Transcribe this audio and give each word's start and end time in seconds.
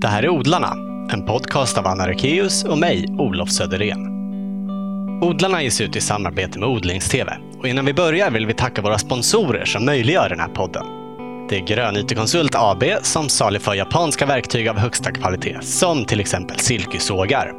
Det 0.00 0.08
här 0.08 0.22
är 0.22 0.28
Odlarna, 0.28 0.72
en 1.12 1.26
podcast 1.26 1.78
av 1.78 1.86
Anna 1.86 2.08
Rekeus 2.08 2.64
och 2.64 2.78
mig, 2.78 3.06
Olof 3.18 3.50
Söderén. 3.50 4.08
Odlarna 5.22 5.62
ges 5.62 5.80
ut 5.80 5.96
i 5.96 6.00
samarbete 6.00 6.58
med 6.58 6.68
Odlingstv. 6.68 7.28
Och 7.58 7.68
innan 7.68 7.84
vi 7.84 7.94
börjar 7.94 8.30
vill 8.30 8.46
vi 8.46 8.54
tacka 8.54 8.82
våra 8.82 8.98
sponsorer 8.98 9.64
som 9.64 9.84
möjliggör 9.84 10.28
den 10.28 10.40
här 10.40 10.48
podden. 10.48 10.86
Det 11.48 11.56
är 11.56 11.66
Grönytekonsult 11.66 12.54
AB 12.54 12.84
som 13.02 13.28
saluför 13.28 13.74
japanska 13.74 14.26
verktyg 14.26 14.68
av 14.68 14.78
högsta 14.78 15.12
kvalitet, 15.12 15.58
som 15.60 16.04
till 16.04 16.20
exempel 16.20 16.58
silkesågar. 16.58 17.52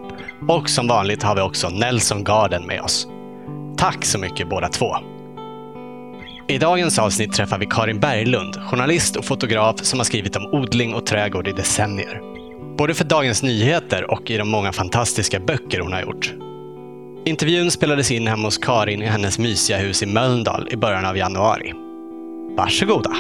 Och 0.48 0.70
som 0.70 0.88
vanligt 0.88 1.24
har 1.24 1.36
vi 1.36 1.42
också 1.42 1.70
Nelson 1.70 2.24
Garden 2.24 2.68
med 2.68 2.82
oss. 2.82 3.08
Tack 3.78 4.06
så 4.06 4.20
mycket 4.20 4.50
båda 4.50 4.70
två! 4.70 4.96
I 6.50 6.58
dagens 6.58 7.00
avsnitt 7.00 7.34
träffar 7.34 7.58
vi 7.58 7.66
Karin 7.66 8.00
Berglund, 8.00 8.56
journalist 8.56 9.16
och 9.16 9.26
fotograf 9.26 9.76
som 9.82 10.00
har 10.00 10.04
skrivit 10.04 10.36
om 10.36 10.46
odling 10.46 10.94
och 10.94 11.06
trädgård 11.06 11.48
i 11.48 11.52
decennier. 11.52 12.22
Både 12.78 12.94
för 12.94 13.06
Dagens 13.06 13.44
Nyheter 13.44 14.12
och 14.12 14.32
i 14.32 14.38
de 14.38 14.50
många 14.50 14.72
fantastiska 14.72 15.40
böcker 15.40 15.80
hon 15.80 15.94
har 15.94 16.02
gjort. 16.02 16.34
Intervjun 17.26 17.72
spelades 17.72 18.12
in 18.12 18.28
hemma 18.28 18.48
hos 18.48 18.58
Karin 18.58 19.02
i 19.02 19.06
hennes 19.06 19.40
mysiga 19.40 19.78
hus 19.78 20.04
i 20.04 20.06
Mölndal 20.06 20.68
i 20.72 20.76
början 20.76 21.06
av 21.06 21.18
januari. 21.18 21.74
Varsågoda! 22.58 23.12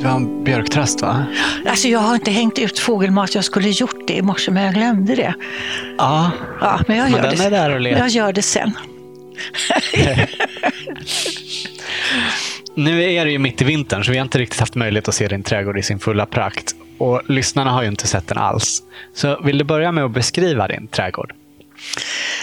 Du 0.00 0.06
har 0.06 0.16
en 0.16 0.44
björktrast 0.44 1.00
va? 1.02 1.24
Alltså 1.66 1.88
jag 1.88 1.98
har 1.98 2.14
inte 2.14 2.30
hängt 2.30 2.58
ut 2.58 2.78
fågelmat. 2.78 3.34
Jag 3.34 3.44
skulle 3.44 3.68
gjort 3.68 4.06
det 4.06 4.12
i 4.16 4.22
morse 4.22 4.50
men 4.50 4.62
jag 4.64 4.74
glömde 4.74 5.14
det. 5.14 5.34
Ja, 5.98 6.30
Ja, 6.60 6.80
men 6.88 6.96
jag 6.96 7.04
men 7.10 7.12
gör, 7.22 7.28
den 7.30 7.38
det. 7.38 7.44
är 7.44 7.50
där 7.50 7.74
och 7.74 7.80
letar. 7.80 7.98
jag 7.98 8.08
gör 8.08 8.32
det 8.32 8.42
sen. 8.42 8.72
Nu 12.74 13.02
är 13.12 13.24
det 13.24 13.30
ju 13.30 13.38
mitt 13.38 13.62
i 13.62 13.64
vintern 13.64 14.04
så 14.04 14.10
vi 14.12 14.18
har 14.18 14.24
inte 14.24 14.38
riktigt 14.38 14.60
haft 14.60 14.74
möjlighet 14.74 15.08
att 15.08 15.14
se 15.14 15.28
din 15.28 15.42
trädgård 15.42 15.78
i 15.78 15.82
sin 15.82 15.98
fulla 15.98 16.26
prakt. 16.26 16.74
Och 16.98 17.22
lyssnarna 17.28 17.70
har 17.70 17.82
ju 17.82 17.88
inte 17.88 18.06
sett 18.06 18.28
den 18.28 18.38
alls. 18.38 18.82
Så 19.14 19.40
vill 19.44 19.58
du 19.58 19.64
börja 19.64 19.92
med 19.92 20.04
att 20.04 20.10
beskriva 20.10 20.68
din 20.68 20.86
trädgård? 20.88 21.32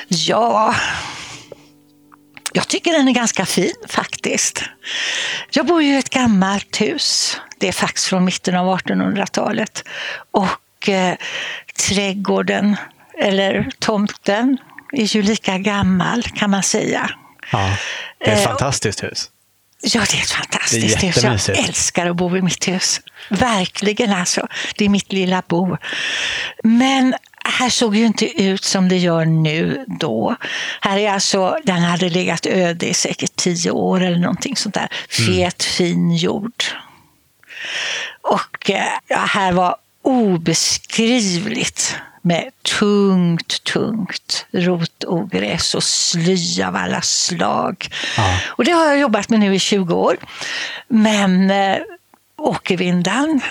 Ja, 0.07 0.75
jag 2.57 2.67
tycker 2.67 2.91
den 2.91 3.07
är 3.07 3.11
ganska 3.11 3.45
fin 3.45 3.73
faktiskt. 3.87 4.63
Jag 5.49 5.65
bor 5.65 5.83
ju 5.83 5.95
i 5.95 5.97
ett 5.97 6.09
gammalt 6.09 6.81
hus. 6.81 7.37
Det 7.57 7.67
är 7.67 7.71
faktiskt 7.71 8.07
från 8.07 8.25
mitten 8.25 8.55
av 8.55 8.79
1800-talet. 8.79 9.83
Och 10.31 10.89
eh, 10.89 11.15
trädgården, 11.87 12.75
eller 13.19 13.69
tomten, 13.79 14.57
är 14.91 15.15
ju 15.15 15.21
lika 15.21 15.57
gammal 15.57 16.23
kan 16.23 16.49
man 16.49 16.63
säga. 16.63 17.09
Ja, 17.51 17.77
det 18.17 18.29
är 18.29 18.33
ett 18.33 18.39
Eh, 18.39 18.45
fantastiskt 18.45 19.03
hus. 19.03 19.29
Ja, 19.81 20.01
det 20.11 20.17
är 20.17 20.21
ett 20.21 20.31
fantastiskt 20.31 20.99
Det 21.01 21.07
är 21.07 21.31
hus. 21.31 21.47
Jag 21.47 21.57
älskar 21.57 22.05
att 22.05 22.15
bo 22.15 22.37
i 22.37 22.41
mitt 22.41 22.67
hus. 22.67 23.01
Verkligen 23.29 24.13
alltså. 24.13 24.47
Det 24.77 24.85
är 24.85 24.89
mitt 24.89 25.13
lilla 25.13 25.43
bo. 25.47 25.77
Men 26.63 27.15
här 27.47 27.69
såg 27.69 27.95
ju 27.95 28.05
inte 28.05 28.41
ut 28.41 28.63
som 28.63 28.89
det 28.89 28.97
gör 28.97 29.25
nu 29.25 29.85
då. 29.87 30.35
Här 30.81 30.97
är 30.97 31.11
alltså, 31.11 31.57
den 31.63 31.81
hade 31.81 32.09
legat 32.09 32.45
öde 32.45 32.87
i 32.87 32.93
säkert 32.93 33.35
tio 33.35 33.71
år 33.71 34.03
eller 34.03 34.17
någonting 34.17 34.55
sånt 34.55 34.75
där. 34.75 34.89
Fet, 35.09 35.63
fin 35.63 36.15
jord. 36.15 36.63
Och 38.21 38.69
eh, 38.69 39.17
här 39.27 39.51
var 39.51 39.75
obeskrivligt 40.01 41.95
med 42.21 42.51
tungt, 42.79 43.63
tungt 43.63 44.45
rotogräs 44.51 45.75
och 45.75 45.83
sly 45.83 46.63
av 46.63 46.75
alla 46.75 47.01
slag. 47.01 47.89
Ja. 48.17 48.39
Och 48.47 48.65
det 48.65 48.71
har 48.71 48.85
jag 48.85 48.99
jobbat 48.99 49.29
med 49.29 49.39
nu 49.39 49.55
i 49.55 49.59
20 49.59 49.95
år. 49.95 50.17
Men 50.87 51.51
eh, 51.51 51.77
åkervindan 52.37 53.41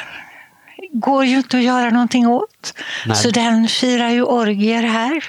går 1.01 1.25
ju 1.25 1.37
inte 1.37 1.57
att 1.57 1.63
göra 1.63 1.91
någonting 1.91 2.27
åt. 2.27 2.75
Nej. 3.07 3.17
Så 3.17 3.31
den 3.31 3.69
firar 3.69 4.11
ju 4.11 4.23
orgier 4.23 4.83
här. 4.83 5.25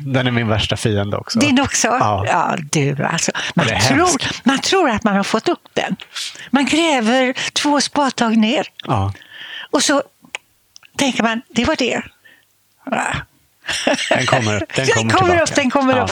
Den 0.00 0.26
är 0.26 0.30
min 0.30 0.48
värsta 0.48 0.76
fiende 0.76 1.16
också. 1.16 1.38
Din 1.38 1.60
också? 1.60 1.88
Ja. 1.88 2.56
du 2.72 3.04
alltså. 3.04 3.32
Man 3.54 3.66
tror, 3.66 4.22
man 4.44 4.58
tror 4.58 4.90
att 4.90 5.04
man 5.04 5.16
har 5.16 5.22
fått 5.22 5.48
upp 5.48 5.68
den. 5.72 5.96
Man 6.50 6.66
gräver 6.66 7.34
två 7.52 7.80
spadtag 7.80 8.36
ner 8.36 8.66
Ja. 8.86 9.12
och 9.70 9.82
så 9.82 10.02
tänker 10.96 11.22
man, 11.22 11.42
det 11.48 11.64
var 11.64 11.76
det. 11.76 12.02
Ja. 12.90 13.04
Den 14.10 14.26
kommer 14.26 14.62
upp. 14.62 14.74
Den 14.76 14.86
Den 14.94 14.94
kommer, 14.94 15.10
kommer 15.10 15.30
tillbaka. 15.32 15.42
upp, 15.42 15.54
den 15.56 15.70
kommer 15.70 15.96
ja. 15.96 16.04
upp. 16.04 16.10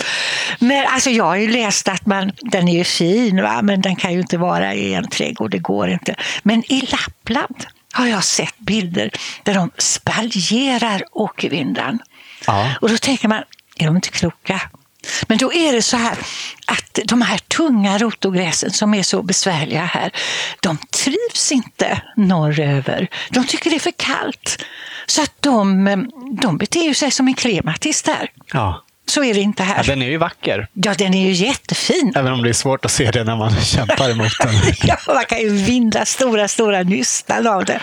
Men 0.58 0.86
alltså 0.86 1.10
jag 1.10 1.24
har 1.24 1.36
ju 1.36 1.48
läst 1.48 1.88
att 1.88 2.06
man, 2.06 2.32
den 2.40 2.68
är 2.68 2.78
ju 2.78 2.84
fin, 2.84 3.42
va? 3.42 3.62
men 3.62 3.80
den 3.80 3.96
kan 3.96 4.12
ju 4.12 4.20
inte 4.20 4.38
vara 4.38 4.74
i 4.74 4.94
en 4.94 5.08
trädgård, 5.08 5.50
det 5.50 5.58
går 5.58 5.88
inte. 5.88 6.14
Men 6.42 6.72
i 6.72 6.80
Lappland 6.80 7.66
har 7.94 8.06
jag 8.06 8.24
sett 8.24 8.58
bilder 8.58 9.10
där 9.42 9.54
de 9.54 9.70
spaljerar 9.78 11.04
åkervindan. 11.12 11.98
Ja. 12.46 12.70
Och 12.80 12.88
då 12.88 12.98
tänker 12.98 13.28
man, 13.28 13.42
är 13.76 13.86
de 13.86 13.96
inte 13.96 14.08
kloka? 14.08 14.60
Men 15.26 15.38
då 15.38 15.52
är 15.52 15.72
det 15.72 15.82
så 15.82 15.96
här 15.96 16.18
att 16.66 16.98
de 17.04 17.22
här 17.22 17.38
tunga 17.38 17.98
rotogräsen 17.98 18.70
som 18.70 18.94
är 18.94 19.02
så 19.02 19.22
besvärliga 19.22 19.84
här, 19.84 20.12
de 20.60 20.76
trivs 20.76 21.52
inte 21.52 22.02
norröver. 22.16 23.08
De 23.30 23.46
tycker 23.46 23.70
det 23.70 23.76
är 23.76 23.80
för 23.80 23.92
kallt. 23.96 24.64
Så 25.06 25.22
att 25.22 25.32
de, 25.40 25.84
de 26.40 26.58
beter 26.58 26.94
sig 26.94 27.10
som 27.10 27.28
en 27.28 27.34
klematis 27.34 28.02
där. 28.02 28.30
Ja. 28.52 28.83
Så 29.06 29.24
är 29.24 29.34
det 29.34 29.40
inte 29.40 29.62
ja. 29.62 29.66
här. 29.66 29.84
Den 29.84 30.02
är 30.02 30.06
ju 30.06 30.16
vacker. 30.16 30.68
Ja, 30.72 30.94
den 30.94 31.14
är 31.14 31.26
ju 31.26 31.32
jättefin. 31.32 32.12
Även 32.16 32.32
om 32.32 32.42
det 32.42 32.48
är 32.48 32.52
svårt 32.52 32.84
att 32.84 32.90
se 32.90 33.10
det 33.10 33.24
när 33.24 33.36
man 33.36 33.56
kämpar 33.64 34.10
emot 34.10 34.32
den. 34.42 34.54
Ja, 34.88 34.96
man 35.06 35.24
kan 35.24 35.38
ju 35.38 35.48
vinda 35.48 36.04
stora, 36.04 36.48
stora 36.48 36.82
nystan 36.82 37.46
av 37.46 37.64
den. 37.64 37.80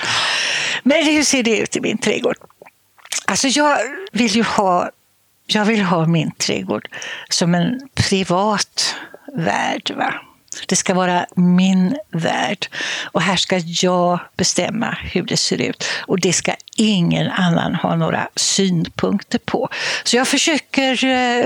Men 0.84 1.06
hur 1.06 1.24
ser 1.24 1.44
det 1.44 1.58
ut 1.58 1.76
i 1.76 1.82
min 1.82 1.98
trädgård? 1.98 2.36
Alltså 3.26 3.48
jag 3.48 3.78
vill 4.12 4.36
ju 4.36 4.44
ha, 4.44 4.90
jag 5.48 5.66
vill 5.66 5.82
ha 5.82 6.08
min 6.08 6.32
trädgård 6.32 6.88
som 7.30 7.56
en 7.56 7.80
privat 7.96 8.96
värld. 9.36 9.92
Va? 9.98 10.14
Det 10.68 10.76
ska 10.76 10.94
vara 10.94 11.26
min 11.36 11.98
värld. 12.12 12.68
Och 13.04 13.22
här 13.22 13.36
ska 13.36 13.58
jag 13.58 14.20
bestämma 14.38 14.98
hur 15.02 15.24
det 15.24 15.38
ser 15.38 15.62
ut. 15.62 15.84
Och 16.08 16.20
det 16.20 16.34
ska 16.34 16.56
ingen 16.76 17.32
annan 17.32 17.76
ha 17.76 17.96
några 17.96 18.28
synpunkter 18.36 19.40
på. 19.40 19.70
Så 20.04 20.16
jag 20.16 20.28
försöker 20.28 21.06
eh, 21.06 21.46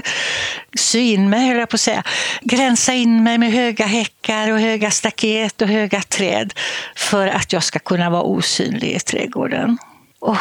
sy 0.78 1.00
in 1.00 1.30
mig, 1.30 1.48
höll 1.48 1.58
jag 1.58 1.70
på 1.70 1.76
att 1.76 1.82
säga. 1.82 2.04
Gränsa 2.42 2.94
in 2.94 3.24
mig 3.24 3.38
med 3.38 3.52
höga 3.52 3.86
häckar 3.86 4.52
och 4.52 4.60
höga 4.60 4.92
staket 4.92 5.62
och 5.62 5.68
höga 5.68 6.02
träd. 6.02 6.54
För 6.96 7.28
att 7.28 7.54
jag 7.54 7.64
ska 7.64 7.80
kunna 7.80 8.10
vara 8.10 8.24
osynlig 8.24 8.92
i 8.92 9.00
trädgården. 9.00 9.78
Och 10.20 10.38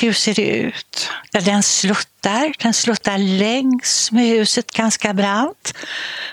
hur 0.00 0.12
ser 0.12 0.34
det 0.34 0.46
ut? 0.46 1.10
Den 1.32 1.62
sluttar. 1.62 2.52
Den 2.58 2.74
sluttar 2.74 3.18
längs 3.18 4.12
med 4.12 4.26
huset 4.26 4.72
ganska 4.72 5.14
brant. 5.14 5.74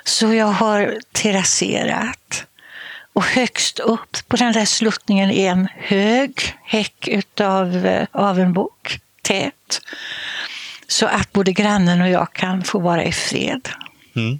Så 0.03 0.33
jag 0.33 0.45
har 0.45 0.97
terrasserat. 1.11 2.45
Och 3.13 3.25
högst 3.25 3.79
upp 3.79 4.17
på 4.27 4.35
den 4.35 4.53
där 4.53 4.65
sluttningen 4.65 5.31
är 5.31 5.51
en 5.51 5.67
hög 5.75 6.55
häck 6.63 7.07
utav 7.07 7.85
eh, 7.85 8.07
avenbok, 8.11 8.99
tät. 9.21 9.81
Så 10.87 11.05
att 11.05 11.33
både 11.33 11.51
grannen 11.51 12.01
och 12.01 12.09
jag 12.09 12.33
kan 12.33 12.63
få 12.63 12.79
vara 12.79 13.03
i 13.03 13.11
fred. 13.11 13.69
Mm. 14.15 14.39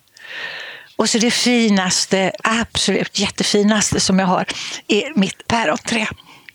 Och 0.96 1.09
så 1.09 1.18
det 1.18 1.31
finaste, 1.31 2.31
absolut 2.44 3.19
jättefinaste 3.19 4.00
som 4.00 4.19
jag 4.19 4.28
har 4.28 4.46
är 4.88 5.19
mitt 5.19 5.47
päronträd. 5.47 6.07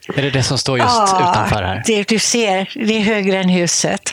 Är 0.08 0.22
det 0.22 0.30
det 0.30 0.42
som 0.42 0.58
står 0.58 0.78
just 0.78 0.90
Ja, 0.90 1.30
utanför 1.30 1.62
här? 1.62 1.82
Det, 1.86 2.08
du 2.08 2.18
ser, 2.18 2.70
det 2.86 2.96
är 2.96 3.00
högre 3.00 3.38
än 3.38 3.48
huset. 3.48 4.12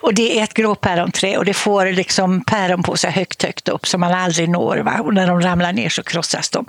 Och 0.00 0.14
det 0.14 0.38
är 0.38 0.44
ett 0.44 0.54
gråpäronträd 0.54 1.36
och 1.36 1.44
det 1.44 1.54
får 1.54 1.86
liksom 1.86 2.44
päron 2.44 2.82
på 2.82 2.96
sig 2.96 3.10
högt, 3.10 3.42
högt 3.42 3.68
upp 3.68 3.86
som 3.86 4.00
man 4.00 4.12
aldrig 4.14 4.48
når. 4.48 4.76
Va? 4.76 5.00
Och 5.00 5.14
när 5.14 5.26
de 5.26 5.40
ramlar 5.40 5.72
ner 5.72 5.88
så 5.88 6.02
krossas 6.02 6.50
de. 6.50 6.66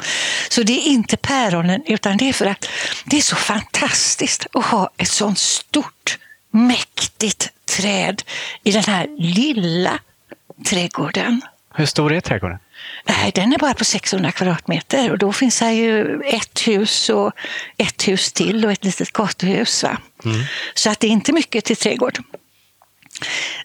Så 0.50 0.64
det 0.64 0.74
är 0.74 0.88
inte 0.88 1.18
päronen 1.18 1.84
utan 1.86 2.18
det 2.18 2.30
är 2.30 2.34
för 2.34 2.46
att 2.46 2.70
det 3.06 3.18
är 3.18 3.22
så 3.22 3.36
fantastiskt 3.36 4.48
att 4.54 4.66
ha 4.66 4.90
ett 4.98 5.08
sånt 5.08 5.40
stort, 5.40 6.18
mäktigt 6.52 7.50
träd 7.78 8.24
i 8.64 8.72
den 8.72 8.84
här 8.84 9.08
lilla 9.18 10.00
trädgården. 10.66 11.42
Hur 11.74 11.86
stor 11.86 12.14
är 12.14 12.22
trädgården? 12.22 12.58
Nej, 13.08 13.32
den 13.36 13.54
är 13.54 13.58
bara 13.58 13.74
på 13.74 13.86
600 13.86 14.32
kvadratmeter 14.32 15.12
och 15.12 15.18
då 15.18 15.34
finns 15.34 15.62
här 15.62 15.72
ju 15.72 16.22
ett 16.22 16.68
hus 16.68 17.10
och 17.10 17.32
ett 17.78 18.08
hus 18.08 18.32
till 18.32 18.66
och 18.66 18.72
ett 18.72 18.84
litet 18.86 19.14
gatuhus. 19.14 19.84
Va? 19.84 19.98
Så 20.74 20.90
att 20.90 21.00
det 21.00 21.08
är 21.08 21.12
inte 21.12 21.34
mycket 21.34 21.66
till 21.66 21.76
trädgård. 21.78 22.20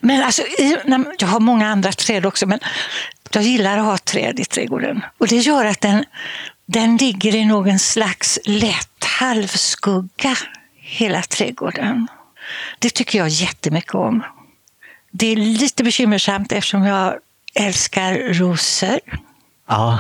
Men 0.01 0.23
alltså, 0.23 0.43
jag 1.19 1.29
har 1.29 1.41
många 1.41 1.69
andra 1.69 1.93
träd 1.93 2.27
också, 2.27 2.47
men 2.47 2.59
jag 3.33 3.43
gillar 3.43 3.79
att 3.79 3.85
ha 3.85 3.99
träd 3.99 4.41
i 4.41 4.45
trädgården. 4.45 5.05
Och 5.19 5.29
det 5.29 5.37
gör 5.37 5.65
att 5.65 5.81
den, 5.81 6.05
den 6.67 6.97
ligger 6.97 7.35
i 7.35 7.45
någon 7.45 7.79
slags 7.79 8.39
lätt 8.45 9.05
halvskugga, 9.05 10.37
hela 10.75 11.23
trädgården. 11.23 12.07
Det 12.79 12.91
tycker 12.91 13.19
jag 13.19 13.29
jättemycket 13.29 13.95
om. 13.95 14.23
Det 15.11 15.27
är 15.27 15.37
lite 15.37 15.85
bekymmersamt 15.85 16.53
eftersom 16.53 16.85
jag 16.85 17.15
älskar 17.55 18.15
rosor. 18.35 19.01
Ja. 19.71 19.99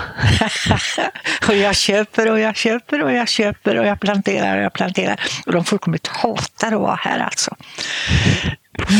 och 1.48 1.56
jag 1.56 1.76
köper 1.76 2.30
och 2.30 2.40
jag 2.40 2.56
köper 2.56 3.02
och 3.02 3.12
jag 3.12 3.28
köper 3.28 3.78
och 3.78 3.86
jag 3.86 4.00
planterar 4.00 4.56
och 4.56 4.62
jag 4.62 4.72
planterar. 4.72 5.20
Och 5.46 5.52
de 5.52 5.64
fullkomligt 5.64 6.06
hatar 6.06 6.72
att 6.72 6.80
vara 6.80 6.98
här 7.02 7.18
alltså. 7.18 7.56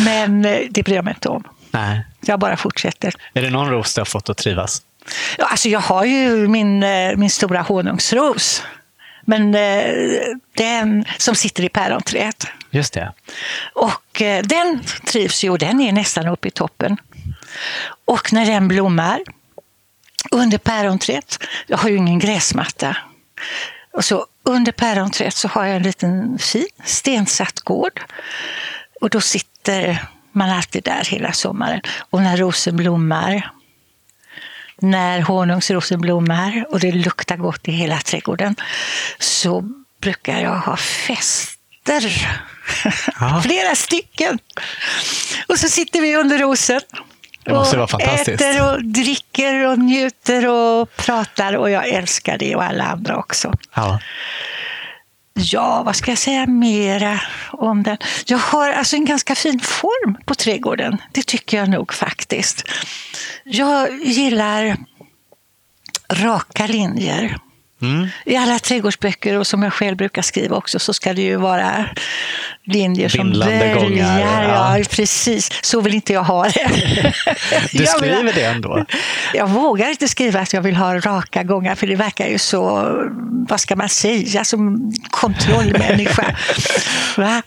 Men 0.05 0.45
eh, 0.45 0.59
det 0.71 0.83
bryr 0.83 0.95
jag 0.95 1.05
mig 1.05 1.15
inte 1.15 1.29
om. 1.29 1.45
Nej. 1.71 2.05
Jag 2.21 2.41
bara 2.41 2.57
fortsätter. 2.57 3.15
Är 3.35 3.43
det 3.43 3.51
någon 3.51 3.71
ros 3.71 3.95
du 3.95 4.01
har 4.01 4.07
fått 4.07 4.29
att 4.29 4.37
trivas? 4.37 4.83
Ja, 5.39 5.47
alltså 5.47 5.69
jag 5.69 5.81
har 5.81 6.05
ju 6.05 6.49
min, 6.49 6.83
eh, 6.83 7.17
min 7.17 7.31
stora 7.31 7.61
honungsros. 7.61 8.63
Men 9.25 9.55
eh, 9.55 9.93
den 10.57 11.05
som 11.19 11.35
sitter 11.35 11.65
i 11.65 11.69
päronträdet. 11.69 12.47
Just 12.71 12.93
det. 12.93 13.13
Och 13.73 14.23
den 14.45 14.81
trivs 15.07 15.45
ju 15.45 15.51
och 15.51 15.59
den 15.59 15.81
är 15.81 15.93
nästan 15.93 16.29
uppe 16.29 16.49
i 16.49 16.51
toppen. 16.51 16.97
Och 18.05 18.33
när 18.33 18.47
den 18.47 18.69
blommar 18.69 19.21
under 20.31 20.59
päronträdet, 20.59 21.39
jag 21.67 21.79
har 21.79 21.89
ju 21.89 21.97
ingen 21.97 22.19
gräsmatta, 22.19 22.97
och 23.93 24.05
så 24.05 24.27
under 24.43 24.73
päronträdet 24.73 25.35
så 25.35 25.49
har 25.49 25.65
jag 25.65 25.77
en 25.77 25.83
liten 25.83 26.39
fin 26.39 26.69
stensatt 26.85 27.61
gård. 27.61 28.01
Och 29.01 29.11
då 29.11 29.21
sitter 29.21 30.07
man 30.33 30.51
alltid 30.51 30.85
där 30.85 31.05
hela 31.05 31.33
sommaren. 31.33 31.81
Och 32.11 32.23
när 32.23 32.37
rosen 32.37 32.77
blommar, 32.77 33.51
när 34.79 35.21
honungsrosen 35.21 36.01
blommar 36.01 36.67
och 36.69 36.81
det 36.81 36.93
luktar 36.93 37.37
gott 37.37 37.69
i 37.69 37.73
hela 37.73 37.99
trädgården 37.99 38.57
så 39.19 39.65
brukar 40.01 40.41
jag 40.41 40.57
ha 40.59 40.77
fester. 40.77 42.29
Ja. 43.21 43.41
Flera 43.45 43.75
stycken. 43.75 44.39
Och 45.49 45.59
så 45.59 45.69
sitter 45.69 46.01
vi 46.01 46.17
under 46.17 46.39
rosen. 46.39 46.81
Det 47.45 47.53
måste 47.53 47.77
och 47.77 47.79
vara 47.79 47.89
fantastiskt. 47.89 48.41
äter 48.43 48.73
och 48.73 48.85
dricker 48.85 49.67
och 49.67 49.79
njuter 49.79 50.49
och 50.49 50.97
pratar 50.97 51.57
och 51.57 51.71
jag 51.71 51.89
älskar 51.89 52.39
det 52.39 52.57
och 52.57 52.65
alla 52.65 52.85
andra 52.85 53.17
också. 53.17 53.53
Ja. 53.75 54.01
Ja, 55.35 55.83
vad 55.83 55.97
ska 55.97 56.11
jag 56.11 56.19
säga 56.19 56.47
mera 56.47 57.21
om 57.51 57.83
den? 57.83 57.97
Jag 58.27 58.39
har 58.39 58.71
alltså 58.71 58.97
en 58.97 59.05
ganska 59.05 59.35
fin 59.35 59.61
form 59.61 60.17
på 60.25 60.35
trädgården. 60.35 61.03
Det 61.13 61.27
tycker 61.27 61.57
jag 61.57 61.69
nog 61.69 61.93
faktiskt. 61.93 62.65
Jag 63.45 64.05
gillar 64.05 64.77
raka 66.13 66.67
linjer. 66.67 67.39
Mm. 67.83 68.09
I 68.25 68.37
alla 68.37 68.59
trädgårdsböcker 68.59 69.39
och 69.39 69.47
som 69.47 69.63
jag 69.63 69.73
själv 69.73 69.97
brukar 69.97 70.23
skriva 70.23 70.57
också 70.57 70.79
så 70.79 70.95
ska 70.95 71.13
det 71.13 71.23
ju 71.23 71.37
vara 71.37 71.85
linjer 72.65 73.09
som 73.09 73.19
Vindlande 73.25 73.59
böljar. 73.59 73.75
gångar, 73.75 74.21
ja. 74.45 74.79
Ja. 74.79 74.85
precis. 74.91 75.51
Så 75.63 75.81
vill 75.81 75.95
inte 75.95 76.13
jag 76.13 76.23
ha 76.25 76.45
det. 76.45 76.71
Du 77.73 77.79
vill- 77.79 77.87
skriver 77.87 78.33
det 78.33 78.45
ändå? 78.45 78.85
jag 79.35 79.47
vågar 79.49 79.91
inte 79.91 80.09
skriva 80.09 80.41
att 80.41 80.53
jag 80.53 80.63
vill 80.63 80.77
ha 80.77 80.99
raka 80.99 81.43
gångar 81.43 81.75
för 81.75 81.87
det 81.87 81.97
verkar 81.97 82.27
ju 82.27 82.39
så, 82.39 82.93
vad 83.49 83.61
ska 83.61 83.77
man 83.77 83.89
säga, 83.89 84.45
som 84.45 84.93
kontrollmänniska. 85.11 86.37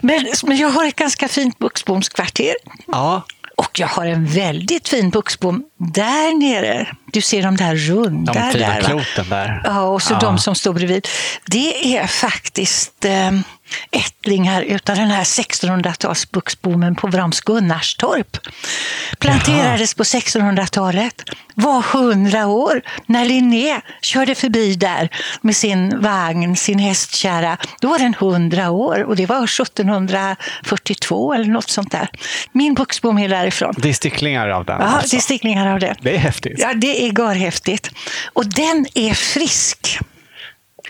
Men, 0.00 0.26
men 0.42 0.56
jag 0.56 0.68
har 0.68 0.86
ett 0.88 0.96
ganska 0.96 1.28
fint 1.28 1.58
buxbomskvarter. 1.58 2.54
Ja. 2.86 3.22
Och 3.62 3.78
jag 3.80 3.88
har 3.88 4.06
en 4.06 4.26
väldigt 4.26 4.88
fin 4.88 5.10
buxbom 5.10 5.62
där 5.78 6.38
nere. 6.38 6.88
Du 7.12 7.20
ser 7.20 7.42
de 7.42 7.56
där 7.56 7.74
runda 7.76 8.32
De 8.32 8.58
där. 8.58 8.80
va? 8.82 8.86
kloten 8.88 9.28
där. 9.28 9.62
Ja, 9.64 9.80
och 9.82 10.02
så 10.02 10.12
Ja. 10.14 10.18
de 10.18 10.38
som 10.38 10.54
står 10.54 10.72
bredvid. 10.72 11.08
Det 11.46 11.96
är 11.96 12.06
faktiskt 12.06 13.04
eh, 13.04 13.30
ättlingar 13.90 14.62
utav 14.62 14.96
den 14.96 15.10
här 15.10 15.24
1600-tals 15.24 16.30
buxbommen 16.30 16.94
på 16.94 17.06
Vrams 17.06 17.40
Gunnarstorp. 17.40 18.36
Planterades 19.18 19.94
på 19.94 20.02
1600-talet. 20.02 21.22
Var 21.54 21.84
100 21.94 22.46
år. 22.46 22.82
När 23.06 23.24
Linné 23.24 23.80
körde 24.02 24.34
förbi 24.34 24.74
där 24.74 25.08
med 25.40 25.56
sin 25.56 26.00
vagn, 26.00 26.56
sin 26.56 26.78
hästkärra, 26.78 27.56
då 27.80 27.88
var 27.88 27.98
den 27.98 28.14
100 28.14 28.70
år 28.70 29.02
och 29.02 29.16
det 29.16 29.26
var 29.26 29.44
1742 29.44 31.34
eller 31.34 31.44
något 31.44 31.70
sånt 31.70 31.92
där. 31.92 32.08
Min 32.52 32.74
buxbom 32.74 33.18
är 33.18 33.28
därifrån. 33.28 33.74
Det 33.78 33.88
är 33.88 33.92
sticklingar 33.92 34.48
av 34.48 34.64
den 34.64 34.80
Ja, 34.80 34.86
alltså. 34.86 35.10
det 35.10 35.16
är 35.16 35.20
sticklingar 35.20 35.72
av 35.72 35.80
det. 35.80 35.96
Det 36.00 36.14
är 36.14 36.18
häftigt. 36.18 36.58
Ja, 36.58 36.74
det 36.74 37.06
är 37.06 37.18
görhäftigt. 37.18 37.90
Och 38.32 38.46
den 38.46 38.86
är 38.94 39.14
frisk. 39.14 39.98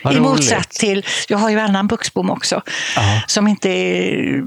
Vad 0.03 0.13
I 0.13 0.17
roligt. 0.17 0.29
motsats 0.29 0.77
till, 0.77 1.05
jag 1.27 1.37
har 1.37 1.49
ju 1.49 1.59
annan 1.59 1.87
buxbom 1.87 2.29
också, 2.29 2.61
Ja. 2.95 3.21
som 3.27 3.47
inte 3.47 3.69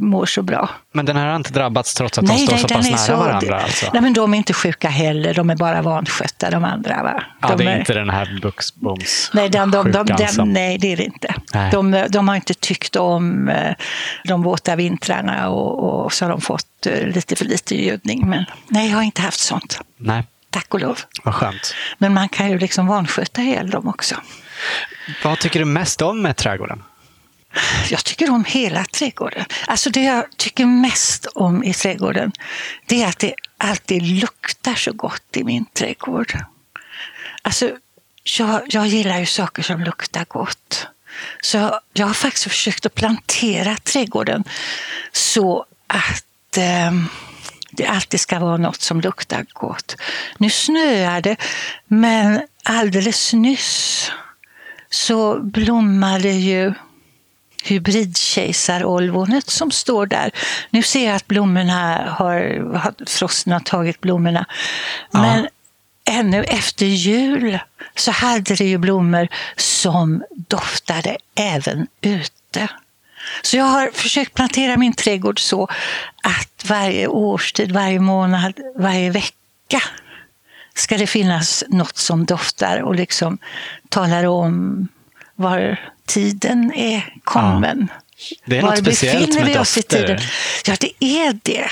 mår 0.01 0.27
så 0.27 0.43
bra. 0.43 0.71
Men 0.93 1.05
den 1.07 1.17
här 1.17 1.27
har 1.29 1.37
inte 1.37 1.53
drabbats 1.53 1.95
trots 1.95 2.19
att 2.19 2.27
de 2.27 2.39
står 2.39 2.57
så 2.57 2.69
pass 2.69 2.91
nära 3.09 3.17
varandra? 3.17 3.61
Alltså. 3.61 3.91
Nej, 3.93 4.03
men 4.03 4.13
de 4.13 4.35
är 4.35 4.39
inte 4.39 4.53
sjuka 4.53 4.89
heller, 4.89 5.35
de 5.35 5.51
är 5.51 5.57
bara 5.57 5.83
vanskötta 5.83 6.51
de 6.51 6.65
andra. 6.65 7.03
Va? 7.03 7.23
ja, 7.43 7.49
de 7.49 7.65
det 7.65 7.71
är 7.71 7.79
inte 7.79 7.93
den 7.95 8.11
här 8.11 8.39
buxboms 8.43 9.31
Nej, 9.35 9.49
de, 9.49 9.71
de, 9.71 9.93
de, 9.93 10.07
de, 10.07 10.29
som- 10.29 10.49
nej, 10.53 10.79
det 10.79 10.93
är 10.93 10.97
det 10.97 11.05
inte. 11.05 11.35
Nej. 11.55 11.71
De, 11.71 12.07
de 12.11 12.29
har 12.29 12.35
inte 12.37 12.55
tyckt 12.55 12.97
om 12.97 13.49
eh, 13.49 13.73
de 14.25 14.43
våta 14.43 14.77
vintrarna 14.77 15.49
och, 15.49 16.05
och 16.05 16.13
så 16.13 16.25
har 16.25 16.31
de 16.31 16.41
fått 16.41 16.87
eh, 16.87 17.07
lite 17.07 17.37
för 17.37 17.45
lite 17.45 17.85
gödning. 17.85 18.29
Men 18.29 18.45
nej, 18.69 18.89
jag 18.91 18.97
har 18.97 19.03
inte 19.03 19.23
haft 19.23 19.41
sånt. 19.41 19.81
Nej, 19.99 20.25
Tack 20.57 20.75
och 20.75 20.81
lov. 20.81 21.01
vad 21.25 21.35
skönt. 21.35 21.75
Men 21.99 22.15
man 22.15 22.29
kan 22.29 22.51
ju 22.51 22.59
liksom 22.59 22.87
vansköta 22.87 23.43
ihjäl 23.43 23.71
dem 23.71 23.89
också. 23.89 24.15
Vad 25.25 25.39
tycker 25.39 25.59
du 25.59 25.65
mest 25.65 26.03
om 26.03 26.23
med 26.23 26.37
trädgården? 26.37 26.83
Jag 27.91 28.05
tycker 28.05 28.31
om 28.31 28.45
hela 28.45 28.85
trädgården. 28.85 29.45
Alltså 29.67 29.91
det 29.91 30.03
jag 30.03 30.25
tycker 30.37 30.65
mest 30.65 31.27
om 31.27 31.65
i 31.65 31.75
trädgården, 31.75 32.33
det 32.87 33.03
är 33.03 33.09
att 33.09 33.19
det 33.19 33.35
alltid 33.59 34.03
luktar 34.03 34.75
så 34.75 34.93
gott 34.93 35.37
i 35.37 35.45
min 35.45 35.65
trädgård. 35.65 36.39
Alltså, 37.43 37.71
jag, 38.39 38.63
jag 38.67 38.87
gillar 38.87 39.19
ju 39.19 39.27
saker 39.27 39.63
som 39.63 39.81
luktar 39.81 40.25
gott. 40.29 40.87
Så 41.41 41.81
jag 41.93 42.07
har 42.07 42.15
faktiskt 42.15 42.45
försökt 42.45 42.87
att 42.87 42.95
plantera 42.95 43.77
trädgården 43.77 44.45
så 45.13 45.67
att 45.87 46.57
eh, 46.57 46.93
det 47.77 47.87
alltid 47.87 48.21
ska 48.21 48.39
vara 48.39 48.57
något 48.57 48.81
som 48.81 49.01
luktar 49.01 49.47
gott. 49.53 49.97
Nu 50.39 50.51
snöar 50.51 51.21
det, 51.21 51.37
men 51.87 52.41
alldeles 52.65 53.33
nyss 53.33 54.11
så 54.91 55.41
blommade 55.41 56.31
ju 56.31 56.75
hybridkejsarolvonet 57.65 59.51
som 59.51 59.71
står 59.71 60.07
där. 60.07 60.31
Nu 60.71 60.83
ser 60.83 61.07
jag 61.07 61.17
att 61.17 61.27
blommorna 61.27 62.11
har, 62.11 63.05
frosten 63.07 63.53
har 63.53 63.61
tagit 63.61 64.01
blommorna. 64.01 64.47
Men 65.11 65.49
ännu 66.05 66.45
efter 66.45 66.87
jul 66.87 67.59
så 67.95 68.11
hade 68.11 68.55
det 68.55 68.65
ju 68.65 68.79
blommor 68.79 69.29
som 69.57 70.25
doftade 70.31 71.17
även 71.35 71.87
ute. 72.01 72.69
Så 73.43 73.57
jag 73.57 73.65
har 73.65 73.91
försökt 73.93 74.35
plantera 74.35 74.77
min 74.77 74.93
trädgård 74.93 75.41
så 75.41 75.69
att 76.23 76.65
varje 76.65 77.07
årstid, 77.07 77.73
varje 77.73 78.01
månad, 78.01 78.61
varje 78.79 79.11
vecka 79.11 79.83
ska 80.75 80.97
det 80.97 81.07
finnas 81.07 81.65
något 81.69 81.97
som 81.97 82.25
doftar 82.25 82.83
och 82.83 82.95
liksom 82.95 83.39
talar 83.89 84.25
om 84.25 84.89
var 85.35 85.81
tiden 86.07 86.73
är 86.75 87.15
kommen. 87.25 87.89
Det 88.45 88.59
är 88.59 88.63
var 88.63 88.71
något 88.71 88.79
speciellt 88.79 89.19
befinner 89.19 89.45
med 89.45 89.55
vi 89.55 89.59
oss 89.59 89.77
i 89.77 89.81
dofter. 89.81 90.07
tiden? 90.07 90.19
Ja, 90.67 90.77
det 90.81 91.05
är 91.05 91.39
det. 91.43 91.71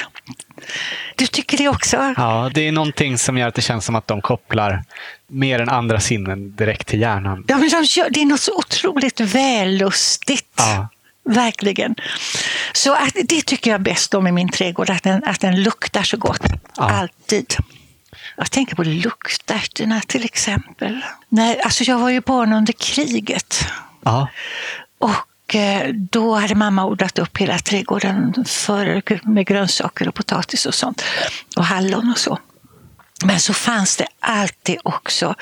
Du 1.17 1.27
tycker 1.27 1.59
det 1.59 1.69
också? 1.69 2.15
Ja, 2.17 2.51
det 2.55 2.69
är 2.69 2.73
någonting 2.73 3.19
som 3.19 3.39
gör 3.39 3.49
att 3.49 3.55
det 3.55 3.63
känns 3.63 3.85
som 3.85 3.95
att 3.95 4.07
de 4.07 4.23
kopplar 4.23 4.85
mer 5.27 5.59
än 5.59 5.69
andra 5.69 6.01
sinnen 6.01 6.57
direkt 6.57 6.89
till 6.89 7.01
hjärnan. 7.01 7.45
Ja, 7.49 7.59
men 7.59 7.69
de 7.69 7.85
gör, 7.85 8.11
det 8.11 8.21
är 8.21 8.27
något 8.27 8.41
så 8.41 8.59
otroligt 8.59 9.21
vällustigt. 9.21 10.53
Ja. 10.57 10.89
Verkligen. 11.25 11.95
Så 12.73 12.95
att, 12.95 13.17
det 13.25 13.43
tycker 13.43 13.71
jag 13.71 13.83
bäst 13.83 14.15
om 14.15 14.27
i 14.27 14.33
min 14.33 14.49
trädgård, 14.49 14.91
att 14.91 15.03
den, 15.03 15.25
att 15.25 15.41
den 15.41 15.63
luktar 15.63 16.03
så 16.03 16.17
gott. 16.17 16.43
Ja. 16.77 16.91
Alltid. 16.91 17.55
Jag 18.37 18.51
tänker 18.51 18.77
på 18.77 18.83
luktärtorna 18.83 20.01
till 20.01 20.25
exempel. 20.25 21.01
Nej, 21.29 21.61
alltså 21.61 21.85
jag 21.85 21.99
var 21.99 22.11
ju 22.11 22.21
barn 22.21 22.53
under 22.53 22.73
kriget. 22.73 23.67
Ja. 24.03 24.29
Och 24.99 25.55
eh, 25.55 25.89
då 25.95 26.35
hade 26.35 26.55
mamma 26.55 26.87
odlat 26.87 27.19
upp 27.19 27.39
hela 27.39 27.59
trädgården 27.59 28.45
för, 28.47 29.03
med 29.29 29.47
grönsaker 29.47 30.09
och 30.09 30.15
potatis 30.15 30.67
och 30.67 30.75
sånt. 30.75 31.05
Och 31.57 31.65
hallon 31.65 32.11
och 32.11 32.19
så. 32.19 32.39
Men 33.25 33.41
så 33.41 33.55
fanns 33.55 33.97
det 33.97 34.07
alltid 34.21 34.79
också 34.85 35.35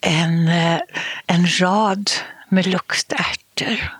en, 0.00 0.48
eh, 0.48 0.80
en 1.26 1.60
rad 1.60 2.10
med 2.48 2.66
luktärtor. 2.66 3.92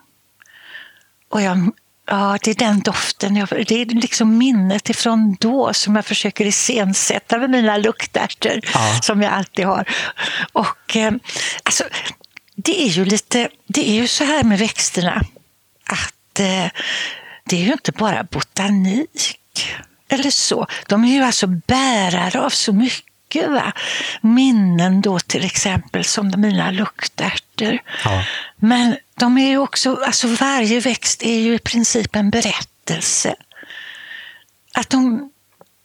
Och 1.30 1.42
jag, 1.42 1.70
ja, 2.06 2.38
det 2.42 2.50
är 2.50 2.54
den 2.54 2.80
doften, 2.80 3.36
jag, 3.36 3.48
det 3.48 3.80
är 3.82 3.86
liksom 3.86 4.38
minnet 4.38 4.90
ifrån 4.90 5.36
då 5.40 5.74
som 5.74 5.96
jag 5.96 6.06
försöker 6.06 6.44
iscensätta 6.46 7.38
med 7.38 7.50
mina 7.50 7.76
luktärtor 7.76 8.60
Ja. 8.74 8.98
som 9.02 9.22
jag 9.22 9.32
alltid 9.32 9.64
har. 9.66 9.88
Och 10.52 10.96
eh, 10.96 11.12
alltså, 11.62 11.84
det 12.56 12.82
är 12.82 12.88
ju 12.88 13.04
lite, 13.04 13.48
det 13.66 13.88
är 13.90 13.94
ju 13.94 14.06
så 14.08 14.24
här 14.24 14.44
med 14.44 14.58
växterna 14.58 15.22
att 15.86 16.40
eh, 16.40 16.66
det 17.44 17.56
är 17.56 17.64
ju 17.64 17.72
inte 17.72 17.92
bara 17.92 18.22
botanik 18.24 19.38
eller 20.08 20.30
så. 20.30 20.66
De 20.86 21.04
är 21.04 21.08
ju 21.12 21.22
alltså 21.22 21.46
bärare 21.46 22.40
av 22.40 22.50
så 22.50 22.72
mycket. 22.72 23.50
Va? 23.50 23.72
Minnen 24.20 25.00
då 25.00 25.18
till 25.18 25.44
exempel, 25.44 26.04
som 26.04 26.32
mina 26.36 26.70
luktärtor. 26.70 27.78
Ja. 28.04 28.24
Men 28.56 28.96
de 29.18 29.38
är 29.38 29.48
ju 29.48 29.58
också, 29.58 29.98
alltså 30.06 30.28
varje 30.28 30.80
växt 30.80 31.22
är 31.22 31.38
ju 31.38 31.54
i 31.54 31.58
princip 31.58 32.16
en 32.16 32.30
berättelse. 32.30 33.34
Att 34.74 34.90
de, 34.90 35.30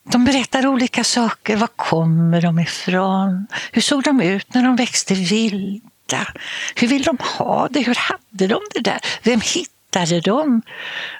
de 0.04 0.26
berättar 0.26 0.68
olika 0.68 1.04
saker. 1.04 1.56
Var 1.56 1.68
kommer 1.68 2.42
de 2.42 2.60
ifrån? 2.60 3.48
Hur 3.72 3.82
såg 3.82 4.04
de 4.04 4.22
ut 4.22 4.54
när 4.54 4.64
de 4.64 4.76
växte 4.76 5.14
vilda? 5.14 6.28
Hur 6.76 6.88
vill 6.88 7.04
de 7.04 7.18
ha 7.38 7.68
det? 7.68 7.82
Hur 7.82 7.96
hade 7.96 8.48
de 8.48 8.62
det 8.74 8.80
där? 8.80 9.00
Vem 9.24 9.42
hittade 9.42 10.22
dem? 10.22 10.62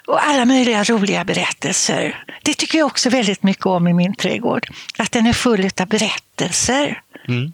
Och 0.06 0.26
alla 0.26 0.44
möjliga 0.44 0.84
roliga 0.84 1.24
berättelser. 1.24 2.24
Det 2.42 2.54
tycker 2.54 2.78
jag 2.78 2.86
också 2.86 3.10
väldigt 3.10 3.42
mycket 3.42 3.66
om 3.66 3.88
i 3.88 3.92
min 3.92 4.14
trädgård. 4.14 4.66
Att 4.98 5.12
den 5.12 5.26
är 5.26 5.32
full 5.32 5.70
av 5.80 5.86
berättelser. 5.86 7.02
Mm. 7.28 7.52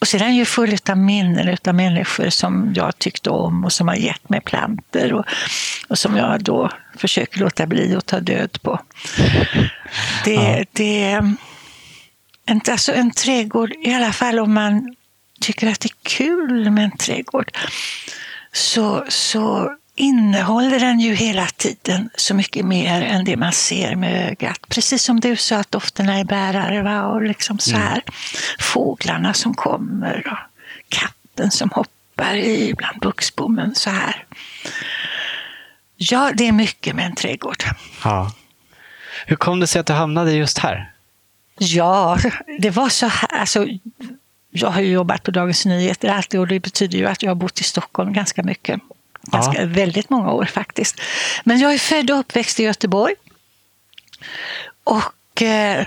Och 0.00 0.08
sen 0.08 0.20
är 0.20 0.24
den 0.24 0.36
ju 0.36 0.44
full 0.44 0.76
av 0.88 0.98
minnen 0.98 1.56
av 1.66 1.74
människor 1.74 2.30
som 2.30 2.72
jag 2.76 2.98
tyckte 2.98 3.30
om 3.30 3.64
och 3.64 3.72
som 3.72 3.88
har 3.88 3.94
gett 3.94 4.28
mig 4.28 4.40
planter 4.40 5.12
och, 5.12 5.24
och 5.88 5.98
som 5.98 6.16
jag 6.16 6.42
då 6.42 6.70
försöker 6.96 7.40
låta 7.40 7.66
bli 7.66 7.96
att 7.96 8.06
ta 8.06 8.20
död 8.20 8.58
på. 8.62 8.80
Det, 10.24 10.34
Ja. 10.34 10.64
det 10.72 11.04
är 11.04 11.36
en, 12.46 12.60
alltså 12.70 12.92
en 12.92 13.10
trädgård, 13.10 13.72
i 13.84 13.94
alla 13.94 14.12
fall 14.12 14.38
om 14.38 14.54
man 14.54 14.94
tycker 15.40 15.70
att 15.70 15.80
det 15.80 15.88
är 15.88 15.96
kul 16.02 16.70
med 16.70 16.84
en 16.84 16.96
trädgård, 16.96 17.50
så, 18.52 19.04
så 19.08 19.76
innehåller 20.00 20.80
den 20.80 21.00
ju 21.00 21.14
hela 21.14 21.46
tiden 21.46 22.10
så 22.14 22.34
mycket 22.34 22.64
mer 22.66 23.02
än 23.02 23.24
det 23.24 23.36
man 23.36 23.52
ser 23.52 23.96
med 23.96 24.28
ögat. 24.30 24.68
Precis 24.68 25.02
som 25.02 25.20
du 25.20 25.36
sa 25.36 25.56
att 25.56 25.70
dofterna 25.70 26.18
är 26.18 26.24
bärare 26.24 26.82
va? 26.82 27.06
och 27.06 27.22
liksom 27.22 27.58
så 27.58 27.76
här. 27.76 28.02
Fåglarna 28.58 29.34
som 29.34 29.54
kommer 29.54 30.26
och 30.32 30.38
katten 30.88 31.50
som 31.50 31.70
hoppar 31.70 32.34
i 32.36 32.74
bland 32.74 33.00
buxbommen 33.00 33.74
så 33.74 33.90
här. 33.90 34.24
Ja, 35.96 36.30
det 36.34 36.48
är 36.48 36.52
mycket 36.52 36.96
med 36.96 37.06
en 37.06 37.14
trädgård. 37.14 37.64
Ja. 38.04 38.32
Hur 39.26 39.36
kom 39.36 39.60
det 39.60 39.66
sig 39.66 39.80
att 39.80 39.86
du 39.86 39.92
hamnade 39.92 40.32
just 40.32 40.58
här? 40.58 40.92
Ja, 41.58 42.18
det 42.58 42.70
var 42.70 42.88
så 42.88 43.06
här. 43.06 43.40
Alltså, 43.40 43.66
jag 44.50 44.70
har 44.70 44.80
ju 44.80 44.92
jobbat 44.92 45.22
på 45.22 45.30
Dagens 45.30 45.66
Nyheter 45.66 46.08
alltid 46.08 46.40
och 46.40 46.48
det 46.48 46.60
betyder 46.60 46.98
ju 46.98 47.06
att 47.06 47.22
jag 47.22 47.30
har 47.30 47.34
bott 47.34 47.60
i 47.60 47.64
Stockholm 47.64 48.12
ganska 48.12 48.42
mycket. 48.42 48.80
Ganska, 49.32 49.66
Väldigt 49.66 50.10
många 50.10 50.32
år 50.32 50.44
faktiskt. 50.44 51.00
Men 51.44 51.58
jag 51.58 51.74
är 51.74 51.78
född 51.78 52.10
och 52.10 52.18
uppväxt 52.18 52.60
i 52.60 52.62
Göteborg. 52.62 53.14
Och 54.84 55.42
eh, 55.42 55.86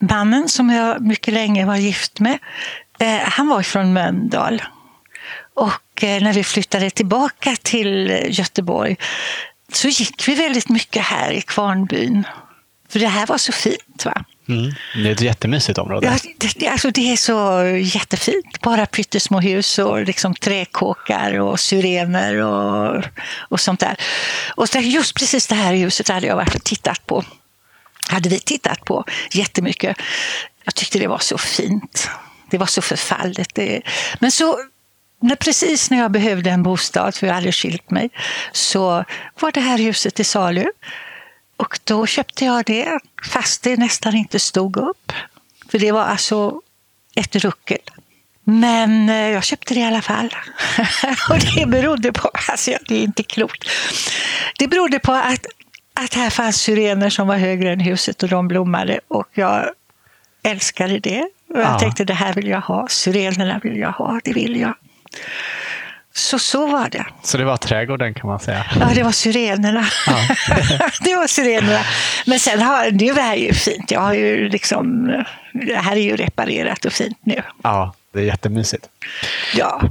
mannen 0.00 0.48
som 0.48 0.70
jag 0.70 1.00
mycket 1.00 1.34
länge 1.34 1.66
var 1.66 1.76
gift 1.76 2.20
med, 2.20 2.38
eh, 2.98 3.18
han 3.18 3.48
var 3.48 3.62
från 3.62 3.92
Mölndal. 3.92 4.62
Och 5.54 6.04
eh, 6.04 6.22
när 6.22 6.32
vi 6.32 6.44
flyttade 6.44 6.90
tillbaka 6.90 7.56
till 7.62 8.20
Göteborg 8.28 8.96
så 9.72 9.88
gick 9.88 10.28
vi 10.28 10.34
väldigt 10.34 10.68
mycket 10.68 11.02
här 11.02 11.30
i 11.32 11.42
Kvarnbyn. 11.42 12.26
För 12.88 12.98
det 12.98 13.08
här 13.08 13.26
var 13.26 13.38
så 13.38 13.52
fint. 13.52 14.04
va? 14.04 14.24
Mm. 14.48 14.74
Det 14.94 15.08
är 15.08 15.12
ett 15.12 15.20
jättemysigt 15.20 15.78
område. 15.78 16.06
Ja, 16.06 16.30
det, 16.38 16.58
det, 16.58 16.68
alltså 16.68 16.90
det 16.90 17.12
är 17.12 17.16
så 17.16 17.66
jättefint. 17.76 18.60
Bara 18.60 18.86
pyttesmå 18.86 19.40
hus 19.40 19.78
och 19.78 20.04
liksom 20.04 20.34
träkåkar 20.34 21.40
och 21.40 21.60
syrener 21.60 22.36
och, 22.36 23.04
och 23.38 23.60
sånt 23.60 23.80
där. 23.80 23.96
Och 24.54 24.68
så 24.68 24.78
just 24.78 25.14
precis 25.14 25.46
det 25.46 25.54
här 25.54 25.74
huset 25.74 26.08
hade 26.08 26.26
jag 26.26 26.36
varit 26.36 26.54
och 26.54 26.64
tittat 26.64 27.06
på. 27.06 27.24
Hade 28.08 28.28
vi 28.28 28.40
tittat 28.40 28.84
på 28.84 29.04
jättemycket. 29.30 29.96
Jag 30.64 30.74
tyckte 30.74 30.98
det 30.98 31.06
var 31.06 31.18
så 31.18 31.38
fint. 31.38 32.08
Det 32.50 32.58
var 32.58 32.66
så 32.66 32.82
förfallet. 32.82 33.48
Det, 33.54 33.82
men 34.18 34.30
så 34.30 34.58
när, 35.20 35.36
precis 35.36 35.90
när 35.90 35.98
jag 35.98 36.10
behövde 36.10 36.50
en 36.50 36.62
bostad, 36.62 37.14
för 37.14 37.26
jag 37.26 37.34
hade 37.34 37.52
skilt 37.52 37.90
mig, 37.90 38.10
så 38.52 39.04
var 39.40 39.52
det 39.52 39.60
här 39.60 39.78
huset 39.78 40.14
till 40.14 40.24
salu. 40.24 40.66
Och 41.56 41.78
då 41.84 42.06
köpte 42.06 42.44
jag 42.44 42.64
det, 42.64 42.98
fast 43.28 43.62
det 43.62 43.76
nästan 43.76 44.14
inte 44.16 44.38
stod 44.40 44.76
upp. 44.76 45.12
För 45.70 45.78
det 45.78 45.92
var 45.92 46.02
alltså 46.04 46.60
ett 47.16 47.36
ruckel. 47.36 47.78
Men 48.44 49.08
eh, 49.08 49.16
jag 49.30 49.44
köpte 49.44 49.74
det 49.74 49.80
i 49.80 49.84
alla 49.84 50.02
fall. 50.02 50.34
och 51.30 51.38
det 51.56 51.66
berodde 51.66 52.12
på, 52.12 52.30
alltså 52.48 52.70
det 52.88 52.94
är 52.94 53.02
inte 53.02 53.22
klokt. 53.22 53.68
Det 54.58 54.68
berodde 54.68 54.98
på 54.98 55.12
att, 55.12 55.46
att 55.94 56.14
här 56.14 56.30
fanns 56.30 56.56
syrener 56.60 57.10
som 57.10 57.26
var 57.28 57.36
högre 57.36 57.72
än 57.72 57.80
huset 57.80 58.22
och 58.22 58.28
de 58.28 58.48
blommade. 58.48 59.00
Och 59.08 59.28
jag 59.32 59.70
älskade 60.42 60.98
det. 60.98 61.20
Och 61.50 61.60
jag 61.60 61.74
Ja. 61.74 61.78
tänkte 61.78 62.04
det 62.04 62.14
här 62.14 62.32
vill 62.34 62.48
jag 62.48 62.60
ha, 62.60 62.88
syrenerna 62.88 63.60
vill 63.62 63.76
jag 63.78 63.92
ha, 63.92 64.20
det 64.24 64.32
vill 64.32 64.60
jag. 64.60 64.74
Så 66.16 66.38
så 66.38 66.66
var 66.66 66.88
det. 66.88 67.06
Så 67.22 67.38
det 67.38 67.44
var 67.44 67.56
trädgården 67.56 68.14
kan 68.14 68.28
man 68.28 68.40
säga. 68.40 68.66
Ja, 68.80 68.90
det 68.94 69.02
var 69.02 69.12
syrenerna. 69.12 69.80
det 71.00 71.16
var 71.16 71.26
syrenerna. 71.26 71.80
Men 72.26 72.40
sen 72.40 72.62
har 72.62 72.90
det 72.90 73.12
här 73.12 73.36
är 73.36 73.40
ju 73.40 73.54
fint. 73.54 73.90
Jag 73.90 74.00
har 74.00 74.14
ju 74.14 74.48
liksom, 74.48 75.06
det 75.52 75.76
här 75.76 75.96
är 75.96 76.00
ju 76.00 76.16
reparerat 76.16 76.84
och 76.84 76.92
fint 76.92 77.18
nu. 77.22 77.42
Ja, 77.62 77.94
det 78.12 78.18
är 78.18 78.24
jättemysigt. 78.24 78.88
Ja. 79.54 79.82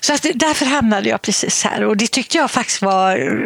Så 0.00 0.14
att 0.14 0.26
därför 0.34 0.66
hamnade 0.66 1.08
jag 1.08 1.22
precis 1.22 1.64
här 1.64 1.84
och 1.84 1.96
det 1.96 2.06
tyckte 2.06 2.38
jag 2.38 2.50
faktiskt 2.50 2.82
var... 2.82 3.40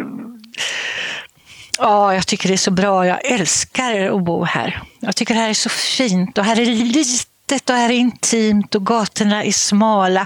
Ja, 1.77 2.13
jag 2.13 2.27
tycker 2.27 2.47
det 2.47 2.55
är 2.55 2.57
så 2.57 2.71
bra. 2.71 3.07
Jag 3.07 3.25
älskar 3.25 4.15
att 4.15 4.23
bo 4.23 4.43
här. 4.43 4.81
Jag 4.99 5.15
tycker 5.15 5.33
det 5.33 5.39
här 5.39 5.49
är 5.49 5.53
så 5.53 5.69
fint 5.69 6.37
och 6.37 6.45
här 6.45 6.59
är 6.59 6.65
litet 6.65 7.69
och 7.69 7.75
här 7.75 7.89
är 7.89 7.93
intimt 7.93 8.75
och 8.75 8.85
gatorna 8.85 9.43
är 9.43 9.51
smala 9.51 10.25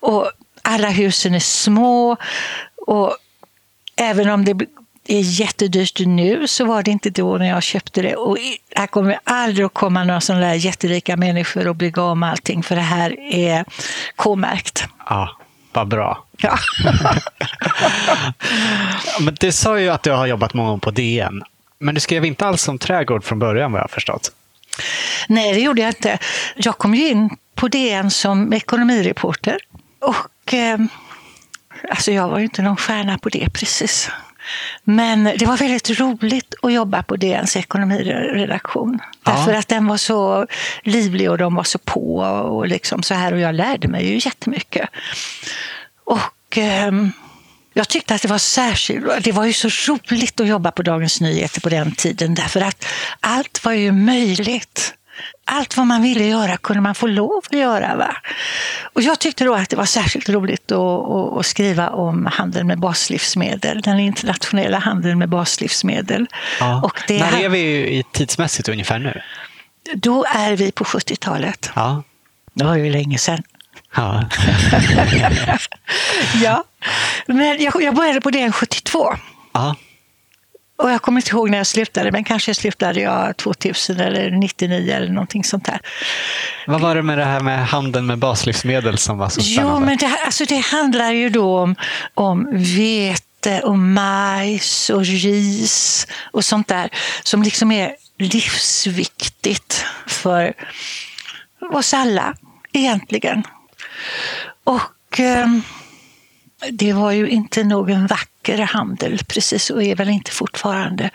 och 0.00 0.32
alla 0.66 0.88
husen 0.88 1.34
är 1.34 1.40
små. 1.40 2.16
Och 2.86 3.16
även 3.96 4.30
om 4.30 4.44
det 4.44 4.50
är 5.08 5.40
jättedyrt 5.40 6.00
nu 6.00 6.46
så 6.48 6.64
var 6.64 6.82
det 6.82 6.90
inte 6.90 7.10
då 7.10 7.38
när 7.38 7.48
jag 7.48 7.62
köpte 7.62 8.02
det. 8.02 8.16
Och 8.16 8.38
här 8.74 8.86
kommer 8.86 9.18
aldrig 9.24 9.66
att 9.66 9.74
komma 9.74 10.04
några 10.04 10.20
sådana 10.20 10.46
där 10.46 10.54
jätterika 10.54 11.16
människor 11.16 11.68
och 11.68 11.76
bygga 11.76 12.02
om 12.02 12.22
allting 12.22 12.62
för 12.62 12.76
det 12.76 12.82
här 12.82 13.20
är 13.20 13.64
K-märkt. 14.16 14.84
Ja, 15.08 15.36
vad 15.72 15.88
bra. 15.88 16.24
Ja. 16.36 16.58
Men 19.20 19.36
det 19.40 19.52
sa 19.52 19.80
ju 19.80 19.88
att 19.88 20.02
du 20.02 20.10
har 20.10 20.26
jobbat 20.26 20.54
många 20.54 20.72
år 20.72 20.78
på 20.78 20.90
DN. 20.90 21.42
Men 21.78 21.94
du 21.94 22.00
skrev 22.00 22.24
inte 22.24 22.46
alls 22.46 22.68
om 22.68 22.78
trädgård 22.78 23.24
från 23.24 23.38
början 23.38 23.72
vad 23.72 23.78
jag 23.78 23.84
har 23.84 23.88
förstått. 23.88 24.32
Nej, 25.28 25.54
det 25.54 25.60
gjorde 25.60 25.80
jag 25.82 25.90
inte. 25.90 26.18
Jag 26.56 26.78
kom 26.78 26.94
ju 26.94 27.08
in 27.08 27.36
på 27.54 27.68
DN 27.68 28.10
som 28.10 28.52
ekonomireporter. 28.52 29.58
Och 30.06 30.54
eh, 30.54 30.78
alltså 31.90 32.12
jag 32.12 32.28
var 32.28 32.38
ju 32.38 32.44
inte 32.44 32.62
någon 32.62 32.76
stjärna 32.76 33.18
på 33.18 33.28
det 33.28 33.50
precis. 33.52 34.10
Men 34.84 35.24
det 35.24 35.46
var 35.46 35.56
väldigt 35.56 36.00
roligt 36.00 36.54
att 36.62 36.72
jobba 36.72 37.02
på 37.02 37.16
DNs 37.16 37.56
ekonomiredaktion. 37.56 38.98
Ja. 39.24 39.32
Därför 39.32 39.54
att 39.54 39.68
den 39.68 39.86
var 39.86 39.96
så 39.96 40.46
livlig 40.82 41.30
och 41.30 41.38
de 41.38 41.54
var 41.54 41.64
så 41.64 41.78
på 41.78 42.16
och 42.18 42.66
liksom 42.66 43.02
så 43.02 43.14
här. 43.14 43.32
Och 43.32 43.40
jag 43.40 43.54
lärde 43.54 43.88
mig 43.88 44.08
ju 44.08 44.14
jättemycket. 44.14 44.88
Och 46.04 46.58
ehm, 46.58 47.12
jag 47.74 47.88
tyckte 47.88 48.14
att 48.14 48.22
det 48.22 48.28
var 48.28 48.38
särskilt, 48.38 49.24
det 49.24 49.32
var 49.32 49.44
ju 49.44 49.52
så 49.52 49.68
roligt 49.68 50.40
att 50.40 50.46
jobba 50.46 50.70
på 50.70 50.82
Dagens 50.82 51.20
Nyheter 51.20 51.60
på 51.60 51.68
den 51.68 51.94
tiden 51.94 52.34
därför 52.34 52.60
att 52.60 52.84
allt 53.20 53.64
var 53.64 53.72
ju 53.72 53.92
möjligt. 53.92 54.94
Allt 55.48 55.76
vad 55.76 55.86
man 55.86 56.02
ville 56.02 56.24
göra 56.24 56.56
kunde 56.56 56.80
man 56.82 56.94
få 56.94 57.06
lov 57.06 57.42
att 57.46 57.58
göra. 57.58 57.96
Va? 57.96 58.16
Och 58.92 59.02
jag 59.02 59.18
tyckte 59.18 59.44
då 59.44 59.54
att 59.54 59.68
det 59.70 59.76
var 59.76 59.84
särskilt 59.84 60.28
roligt 60.28 60.72
att, 60.72 60.78
att, 60.78 61.38
att 61.38 61.46
skriva 61.46 61.90
om 61.90 62.26
handeln 62.32 62.66
med 62.66 62.78
baslivsmedel, 62.78 63.80
den 63.80 63.98
internationella 64.00 64.78
handeln 64.78 65.18
med 65.18 65.28
baslivsmedel. 65.28 66.26
Och 66.82 67.00
det, 67.08 67.18
När 67.18 67.40
är 67.40 67.48
vi 67.48 67.60
i 67.98 68.04
tidsmässigt 68.12 68.68
ungefär 68.68 68.98
nu? 68.98 69.20
Då 69.94 70.24
är 70.34 70.56
vi 70.56 70.72
på 70.72 70.84
70-talet. 70.84 71.70
Ja. 71.74 72.02
Det 72.54 72.64
var 72.64 72.76
ju 72.76 72.90
länge 72.90 73.18
sedan. 73.18 73.42
ja. 73.96 74.24
Ja, 76.42 76.64
men 77.26 77.62
jag, 77.62 77.82
jag 77.82 77.94
började 77.94 78.20
på 78.20 78.30
DN 78.30 78.52
72. 78.52 79.14
ja. 79.52 79.74
Och 80.76 80.90
jag 80.90 81.02
kommer 81.02 81.20
inte 81.20 81.30
ihåg 81.30 81.50
när 81.50 81.58
jag 81.58 81.66
slutade, 81.66 82.12
men 82.12 82.24
kanske 82.24 82.54
slutade 82.54 83.00
jag 83.00 83.36
2000 83.36 84.00
eller 84.00 84.30
99 84.30 84.94
eller 84.94 85.08
någonting 85.08 85.44
sånt 85.44 85.64
där. 85.64 85.80
Vad 86.66 86.80
var 86.80 86.94
det 86.94 87.02
med 87.02 87.18
det 87.18 87.24
här 87.24 87.40
med 87.40 87.66
handeln 87.66 88.06
med 88.06 88.18
baslivsmedel 88.18 88.98
som 88.98 89.18
var 89.18 89.28
så 89.28 89.40
spännande? 89.40 89.80
Jo, 89.80 89.86
men 89.86 89.96
det, 89.96 90.18
alltså 90.26 90.44
det 90.44 90.58
handlar 90.58 91.12
ju 91.12 91.28
då 91.28 91.58
om, 91.58 91.74
om 92.14 92.48
vete 92.52 93.60
och 93.64 93.78
majs 93.78 94.90
och 94.90 95.04
ris 95.04 96.06
och 96.32 96.44
sånt 96.44 96.68
där 96.68 96.90
som 97.22 97.42
liksom 97.42 97.72
är 97.72 97.94
livsviktigt 98.18 99.84
för 100.06 100.52
oss 101.72 101.94
alla 101.94 102.34
egentligen. 102.72 103.42
Och 104.64 105.20
ehm, 105.20 105.62
det 106.72 106.92
var 106.92 107.12
ju 107.12 107.28
inte 107.28 107.64
någon 107.64 108.06
vacker 108.06 108.58
handel 108.58 109.18
precis 109.26 109.70
och 109.70 109.82
är 109.82 109.96
väl 109.96 110.08
inte 110.08 110.30
fortfarande. 110.30 111.10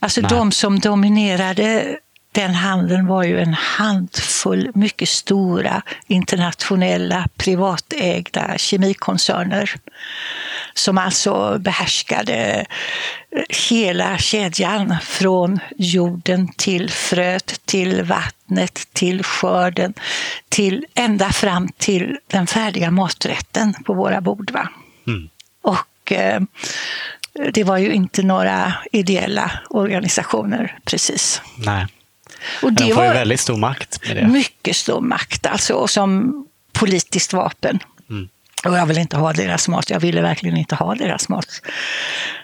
Alltså 0.00 0.20
Nej. 0.20 0.30
de 0.30 0.52
som 0.52 0.78
dominerade 0.78 1.98
den 2.32 2.54
handeln 2.54 3.06
var 3.06 3.24
ju 3.24 3.40
en 3.40 3.54
handfull 3.54 4.70
mycket 4.74 5.08
stora 5.08 5.82
internationella 6.06 7.28
privatägda 7.36 8.58
kemikoncerner 8.58 9.74
som 10.78 10.98
alltså 10.98 11.58
behärskade 11.58 12.66
hela 13.70 14.18
kedjan 14.18 14.96
från 15.02 15.58
jorden 15.76 16.48
till 16.56 16.90
fröet, 16.90 17.60
till 17.64 18.02
vattnet, 18.02 18.88
till 18.92 19.22
skörden, 19.22 19.94
till 20.48 20.86
ända 20.94 21.32
fram 21.32 21.68
till 21.68 22.18
den 22.26 22.46
färdiga 22.46 22.90
maträtten 22.90 23.74
på 23.84 23.94
våra 23.94 24.20
bord. 24.20 24.50
Va? 24.50 24.68
Mm. 25.06 25.28
Och 25.62 26.12
eh, 26.12 26.40
det 27.52 27.64
var 27.64 27.78
ju 27.78 27.92
inte 27.92 28.22
några 28.22 28.74
ideella 28.92 29.50
organisationer 29.70 30.78
precis. 30.84 31.42
Nej. 31.56 31.86
Och 32.62 32.72
det 32.72 32.84
De 32.84 32.94
får 32.94 33.04
ju 33.04 33.10
väldigt 33.10 33.40
stor 33.40 33.56
makt 33.56 34.06
med 34.06 34.16
det. 34.16 34.28
Mycket 34.28 34.76
stor 34.76 35.00
makt, 35.00 35.46
alltså, 35.46 35.86
som 35.86 36.34
politiskt 36.72 37.32
vapen. 37.32 37.78
Och 38.64 38.76
jag 38.76 38.86
vill 38.86 38.98
inte 38.98 39.16
ha 39.16 39.32
deras 39.32 39.68
mat. 39.68 39.90
Jag 39.90 40.00
ville 40.00 40.22
verkligen 40.22 40.56
inte 40.56 40.74
ha 40.74 40.94
deras 40.94 41.28
mat. 41.28 41.62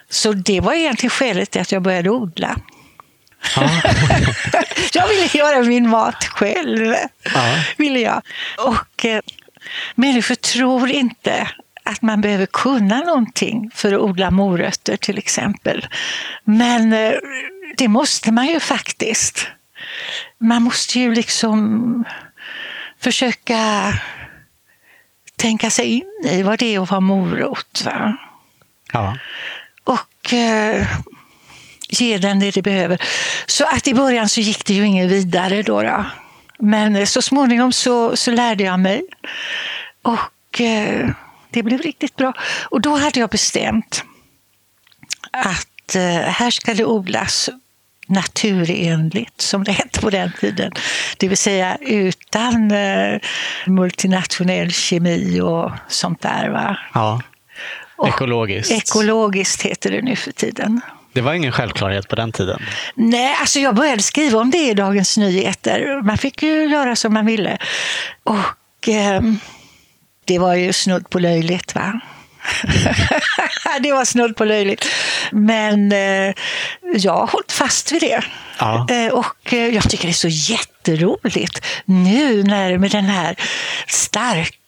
Så 0.08 0.32
det 0.32 0.60
var 0.60 0.72
egentligen 0.72 1.10
skälet 1.10 1.50
till 1.50 1.60
att 1.60 1.72
jag 1.72 1.82
började 1.82 2.10
odla. 2.10 2.56
Ja. 3.56 3.70
jag 4.92 5.08
ville 5.08 5.26
göra 5.34 5.62
min 5.62 5.88
mat 5.88 6.24
själv. 6.24 6.94
Ja. 7.34 7.56
Ville 7.76 8.00
jag. 8.00 8.22
Och 8.58 9.04
eh, 9.04 9.20
människor 9.94 10.34
tror 10.34 10.90
inte 10.90 11.48
att 11.82 12.02
man 12.02 12.20
behöver 12.20 12.46
kunna 12.46 13.00
någonting 13.00 13.70
för 13.74 13.92
att 13.92 14.00
odla 14.00 14.30
morötter 14.30 14.96
till 14.96 15.18
exempel. 15.18 15.86
Men 16.44 16.92
eh, 16.92 17.12
det 17.76 17.88
måste 17.88 18.32
man 18.32 18.46
ju 18.46 18.60
faktiskt. 18.60 19.46
Man 20.38 20.62
måste 20.62 21.00
ju 21.00 21.14
liksom 21.14 22.04
försöka 23.00 23.92
tänka 25.36 25.70
sig 25.70 25.86
in 25.86 26.30
i 26.30 26.42
vad 26.42 26.58
det 26.58 26.74
är 26.74 26.82
att 26.82 26.90
vara 26.90 27.00
morot. 27.00 27.82
Va? 27.84 28.16
Ja. 28.92 29.18
Och 29.84 30.32
eh, 30.32 30.86
ge 31.88 32.18
den 32.18 32.40
det 32.40 32.50
det 32.50 32.62
behöver. 32.62 33.02
Så 33.46 33.64
att 33.64 33.88
i 33.88 33.94
början 33.94 34.28
så 34.28 34.40
gick 34.40 34.64
det 34.64 34.74
ju 34.74 34.86
inget 34.86 35.10
vidare 35.10 35.62
då. 35.62 35.82
då. 35.82 36.04
Men 36.58 37.06
så 37.06 37.22
småningom 37.22 37.72
så, 37.72 38.16
så 38.16 38.30
lärde 38.30 38.64
jag 38.64 38.80
mig. 38.80 39.04
Och 40.02 40.60
eh, 40.60 41.10
det 41.50 41.62
blev 41.62 41.80
riktigt 41.80 42.16
bra. 42.16 42.32
Och 42.64 42.80
då 42.80 42.96
hade 42.96 43.20
jag 43.20 43.30
bestämt 43.30 44.04
att 45.30 45.94
eh, 45.94 46.02
här 46.16 46.50
ska 46.50 46.74
det 46.74 46.84
odlas 46.84 47.50
naturenligt, 48.06 49.40
som 49.40 49.64
det 49.64 49.72
hette 49.72 50.00
på 50.00 50.10
den 50.10 50.32
tiden. 50.40 50.72
Det 51.16 51.28
vill 51.28 51.38
säga 51.38 51.76
utan 51.80 52.70
eh, 52.70 53.20
multinationell 53.66 54.72
kemi 54.72 55.40
och 55.40 55.70
sånt 55.88 56.22
där. 56.22 56.48
Va? 56.48 56.78
Ja. 56.94 57.20
Ekologiskt. 58.06 58.70
Och 58.70 58.76
ekologiskt 58.76 59.62
heter 59.62 59.90
det 59.90 60.02
nu 60.02 60.16
för 60.16 60.32
tiden. 60.32 60.80
Det 61.12 61.20
var 61.20 61.34
ingen 61.34 61.52
självklarhet 61.52 62.08
på 62.08 62.16
den 62.16 62.32
tiden? 62.32 62.62
Nej, 62.94 63.36
alltså 63.40 63.60
jag 63.60 63.74
började 63.74 64.02
skriva 64.02 64.38
om 64.40 64.50
det 64.50 64.68
i 64.70 64.74
Dagens 64.74 65.16
Nyheter. 65.16 66.02
Man 66.02 66.18
fick 66.18 66.42
ju 66.42 66.64
göra 66.64 66.96
som 66.96 67.14
man 67.14 67.26
ville. 67.26 67.58
Och 68.24 68.88
eh, 68.88 69.22
det 70.24 70.38
var 70.38 70.54
ju 70.54 70.72
snudd 70.72 71.10
på 71.10 71.18
löjligt. 71.18 71.74
va? 71.74 72.00
det 73.80 73.92
var 73.92 74.04
snudd 74.04 74.36
på 74.36 74.44
löjligt. 74.44 74.86
Men 75.32 75.92
eh, 75.92 76.34
jag 76.96 77.12
har 77.12 77.26
hållit 77.26 77.52
fast 77.52 77.92
vid 77.92 78.00
det. 78.00 78.24
Ja. 78.58 78.86
Eh, 78.90 79.12
och 79.12 79.52
eh, 79.52 79.68
jag 79.68 79.90
tycker 79.90 80.04
det 80.04 80.10
är 80.10 80.30
så 80.30 80.52
jätteroligt 80.52 81.64
nu 81.84 82.42
när 82.42 82.78
med 82.78 82.90
den 82.90 83.04
här 83.04 83.36
starka 83.86 84.63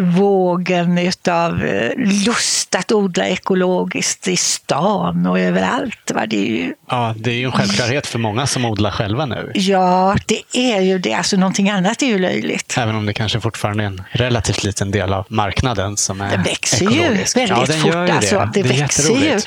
vågen 0.00 1.12
av 1.28 1.64
eh, 1.64 1.90
lust 1.96 2.74
att 2.74 2.92
odla 2.92 3.26
ekologiskt 3.26 4.28
i 4.28 4.36
stan 4.36 5.26
och 5.26 5.40
överallt. 5.40 6.10
Va? 6.14 6.26
Det 6.26 6.36
är 6.36 6.50
ju... 6.50 6.74
Ja, 6.90 7.14
det 7.16 7.30
är 7.30 7.34
ju 7.34 7.44
en 7.44 7.52
självklarhet 7.52 8.06
för 8.06 8.18
många 8.18 8.46
som 8.46 8.64
odlar 8.64 8.90
själva 8.90 9.26
nu. 9.26 9.52
Ja, 9.54 10.16
det 10.26 10.42
är 10.52 10.80
ju 10.80 10.98
det. 10.98 11.14
Alltså 11.14 11.36
någonting 11.36 11.70
annat 11.70 12.02
är 12.02 12.06
ju 12.06 12.18
löjligt. 12.18 12.74
Även 12.78 12.96
om 12.96 13.06
det 13.06 13.14
kanske 13.14 13.40
fortfarande 13.40 13.84
är 13.84 13.86
en 13.86 14.02
relativt 14.10 14.64
liten 14.64 14.90
del 14.90 15.12
av 15.12 15.26
marknaden 15.28 15.96
som 15.96 16.20
är 16.20 16.30
Den 16.30 16.42
växer 16.42 16.76
ekologisk. 16.76 17.36
ju 17.36 17.46
väldigt 17.46 17.68
ja, 17.68 17.76
fort. 17.76 17.94
Ju 17.94 18.06
det. 18.06 18.12
Alltså. 18.12 18.50
Det, 18.54 18.62
det 18.62 18.80
växer 18.80 19.16
ju. 19.16 19.40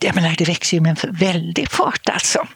Jag 0.00 0.14
menar, 0.14 0.34
det 0.38 0.44
växer 0.44 0.76
ju 0.76 0.80
med 0.80 0.98
en 1.04 1.14
väldig 1.14 1.68
fart 1.70 2.08
alltså. 2.08 2.46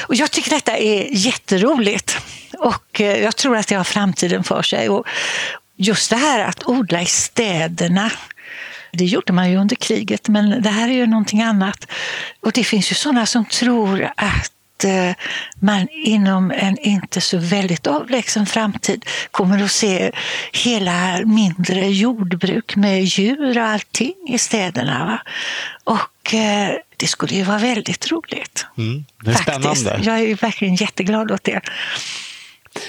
Och 0.00 0.14
jag 0.14 0.30
tycker 0.30 0.50
detta 0.50 0.76
är 0.76 1.06
jätteroligt. 1.10 2.18
Och 2.58 3.00
eh, 3.00 3.22
jag 3.22 3.36
tror 3.36 3.56
att 3.56 3.68
det 3.68 3.74
har 3.74 3.84
framtiden 3.84 4.44
för 4.44 4.62
sig. 4.62 4.88
Och, 4.88 5.06
just 5.76 6.10
det 6.10 6.16
här 6.16 6.44
att 6.44 6.68
odla 6.68 7.02
i 7.02 7.06
städerna, 7.06 8.10
det 8.92 9.04
gjorde 9.04 9.32
man 9.32 9.50
ju 9.50 9.56
under 9.56 9.76
kriget, 9.76 10.28
men 10.28 10.62
det 10.62 10.70
här 10.70 10.88
är 10.88 10.92
ju 10.92 11.06
någonting 11.06 11.42
annat. 11.42 11.86
Och 12.40 12.52
det 12.52 12.64
finns 12.64 12.90
ju 12.90 12.94
sådana 12.94 13.26
som 13.26 13.44
tror 13.44 14.10
att 14.16 14.84
eh, 14.84 15.14
man 15.60 15.88
inom 15.90 16.50
en 16.50 16.78
inte 16.78 17.20
så 17.20 17.38
väldigt 17.38 17.86
avlägsen 17.86 18.46
framtid 18.46 19.04
kommer 19.30 19.62
att 19.62 19.70
se 19.70 20.12
hela 20.52 21.20
mindre 21.24 21.88
jordbruk 21.88 22.76
med 22.76 23.04
djur 23.04 23.58
och 23.58 23.64
allting 23.64 24.14
i 24.28 24.38
städerna. 24.38 25.04
Va? 25.06 25.32
Och 25.84 26.34
eh, 26.34 26.70
det 26.96 27.06
skulle 27.06 27.34
ju 27.34 27.42
vara 27.42 27.58
väldigt 27.58 28.12
roligt. 28.12 28.66
Mm, 28.78 29.04
det 29.24 29.30
är 29.30 29.34
Faktiskt. 29.34 29.80
spännande. 29.80 30.10
Jag 30.10 30.20
är 30.20 30.34
verkligen 30.34 30.74
jätteglad 30.74 31.30
åt 31.30 31.44
det. 31.44 31.60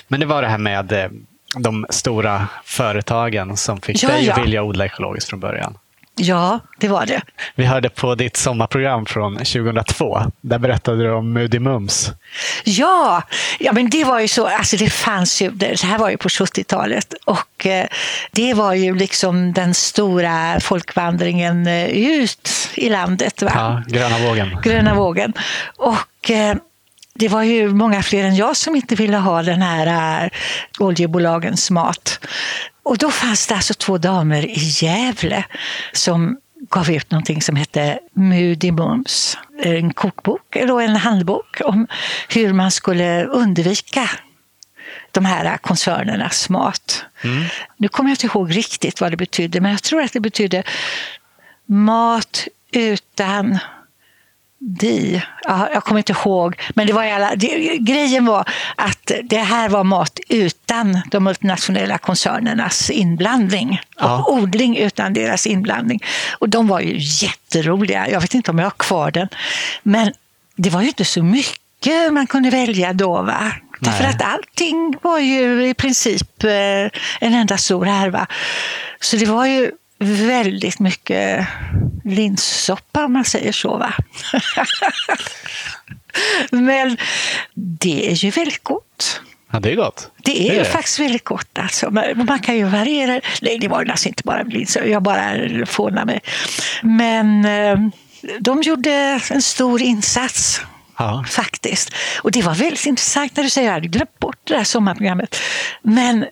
Men 0.08 0.20
det 0.20 0.26
var 0.26 0.42
det 0.42 0.48
här 0.48 0.58
med 0.58 0.92
eh, 0.92 1.10
de 1.56 1.86
stora 1.90 2.48
företagen 2.64 3.58
som 3.58 3.82
fick 3.82 4.04
ja, 4.04 4.10
dig 4.10 4.26
ja. 4.26 4.34
att 4.34 4.44
vilja 4.44 4.64
odla 4.64 4.86
ekologiskt 4.86 5.30
från 5.30 5.40
början? 5.40 5.78
Ja, 6.20 6.60
det 6.78 6.88
var 6.88 7.06
det. 7.06 7.22
Vi 7.56 7.66
hörde 7.66 7.90
på 7.90 8.16
ditt 8.16 8.38
sommarprogram 8.38 9.06
från 9.06 9.38
2002. 9.38 10.22
Där 10.42 10.60
berättade 10.60 11.04
du 11.04 11.12
om 11.12 11.34
Moody 11.34 11.60
Mums. 11.60 12.12
Ja, 12.64 13.24
ja 13.60 13.72
men 13.74 13.90
det 13.90 14.04
var 14.04 14.20
ju 14.20 14.28
så. 14.28 14.48
Alltså 14.48 14.78
det 14.78 14.90
fanns 14.90 15.42
ju, 15.42 15.50
det 15.52 15.84
här 15.84 15.98
var 15.98 16.10
ju 16.10 16.18
på 16.18 16.30
70-talet 16.30 17.14
och 17.26 17.66
eh, 17.66 17.86
det 18.32 18.54
var 18.54 18.74
ju 18.74 18.96
liksom 18.96 19.54
den 19.54 19.74
stora 19.74 20.60
folkvandringen 20.60 21.68
eh, 21.68 21.86
ut 21.86 22.50
i 22.76 22.90
landet. 22.90 23.42
Va? 23.42 23.52
Ja, 23.56 23.84
gröna 23.88 24.18
vågen. 24.20 24.58
Gröna 24.64 24.96
vågen. 24.96 25.34
Och 25.78 26.32
eh, 26.32 26.56
det 27.20 27.28
var 27.28 27.44
ju 27.44 27.74
många 27.74 28.04
fler 28.04 28.24
än 28.24 28.36
jag 28.36 28.58
som 28.58 28.76
inte 28.76 28.96
ville 28.96 29.18
ha 29.18 29.44
den 29.44 29.62
här 29.62 30.24
äh, 30.24 30.30
oljebolagens 30.80 31.72
mat. 31.72 32.20
Och 32.84 32.98
då 32.98 33.12
fanns 33.12 33.48
det 33.48 33.56
alltså 33.56 33.74
två 33.74 33.98
damer 33.98 34.46
i 34.46 34.72
Gävle 34.82 35.44
som 35.94 36.38
gav 36.70 36.92
ut 36.92 37.12
någonting 37.12 37.42
som 37.42 37.56
hette 37.56 38.00
Moody 38.14 38.72
Mums. 38.72 39.38
En 39.64 39.94
kokbok, 39.94 40.56
eller 40.56 40.82
en 40.82 40.96
handbok 40.96 41.62
om 41.66 41.88
hur 42.30 42.54
man 42.54 42.72
skulle 42.72 43.26
undvika 43.26 44.10
de 45.12 45.26
här 45.26 45.58
koncernernas 45.58 46.50
mat. 46.50 47.06
Mm. 47.24 47.44
Nu 47.78 47.88
kommer 47.88 48.10
jag 48.10 48.14
inte 48.14 48.26
ihåg 48.26 48.56
riktigt 48.56 49.02
vad 49.02 49.12
det 49.12 49.18
betydde, 49.18 49.62
men 49.62 49.72
jag 49.72 49.84
tror 49.84 50.02
att 50.02 50.14
det 50.14 50.20
betydde 50.20 50.64
mat 51.66 52.48
utan 52.72 53.60
di. 54.60 55.22
Ja, 55.42 55.70
jag 55.74 55.84
kommer 55.84 56.00
inte 56.00 56.14
ihåg. 56.14 56.62
Men 56.76 56.88
det 56.88 56.94
var 56.94 57.04
alla, 57.04 57.36
det, 57.36 57.78
grejen 57.78 58.26
var 58.26 58.50
att 58.76 59.12
det 59.24 59.38
här 59.38 59.70
var 59.70 59.84
mat 59.84 60.20
utan 60.30 61.02
de 61.12 61.24
multinationella 61.24 61.98
koncernernas 61.98 62.90
inblandning. 62.90 63.82
Ja. 63.98 64.18
Och 64.18 64.34
odling 64.34 64.78
utan 64.78 65.14
deras 65.14 65.48
inblandning. 65.48 66.04
Och 66.32 66.50
de 66.50 66.68
var 66.68 66.80
ju 66.80 66.98
jätteroliga. 66.98 68.10
Jag 68.10 68.22
vet 68.22 68.34
inte 68.34 68.52
om 68.52 68.60
jag 68.60 68.66
har 68.66 68.72
kvar 68.78 69.12
den. 69.12 69.28
Men 69.84 70.14
det 70.56 70.70
var 70.70 70.82
ju 70.82 70.88
inte 70.88 71.06
så 71.06 71.24
mycket 71.24 72.14
man 72.14 72.28
kunde 72.28 72.50
välja 72.50 72.94
då. 72.94 73.22
Va? 73.22 73.52
Därför 73.80 74.04
att 74.04 74.22
allting 74.22 74.96
var 75.02 75.20
ju 75.20 75.70
i 75.70 75.74
princip 75.74 76.44
eh, 76.44 76.50
en 77.20 77.34
enda 77.34 77.58
stor 77.58 77.86
härva. 77.86 78.28
Så 79.00 79.16
det 79.16 79.26
var 79.26 79.46
ju 79.46 79.72
väldigt 80.00 80.80
mycket 80.80 81.48
linssoppa 82.04 83.06
om 83.06 83.14
man 83.14 83.26
säger 83.26 83.52
så. 83.52 83.78
Va? 83.78 83.94
Men 86.52 86.98
det 87.54 88.12
är 88.12 88.14
ju 88.14 88.30
väldigt 88.30 88.64
gott. 88.64 89.22
Ja, 89.52 89.60
det 89.60 89.72
är 89.72 89.76
gott. 89.76 90.12
Det 90.24 90.50
är, 90.50 90.54
det 90.54 90.60
är 90.60 90.64
faktiskt 90.64 91.00
väldigt 91.00 91.24
gott. 91.24 91.60
Alltså. 91.60 91.92
Man 92.16 92.40
kan 92.40 92.56
ju 92.56 92.64
variera. 92.64 93.22
Nej, 93.42 93.60
det 93.60 93.68
var 93.68 93.86
alltså 93.86 94.08
inte 94.08 94.24
bara 94.24 94.44
linssoppa. 94.44 94.86
Jag 94.86 95.04
bara 95.04 95.66
fånar 95.66 96.06
mig. 96.06 96.20
Men 96.82 97.46
eh, 97.46 97.78
de 98.40 98.62
gjorde 98.62 99.22
en 99.32 99.42
stor 99.42 99.82
insats. 99.82 100.62
Ja. 100.98 101.26
Faktiskt. 101.30 101.94
Och 102.22 102.32
det 102.32 102.42
var 102.42 102.56
väldigt 102.56 102.86
intressant 102.86 103.36
när 103.36 103.44
du 103.44 103.50
säger 103.50 103.68
att 103.68 103.70
jag 103.70 103.74
hade 103.74 103.88
glömt 103.88 104.20
bort 104.20 104.40
det 104.44 104.54
där 104.54 104.64
sommarprogrammet. 104.64 105.36
Men 105.82 106.26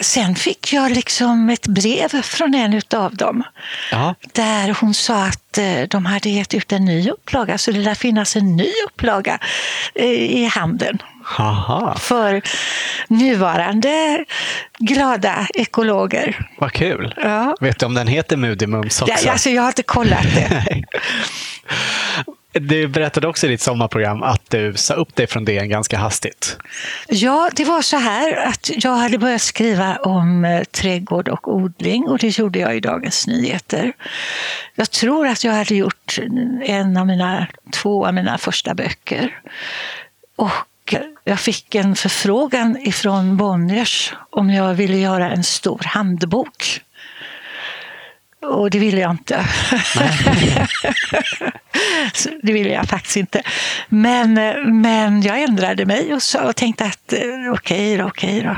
sen 0.00 0.34
fick 0.34 0.72
jag 0.72 0.90
liksom 0.90 1.50
ett 1.50 1.66
brev 1.66 2.22
från 2.22 2.54
en 2.54 2.82
av 2.94 3.16
dem. 3.16 3.42
Ja. 3.90 4.14
Där 4.32 4.76
hon 4.80 4.94
sa 4.94 5.24
att 5.24 5.58
eh, 5.58 5.82
de 5.90 6.06
hade 6.06 6.28
gett 6.28 6.54
ut 6.54 6.72
en 6.72 6.84
ny 6.84 7.10
upplaga, 7.10 7.58
så 7.58 7.70
det 7.70 7.78
lär 7.78 7.94
finnas 7.94 8.36
en 8.36 8.56
ny 8.56 8.68
upplaga 8.86 9.38
eh, 9.94 10.06
i 10.06 10.44
handeln. 10.44 10.98
Aha, 11.38 11.96
för 11.98 12.42
nuvarande 13.08 14.24
glada 14.78 15.46
ekologer. 15.54 16.50
vad 16.58 16.72
kul. 16.72 17.14
Ja. 17.16 17.56
Vet 17.60 17.78
du 17.78 17.86
om 17.86 17.94
den 17.94 18.06
heter 18.06 18.36
Moody 18.36 18.66
Mums 18.66 19.02
också? 19.02 19.14
Ja, 19.24 19.32
alltså, 19.32 19.50
jag 19.50 19.62
har 19.62 19.68
inte 19.68 19.82
kollat 19.82 20.22
det. 20.34 20.64
Du 22.52 22.88
berättade 22.88 23.28
också 23.28 23.46
i 23.46 23.50
ditt 23.50 23.60
sommarprogram 23.60 24.22
att 24.22 24.50
du 24.50 24.74
sa 24.76 24.94
upp 24.94 25.16
dig 25.16 25.26
från 25.26 25.44
DN 25.44 25.68
ganska 25.68 25.98
hastigt. 25.98 26.58
Ja, 27.08 27.50
det 27.54 27.64
var 27.64 27.82
så 27.82 27.96
här 27.96 28.36
att 28.36 28.70
jag 28.84 28.96
hade 28.96 29.18
börjat 29.18 29.42
skriva 29.42 29.96
om 29.96 30.44
eh, 30.44 30.64
trädgård 30.64 31.28
och 31.28 31.54
odling 31.54 32.08
och 32.08 32.18
det 32.18 32.38
gjorde 32.38 32.58
jag 32.58 32.76
i 32.76 32.80
Dagens 32.80 33.26
Nyheter. 33.26 33.92
Jag 34.74 34.90
tror 34.90 35.26
att 35.26 35.44
jag 35.44 35.52
hade 35.52 35.74
gjort 35.74 36.18
eh, 36.18 36.70
en 36.70 36.96
av 36.96 37.06
mina, 37.06 37.46
två 37.72 38.06
av 38.06 38.14
mina 38.14 38.38
första 38.38 38.74
böcker. 38.74 39.40
Och 40.36 40.94
eh, 40.94 41.00
jag 41.24 41.40
fick 41.40 41.74
en 41.74 41.96
förfrågan 41.96 42.76
ifrån 42.80 43.36
Bonniers 43.36 44.14
om 44.30 44.50
jag 44.50 44.74
ville 44.74 44.96
göra 44.96 45.30
en 45.30 45.44
stor 45.44 45.80
handbok. 45.84 46.80
Och 48.42 48.70
det 48.70 48.78
ville 48.78 49.00
jag 49.00 49.10
inte. 49.10 49.46
Det 52.42 52.52
ville 52.52 52.70
jag 52.70 52.88
faktiskt 52.88 53.16
inte. 53.16 53.42
Men, 53.88 54.34
men 54.80 55.22
jag 55.22 55.42
ändrade 55.42 55.86
mig 55.86 56.14
och, 56.14 56.22
så, 56.22 56.40
och 56.40 56.56
tänkte 56.56 56.84
att 56.84 57.12
eh, 57.12 57.52
okej 57.52 57.96
då, 57.96 58.04
okej 58.04 58.42
då. 58.42 58.56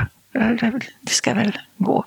Det 1.01 1.11
ska 1.11 1.33
väl 1.33 1.57
gå. 1.77 2.05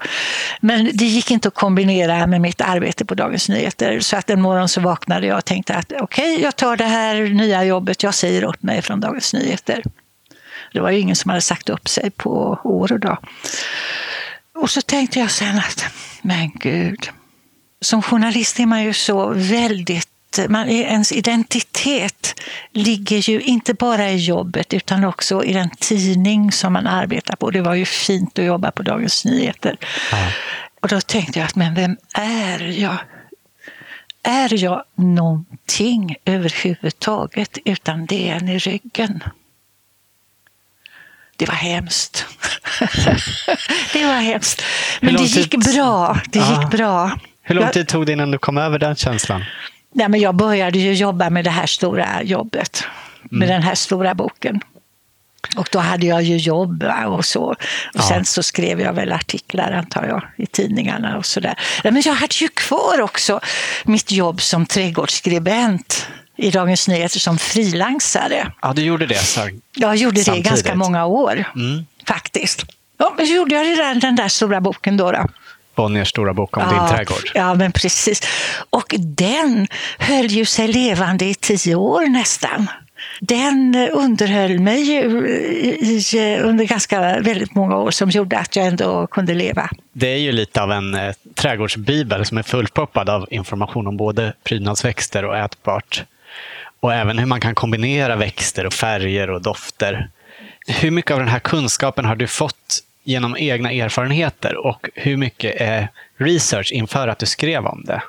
Men 0.60 0.90
det 0.94 1.04
gick 1.04 1.30
inte 1.30 1.48
att 1.48 1.54
kombinera 1.54 2.26
med 2.26 2.40
mitt 2.40 2.60
arbete 2.60 3.04
på 3.04 3.14
Dagens 3.14 3.48
Nyheter. 3.48 4.00
Så 4.00 4.16
att 4.16 4.30
en 4.30 4.42
morgon 4.42 4.68
så 4.68 4.80
vaknade 4.80 5.26
jag 5.26 5.38
och 5.38 5.44
tänkte 5.44 5.74
att 5.74 5.92
okej, 6.00 6.42
jag 6.42 6.56
tar 6.56 6.76
det 6.76 6.84
här 6.84 7.22
nya 7.22 7.64
jobbet. 7.64 8.02
Jag 8.02 8.14
säger 8.14 8.42
upp 8.44 8.62
mig 8.62 8.82
från 8.82 9.00
Dagens 9.00 9.34
Nyheter. 9.34 9.82
Det 10.72 10.80
var 10.80 10.90
ju 10.90 10.98
ingen 10.98 11.16
som 11.16 11.28
hade 11.28 11.40
sagt 11.40 11.68
upp 11.68 11.88
sig 11.88 12.10
på 12.10 12.60
år 12.64 12.92
och 12.92 13.00
dag. 13.00 13.18
Och 14.54 14.70
så 14.70 14.80
tänkte 14.80 15.18
jag 15.18 15.30
sen 15.30 15.58
att, 15.58 15.84
men 16.22 16.50
gud. 16.54 17.10
Som 17.85 18.03
journalist 18.03 18.61
är 18.61 18.66
man 18.66 18.83
ju 18.83 18.92
så 18.92 19.33
väldigt 19.35 20.09
man, 20.49 20.68
ens 20.68 21.12
identitet 21.12 22.40
ligger 22.73 23.18
ju 23.18 23.40
inte 23.40 23.75
bara 23.75 24.11
i 24.11 24.16
jobbet 24.16 24.75
utan 24.75 25.05
också 25.05 25.44
i 25.44 25.53
den 25.53 25.70
tidning 25.70 26.53
som 26.53 26.73
man 26.73 26.87
arbetar 26.87 27.37
på. 27.37 27.51
Det 27.51 27.61
var 27.61 27.75
ju 27.75 27.85
fint 27.85 28.38
att 28.38 28.44
jobba 28.44 28.70
på 28.70 28.83
Dagens 28.83 29.25
Nyheter. 29.25 29.77
Ja. 30.12 30.29
Och 30.81 30.88
då 30.88 31.01
tänkte 31.01 31.38
jag 31.38 31.47
att 31.47 31.57
men 31.57 31.75
vem 31.75 31.97
är 32.14 32.61
jag? 32.61 32.97
Är 34.23 34.62
jag 34.64 34.85
någonting 34.94 36.16
överhuvudtaget 36.25 37.59
utan 37.64 38.07
DN 38.07 38.49
i 38.49 38.59
ryggen? 38.59 39.25
Det 41.37 41.47
var 41.47 41.55
hemskt. 41.55 42.27
det 43.92 44.07
var 44.07 44.20
hemskt. 44.20 44.62
Men 45.01 45.16
det 45.16 45.23
gick 45.23 45.57
bra. 45.57 46.20
Det 46.31 46.38
gick 46.38 46.70
bra. 46.70 47.18
Hur 47.46 47.54
lång 47.54 47.70
tid 47.70 47.88
tog 47.88 48.07
det 48.07 48.12
innan 48.12 48.30
du 48.30 48.38
kom 48.38 48.59
över 48.59 48.78
den 48.78 48.96
känslan? 48.96 49.44
Nej, 49.94 50.09
men 50.09 50.20
jag 50.20 50.35
började 50.35 50.78
ju 50.78 50.92
jobba 50.94 51.30
med 51.30 51.44
det 51.44 51.50
här 51.50 51.66
stora 51.66 52.22
jobbet, 52.22 52.85
med 53.22 53.48
den 53.48 53.62
här 53.62 53.74
stora 53.74 54.14
boken. 54.14 54.61
Och 55.57 55.68
då 55.72 55.78
hade 55.78 56.07
jag 56.07 56.22
ju 56.22 56.37
jobb 56.37 56.85
och 57.07 57.24
så. 57.24 57.42
Och 57.42 57.57
Ja. 57.92 58.02
sen 58.02 58.24
så 58.24 58.42
skrev 58.42 58.80
jag 58.80 58.92
väl 58.92 59.12
artiklar 59.12 59.72
antar 59.72 60.04
jag 60.07 60.22
i 60.37 60.46
tidningarna 60.46 61.16
och 61.18 61.26
sådär. 61.26 61.54
Men 61.85 62.02
jag 62.04 62.14
hade 62.14 62.35
ju 62.35 62.48
kvar 62.48 63.00
också 63.00 63.40
mitt 63.85 64.11
jobb 64.12 64.40
som 64.40 64.66
trädgårdsskribent 64.66 66.07
i 66.37 66.50
Dagens 66.50 66.88
Nyheter 66.88 67.18
som 67.18 67.38
frilansare. 67.38 68.52
Ja, 68.62 68.72
du 68.72 68.83
gjorde 68.83 69.07
det. 69.07 69.18
Så. 69.18 69.40
Jag 69.74 69.96
gjorde 69.96 70.22
det 70.22 70.37
i 70.37 70.40
ganska 70.40 70.74
många 70.74 71.07
år 71.07 71.44
Mm. 71.54 71.87
faktiskt. 72.07 72.64
Ja, 72.98 73.14
men 73.16 73.26
så 73.26 73.33
gjorde 73.33 73.54
jag 73.54 74.00
den 74.00 74.16
där 74.16 74.28
stora 74.28 74.61
boken 74.61 74.96
då. 74.96 75.12
då. 75.12 75.26
Bonniers 75.74 76.08
stora 76.08 76.34
bok 76.34 76.56
om 76.56 76.62
Ja, 76.62 76.80
din 76.80 76.96
trädgård. 76.96 77.30
Ja, 77.34 77.54
men 77.54 77.72
precis. 77.72 78.20
Och 78.70 78.94
den 78.98 79.66
höll 79.98 80.26
ju 80.26 80.44
sig 80.44 80.68
levande 80.68 81.24
i 81.24 81.34
tio 81.34 81.74
år 81.74 82.08
nästan. 82.08 82.66
Den 83.20 83.74
eh, 83.74 83.88
underhöll 83.92 84.58
mig 84.60 84.80
ju 84.80 85.28
i, 85.28 86.02
i, 86.14 86.38
under 86.38 86.64
ganska 86.64 87.00
väldigt 87.00 87.54
många 87.54 87.76
år 87.76 87.90
som 87.90 88.10
gjorde 88.10 88.38
att 88.38 88.56
jag 88.56 88.66
ändå 88.66 89.06
kunde 89.06 89.34
leva. 89.34 89.70
Det 89.92 90.06
är 90.06 90.18
ju 90.18 90.32
lite 90.32 90.62
av 90.62 90.72
en 90.72 90.94
eh, 90.94 91.14
trädgårdsbibel 91.34 92.24
som 92.24 92.38
är 92.38 92.42
fullproppad 92.42 93.08
av 93.08 93.26
information 93.30 93.87
om 93.87 93.96
både 93.96 94.32
prydnadsväxter 94.44 95.24
och 95.24 95.37
ätbart. 95.37 96.04
Och 96.80 96.94
även 96.94 97.18
hur 97.18 97.26
man 97.26 97.40
kan 97.40 97.54
kombinera 97.54 98.16
växter 98.16 98.66
och 98.66 98.72
färger 98.72 99.30
och 99.30 99.42
dofter. 99.42 100.08
Hur 100.66 100.90
mycket 100.90 101.10
av 101.10 101.18
den 101.18 101.28
här 101.28 101.38
kunskapen 101.38 102.04
har 102.04 102.16
du 102.16 102.26
fått 102.26 102.80
genom 103.04 103.36
egna 103.36 103.72
erfarenheter 103.72 104.66
och 104.66 104.88
hur 104.94 105.16
mycket 105.16 105.60
är 105.60 105.88
research 106.16 106.72
inför 106.72 107.08
att 107.08 107.18
du 107.18 107.26
skrev 107.26 107.66
om 107.66 107.84
det? 107.84 108.02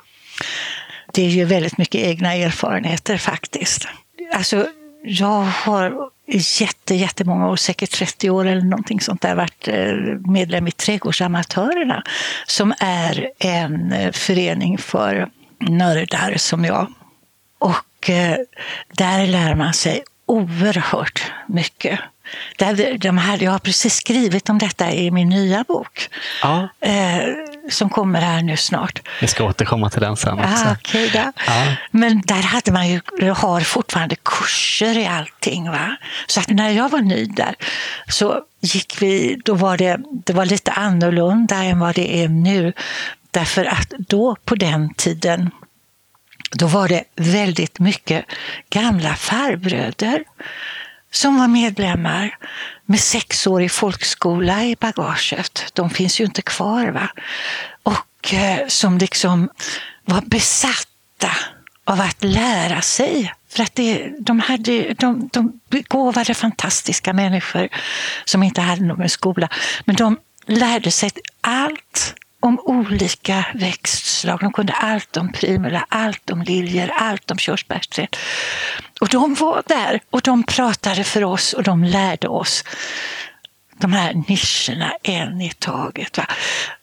Det 1.12 1.22
är 1.22 1.30
ju 1.30 1.44
väldigt 1.44 1.78
mycket 1.78 2.00
egna 2.00 2.34
erfarenheter 2.34 3.16
faktiskt. 3.16 3.88
Alltså, 4.32 4.66
jag 5.02 5.42
har 5.42 6.10
i 6.26 6.40
jätte, 6.60 6.94
jättemånga 6.94 7.48
år, 7.48 7.56
säkert 7.56 7.90
30 7.90 8.30
år 8.30 8.46
eller 8.46 8.62
någonting 8.62 9.00
sånt 9.00 9.20
där, 9.20 9.34
varit 9.34 9.68
eh, 9.68 9.92
medlem 10.32 10.66
i 10.66 10.70
Trädgårdsamatörerna 10.70 12.02
som 12.46 12.74
är 12.78 13.30
en 13.38 13.92
eh, 13.92 14.12
förening 14.12 14.78
för 14.78 15.28
nördar 15.58 16.34
som 16.36 16.64
jag. 16.64 16.92
Och 17.58 18.10
där 18.92 19.26
lär 19.26 19.54
man 19.54 19.74
sig 19.74 20.02
oerhört 20.26 21.32
mycket. 21.46 22.00
Där, 22.58 22.98
de 22.98 23.18
här, 23.18 23.42
jag 23.42 23.50
har 23.50 23.58
precis 23.58 23.94
skrivit 23.94 24.48
om 24.48 24.58
detta 24.58 24.92
i 24.92 25.10
min 25.10 25.28
nya 25.28 25.64
bok 25.68 26.08
Ja, 26.42 26.68
eh, 26.80 27.18
som 27.70 27.90
kommer 27.90 28.20
här 28.20 28.42
nu 28.42 28.56
snart. 28.56 29.02
vi 29.20 29.26
ska 29.26 29.44
återkomma 29.44 29.90
till 29.90 30.00
den 30.00 30.16
sen 30.16 30.38
också. 30.38 30.64
Ah, 30.68 30.76
då. 31.12 31.32
Ja. 31.46 31.64
Men 31.90 32.20
där 32.24 32.42
hade 32.42 32.72
man 32.72 32.88
ju, 32.88 33.00
har 33.36 33.60
fortfarande 33.60 34.16
kurser 34.22 34.98
i 34.98 35.06
allting. 35.06 35.70
Va? 35.70 35.96
Så 36.26 36.40
att 36.40 36.48
när 36.48 36.70
jag 36.70 36.88
var 36.88 37.00
ny 37.00 37.24
där 37.24 37.54
så 38.08 38.40
gick 38.60 39.02
vi, 39.02 39.40
då 39.44 39.54
var 39.54 39.76
det, 39.76 39.98
det 40.26 40.32
var 40.32 40.44
lite 40.44 40.72
annorlunda 40.72 41.56
än 41.56 41.78
vad 41.78 41.94
det 41.94 42.22
är 42.24 42.28
nu. 42.28 42.72
Därför 43.30 43.64
att 43.64 43.88
då 43.98 44.36
på 44.44 44.54
den 44.54 44.94
tiden 44.94 45.50
då 46.52 46.66
var 46.66 46.88
det 46.88 47.04
väldigt 47.16 47.78
mycket 47.78 48.24
gamla 48.70 49.14
farbröder 49.14 50.24
som 51.12 51.38
var 51.38 51.48
medlemmar 51.48 52.38
med 52.86 53.00
sexårig 53.00 53.70
folkskola 53.70 54.64
i 54.64 54.76
bagaget. 54.80 55.64
De 55.72 55.90
finns 55.90 56.20
ju 56.20 56.24
inte 56.24 56.42
kvar. 56.42 56.86
va? 56.86 57.08
Och 57.82 58.34
eh, 58.34 58.66
som 58.68 58.98
liksom 58.98 59.48
var 60.04 60.20
besatta 60.20 61.30
av 61.84 62.00
att 62.00 62.24
lära 62.24 62.82
sig. 62.82 63.32
För 63.48 63.62
att 63.62 63.74
det, 63.74 64.12
de, 64.20 64.40
hade, 64.40 64.94
de, 64.94 65.28
de 65.32 65.60
begåvade 65.70 66.34
fantastiska 66.34 67.12
människor 67.12 67.68
som 68.24 68.42
inte 68.42 68.60
hade 68.60 68.82
någon 68.82 69.08
skola. 69.08 69.48
Men 69.84 69.96
de 69.96 70.18
lärde 70.46 70.90
sig 70.90 71.10
allt 71.40 72.14
om 72.46 72.60
olika 72.64 73.46
växtslag. 73.54 74.40
De 74.40 74.52
kunde 74.52 74.72
allt 74.72 75.16
om 75.16 75.32
primula, 75.32 75.86
allt 75.88 76.30
om 76.30 76.42
liljor, 76.42 76.90
allt 76.94 77.30
om 77.30 77.38
körsbärsträd. 77.38 78.16
Och 79.00 79.08
de 79.08 79.34
var 79.34 79.62
där 79.66 80.00
och 80.10 80.20
de 80.22 80.42
pratade 80.42 81.04
för 81.04 81.24
oss 81.24 81.52
och 81.52 81.62
de 81.62 81.84
lärde 81.84 82.28
oss 82.28 82.64
de 83.78 83.92
här 83.92 84.14
nischerna 84.14 84.92
en 85.02 85.40
i 85.40 85.52
taget. 85.58 86.18
Va? 86.18 86.26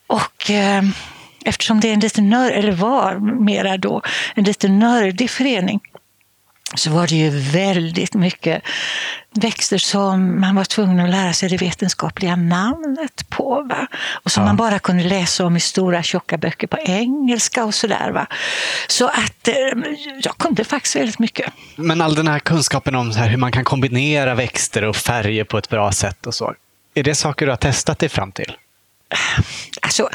Och 0.08 0.52
eh, 0.52 0.84
eftersom 1.46 1.80
det 1.80 1.90
är 1.90 1.94
en 1.94 2.00
lite 2.00 2.22
nörd, 2.22 2.52
eller 2.52 2.72
var 2.72 3.16
mera 3.44 3.78
då, 3.78 4.02
en 4.36 4.44
lite 4.44 4.68
nördig 4.68 5.30
förening 5.30 5.80
så 6.76 6.90
var 6.92 7.08
det 7.08 7.16
ju 7.16 7.30
väldigt 7.30 8.14
mycket 8.14 8.62
växter 9.36 9.78
som 9.78 10.42
man 10.42 10.56
var 10.56 10.64
tvungen 10.64 11.00
att 11.00 11.10
lära 11.10 11.34
sig 11.34 11.50
det 11.50 11.58
vetenskapliga 11.58 12.36
namnet 12.36 13.30
på. 13.30 13.66
Va? 13.70 13.88
Och 14.14 14.32
som 14.32 14.42
Ja. 14.44 14.48
man 14.48 14.56
bara 14.56 14.80
kunde 14.80 15.04
läsa 15.04 15.46
om 15.46 15.58
i 15.58 15.60
stora 15.60 16.04
tjocka 16.04 16.38
böcker 16.38 16.68
på 16.68 16.78
engelska 16.78 17.66
och 17.66 17.74
sådär. 17.76 18.28
Så 18.88 19.08
att 19.08 19.48
eh, 19.48 19.54
jag 20.24 20.38
kunde 20.38 20.64
faktiskt 20.64 20.96
väldigt 20.96 21.20
mycket. 21.20 21.54
Men 21.76 22.02
all 22.02 22.16
den 22.16 22.28
här 22.28 22.40
kunskapen 22.40 22.96
om 22.96 23.12
här 23.12 23.30
hur 23.30 23.38
man 23.38 23.52
kan 23.52 23.64
kombinera 23.64 24.36
växter 24.36 24.84
och 24.84 24.96
färger 24.96 25.44
på 25.44 25.58
ett 25.58 25.70
bra 25.70 25.92
sätt 25.92 26.26
och 26.28 26.34
så. 26.36 26.54
Är 26.96 27.04
det 27.04 27.16
saker 27.16 27.46
du 27.46 27.52
har 27.52 27.58
testat 27.58 28.00
dig 28.00 28.10
fram 28.10 28.32
till? 28.32 28.56
Alltså, 29.82 30.10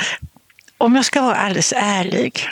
om 0.78 0.96
jag 0.96 1.04
ska 1.04 1.22
vara 1.22 1.34
alldeles 1.36 1.72
ärlig 1.76 2.48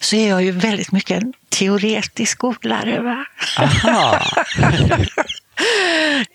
så 0.00 0.16
är 0.16 0.28
jag 0.28 0.42
ju 0.42 0.50
väldigt 0.50 0.92
mycket 0.92 1.22
en 1.22 1.32
teoretisk 1.48 2.44
odlare. 2.44 3.00
Va? 3.00 3.24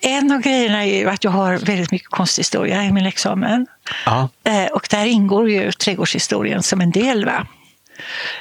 En 0.02 0.32
av 0.32 0.40
grejerna 0.40 0.84
är 0.84 0.98
ju 0.98 1.10
att 1.10 1.24
jag 1.24 1.30
har 1.30 1.56
väldigt 1.56 1.90
mycket 1.90 2.08
konsthistoria 2.08 2.84
i 2.84 2.92
min 2.92 3.06
examen. 3.06 3.66
Ja. 4.06 4.28
Eh, 4.44 4.64
Och 4.66 4.86
där 4.90 5.04
ingår 5.06 5.50
ju 5.50 5.72
trädgårdshistorien 5.72 6.62
som 6.62 6.80
en 6.80 6.90
del. 6.90 7.24
Va? 7.24 7.46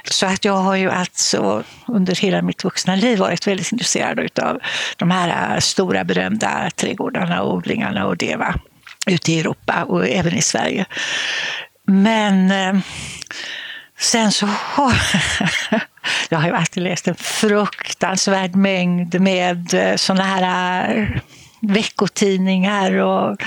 Så 0.04 0.26
att 0.26 0.46
jag 0.46 0.54
har 0.54 0.76
ju 0.76 0.90
alltså 0.92 1.64
under 1.88 2.16
hela 2.16 2.42
mitt 2.42 2.64
vuxna 2.64 2.96
liv 2.96 3.20
varit 3.20 3.48
väldigt 3.48 3.72
intresserad 3.72 4.40
av 4.40 4.60
de 4.98 5.12
här 5.12 5.60
stora 5.60 6.04
berömda 6.04 6.70
trädgårdarna 6.76 7.42
och 7.42 7.54
odlingarna 7.54 8.06
och 8.06 8.18
det 8.18 8.36
va? 8.36 8.56
ute 9.08 9.32
i 9.32 9.40
Europa 9.40 9.84
och 9.84 10.08
även 10.08 10.34
i 10.36 10.42
Sverige. 10.42 10.86
Men 11.88 12.52
eh, 12.52 12.82
sen 14.00 14.32
så 14.32 14.46
har 14.46 14.94
jag 16.30 16.40
har 16.40 16.48
ju 16.48 16.56
alltid 16.56 16.84
läst 16.84 17.08
en 17.08 17.16
fruktansvärd 17.16 18.56
mängd 18.56 19.22
med 19.22 19.74
eh, 19.74 19.96
sådana 19.96 20.24
här 20.24 20.96
eh, 20.98 21.08
veckotidningar 21.62 22.94
och 22.94 23.44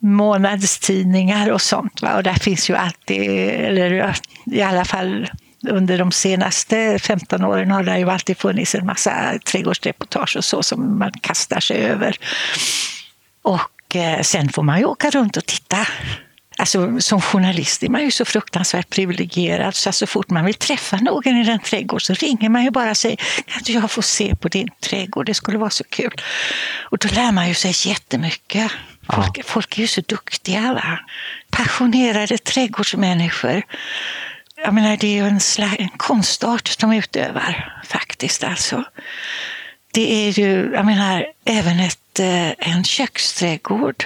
månadstidningar 0.00 1.50
och 1.50 1.62
sånt. 1.62 2.02
Va? 2.02 2.16
Och 2.16 2.22
där 2.22 2.34
finns 2.34 2.70
ju 2.70 2.76
alltid, 2.76 3.30
eller 3.48 3.90
eh, 3.90 4.14
i 4.46 4.62
alla 4.62 4.84
fall 4.84 5.30
under 5.68 5.98
de 5.98 6.12
senaste 6.12 6.98
15 6.98 7.44
åren 7.44 7.70
har 7.70 7.82
det 7.82 7.98
ju 7.98 8.10
alltid 8.10 8.38
funnits 8.38 8.74
en 8.74 8.86
massa 8.86 9.38
trädgårdsreportage 9.44 10.36
och 10.36 10.44
så 10.44 10.62
som 10.62 10.98
man 10.98 11.12
kastar 11.12 11.60
sig 11.60 11.76
över. 11.76 12.16
Och 13.42 13.96
sen 14.22 14.48
får 14.48 14.62
man 14.62 14.78
ju 14.78 14.84
åka 14.84 15.10
runt 15.10 15.36
och 15.36 15.46
titta 15.46 15.86
Alltså, 16.58 17.00
som 17.00 17.20
journalist 17.20 17.82
är 17.82 17.88
man 17.88 18.02
ju 18.02 18.10
så 18.10 18.24
fruktansvärt 18.24 18.90
privilegierad 18.90 19.74
så, 19.74 19.92
så 19.92 20.06
fort 20.06 20.30
man 20.30 20.44
vill 20.44 20.54
träffa 20.54 20.96
någon 20.96 21.36
i 21.36 21.44
den 21.44 21.58
trädgård 21.58 22.02
så 22.02 22.14
ringer 22.14 22.48
man 22.48 22.64
ju 22.64 22.70
bara 22.70 22.90
och 22.90 22.96
säger 22.96 23.16
kan 23.16 23.58
inte 23.58 23.72
jag 23.72 23.90
få 23.90 24.02
se 24.02 24.36
på 24.36 24.48
din 24.48 24.68
trädgård, 24.80 25.26
det 25.26 25.34
skulle 25.34 25.58
vara 25.58 25.70
så 25.70 25.84
kul. 25.84 26.14
Och 26.90 26.98
då 26.98 27.08
lär 27.08 27.32
man 27.32 27.48
ju 27.48 27.54
sig 27.54 27.72
jättemycket. 27.88 28.72
Folk, 29.12 29.38
ja. 29.38 29.42
folk 29.46 29.78
är 29.78 29.82
ju 29.82 29.86
så 29.86 30.00
duktiga. 30.00 30.74
Va? 30.74 30.98
Passionerade 31.50 32.38
trädgårdsmänniskor. 32.38 33.62
Jag 34.56 34.74
menar, 34.74 34.96
det 34.96 35.06
är 35.06 35.22
ju 35.22 35.28
en, 35.28 35.40
slags, 35.40 35.76
en 35.78 35.88
konstart 35.88 36.78
de 36.78 36.92
utövar 36.92 37.82
faktiskt. 37.86 38.44
Alltså. 38.44 38.84
Det 39.92 40.26
är 40.26 40.30
ju, 40.30 40.70
jag 40.74 40.86
menar, 40.86 41.26
även 41.44 41.80
ett, 41.80 42.20
eh, 42.20 42.68
en 42.68 42.84
köksträdgård 42.84 44.04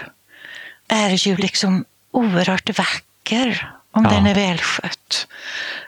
är 0.89 1.29
ju 1.29 1.37
liksom 1.37 1.85
oerhört 2.19 2.79
vacker 2.79 3.73
om 3.91 4.05
ja. 4.05 4.11
den 4.11 4.27
är 4.27 4.35
välskött. 4.35 5.27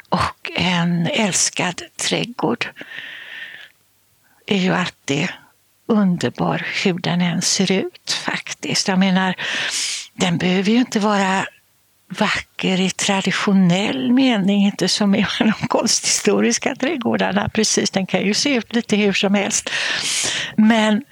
Och 0.09 0.51
en 0.57 1.07
älskad 1.07 1.83
trädgård 1.97 2.67
är 4.47 4.59
ju 4.59 4.75
alltid 4.75 5.29
underbar 5.87 6.67
hur 6.85 6.99
den 6.99 7.21
än 7.21 7.43
ser 7.43 7.73
ut 7.73 8.21
faktiskt. 8.25 8.89
Jag 8.89 8.99
menar, 8.99 9.35
den 10.15 10.39
behöver 10.39 10.71
ju 10.71 10.79
inte 10.79 10.99
vara 10.99 11.47
vacker 12.09 12.81
i 12.81 12.91
traditionell 12.91 14.13
mening, 14.13 14.67
inte 14.67 14.89
som 14.89 15.15
i 15.15 15.27
de 15.39 15.53
konsthistoriska 15.53 16.75
trädgårdarna 16.75 17.49
precis. 17.49 17.91
Den 17.91 18.07
kan 18.07 18.23
ju 18.23 18.35
se 18.35 18.55
ut 18.55 18.75
lite 18.75 18.97
hur 18.97 19.13
som 19.13 19.35
helst. 19.35 19.71
Men 20.57 21.05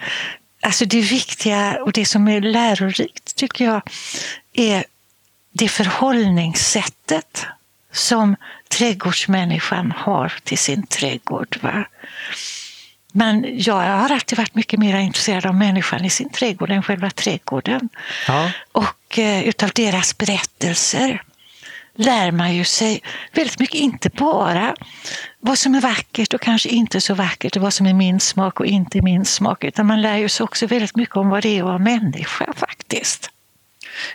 alltså 0.62 0.84
det 0.84 1.00
viktiga 1.00 1.78
och 1.82 1.92
det 1.92 2.04
som 2.04 2.28
är 2.28 2.40
lärorikt 2.40 3.36
tycker 3.36 3.64
jag 3.64 3.82
är 4.52 4.84
det 5.58 5.68
förhållningssättet 5.68 7.46
som 7.92 8.36
trädgårdsmänniskan 8.68 9.92
har 9.96 10.32
till 10.44 10.58
sin 10.58 10.86
trädgård. 10.86 11.58
Va? 11.60 11.84
Men 13.12 13.46
jag 13.58 13.74
har 13.74 14.12
alltid 14.12 14.38
varit 14.38 14.54
mycket 14.54 14.80
mer 14.80 14.98
intresserad 14.98 15.46
av 15.46 15.54
människan 15.54 16.04
i 16.04 16.10
sin 16.10 16.30
trädgård 16.30 16.70
än 16.70 16.82
själva 16.82 17.10
trädgården. 17.10 17.88
Ja. 18.28 18.50
Och 18.72 19.18
eh, 19.18 19.48
utav 19.48 19.70
deras 19.74 20.18
berättelser 20.18 21.22
lär 21.94 22.30
man 22.30 22.54
ju 22.54 22.64
sig 22.64 23.00
väldigt 23.32 23.58
mycket, 23.58 23.74
inte 23.74 24.10
bara 24.10 24.74
vad 25.40 25.58
som 25.58 25.74
är 25.74 25.80
vackert 25.80 26.34
och 26.34 26.40
kanske 26.40 26.68
inte 26.68 27.00
så 27.00 27.14
vackert 27.14 27.56
och 27.56 27.62
vad 27.62 27.74
som 27.74 27.86
är 27.86 27.94
min 27.94 28.20
smak 28.20 28.60
och 28.60 28.66
inte 28.66 29.02
min 29.02 29.24
smak, 29.24 29.64
utan 29.64 29.86
man 29.86 30.02
lär 30.02 30.16
ju 30.16 30.28
sig 30.28 30.44
också 30.44 30.66
väldigt 30.66 30.96
mycket 30.96 31.16
om 31.16 31.28
vad 31.28 31.42
det 31.42 31.48
är 31.48 31.60
att 31.60 31.66
vara 31.66 31.78
människa 31.78 32.52
faktiskt. 32.56 33.30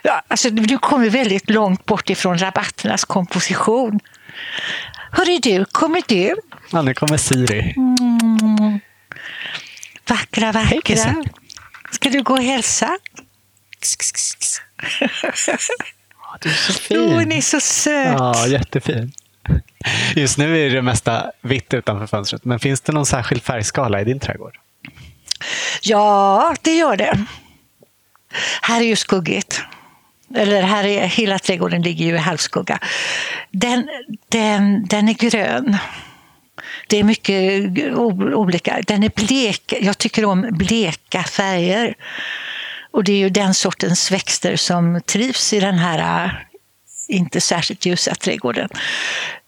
Ja, 0.01 0.21
alltså, 0.27 0.49
du 0.49 0.77
kommer 0.77 1.09
väldigt 1.09 1.49
långt 1.49 1.85
bort 1.85 2.09
ifrån 2.09 2.37
rabatternas 2.37 3.05
komposition. 3.05 3.99
Hörru 5.11 5.39
du, 5.39 5.65
kommer 5.65 6.03
du? 6.07 6.35
Ja, 6.71 6.81
nu 6.81 6.93
kommer 6.93 7.17
Siri. 7.17 7.73
Mm. 7.77 8.79
Vackra, 10.09 10.51
vackra. 10.51 11.23
Ska 11.91 12.09
du 12.09 12.23
gå 12.23 12.33
och 12.33 12.43
hälsa? 12.43 12.89
du 16.41 16.49
är 16.49 16.53
så 16.53 16.73
fin. 16.73 17.13
Hon 17.13 17.31
är 17.31 17.41
så 17.41 17.59
söt. 17.59 18.15
Ja, 18.17 18.47
jättefin. 18.47 19.13
Just 20.15 20.37
nu 20.37 20.65
är 20.65 20.69
det 20.69 20.81
mesta 20.81 21.31
vitt 21.41 21.73
utanför 21.73 22.07
fönstret, 22.07 22.45
men 22.45 22.59
finns 22.59 22.81
det 22.81 22.91
någon 22.91 23.05
särskild 23.05 23.43
färgskala 23.43 24.01
i 24.01 24.03
din 24.03 24.19
trädgård? 24.19 24.57
Ja, 25.81 26.55
det 26.61 26.75
gör 26.75 26.97
det. 26.97 27.25
Här 28.61 28.81
är 28.81 28.85
ju 28.85 28.95
skuggigt. 28.95 29.61
Eller 30.35 30.61
här 30.61 30.83
är, 30.83 31.07
hela 31.07 31.39
trädgården 31.39 31.81
ligger 31.81 32.05
ju 32.05 32.15
i 32.15 32.17
halvskugga. 32.17 32.79
Den, 33.51 33.89
den, 34.29 34.85
den 34.85 35.09
är 35.09 35.13
grön. 35.13 35.77
Det 36.87 36.97
är 36.97 37.03
mycket 37.03 37.73
olika. 38.33 38.81
Den 38.87 39.03
är 39.03 39.11
blek. 39.15 39.73
Jag 39.81 39.97
tycker 39.97 40.25
om 40.25 40.47
bleka 40.51 41.23
färger. 41.23 41.95
Och 42.91 43.03
det 43.03 43.11
är 43.11 43.17
ju 43.17 43.29
den 43.29 43.53
sortens 43.53 44.11
växter 44.11 44.55
som 44.55 45.01
trivs 45.05 45.53
i 45.53 45.59
den 45.59 45.77
här 45.77 46.45
inte 47.07 47.41
särskilt 47.41 47.85
ljusa 47.85 48.15
trädgården. 48.15 48.69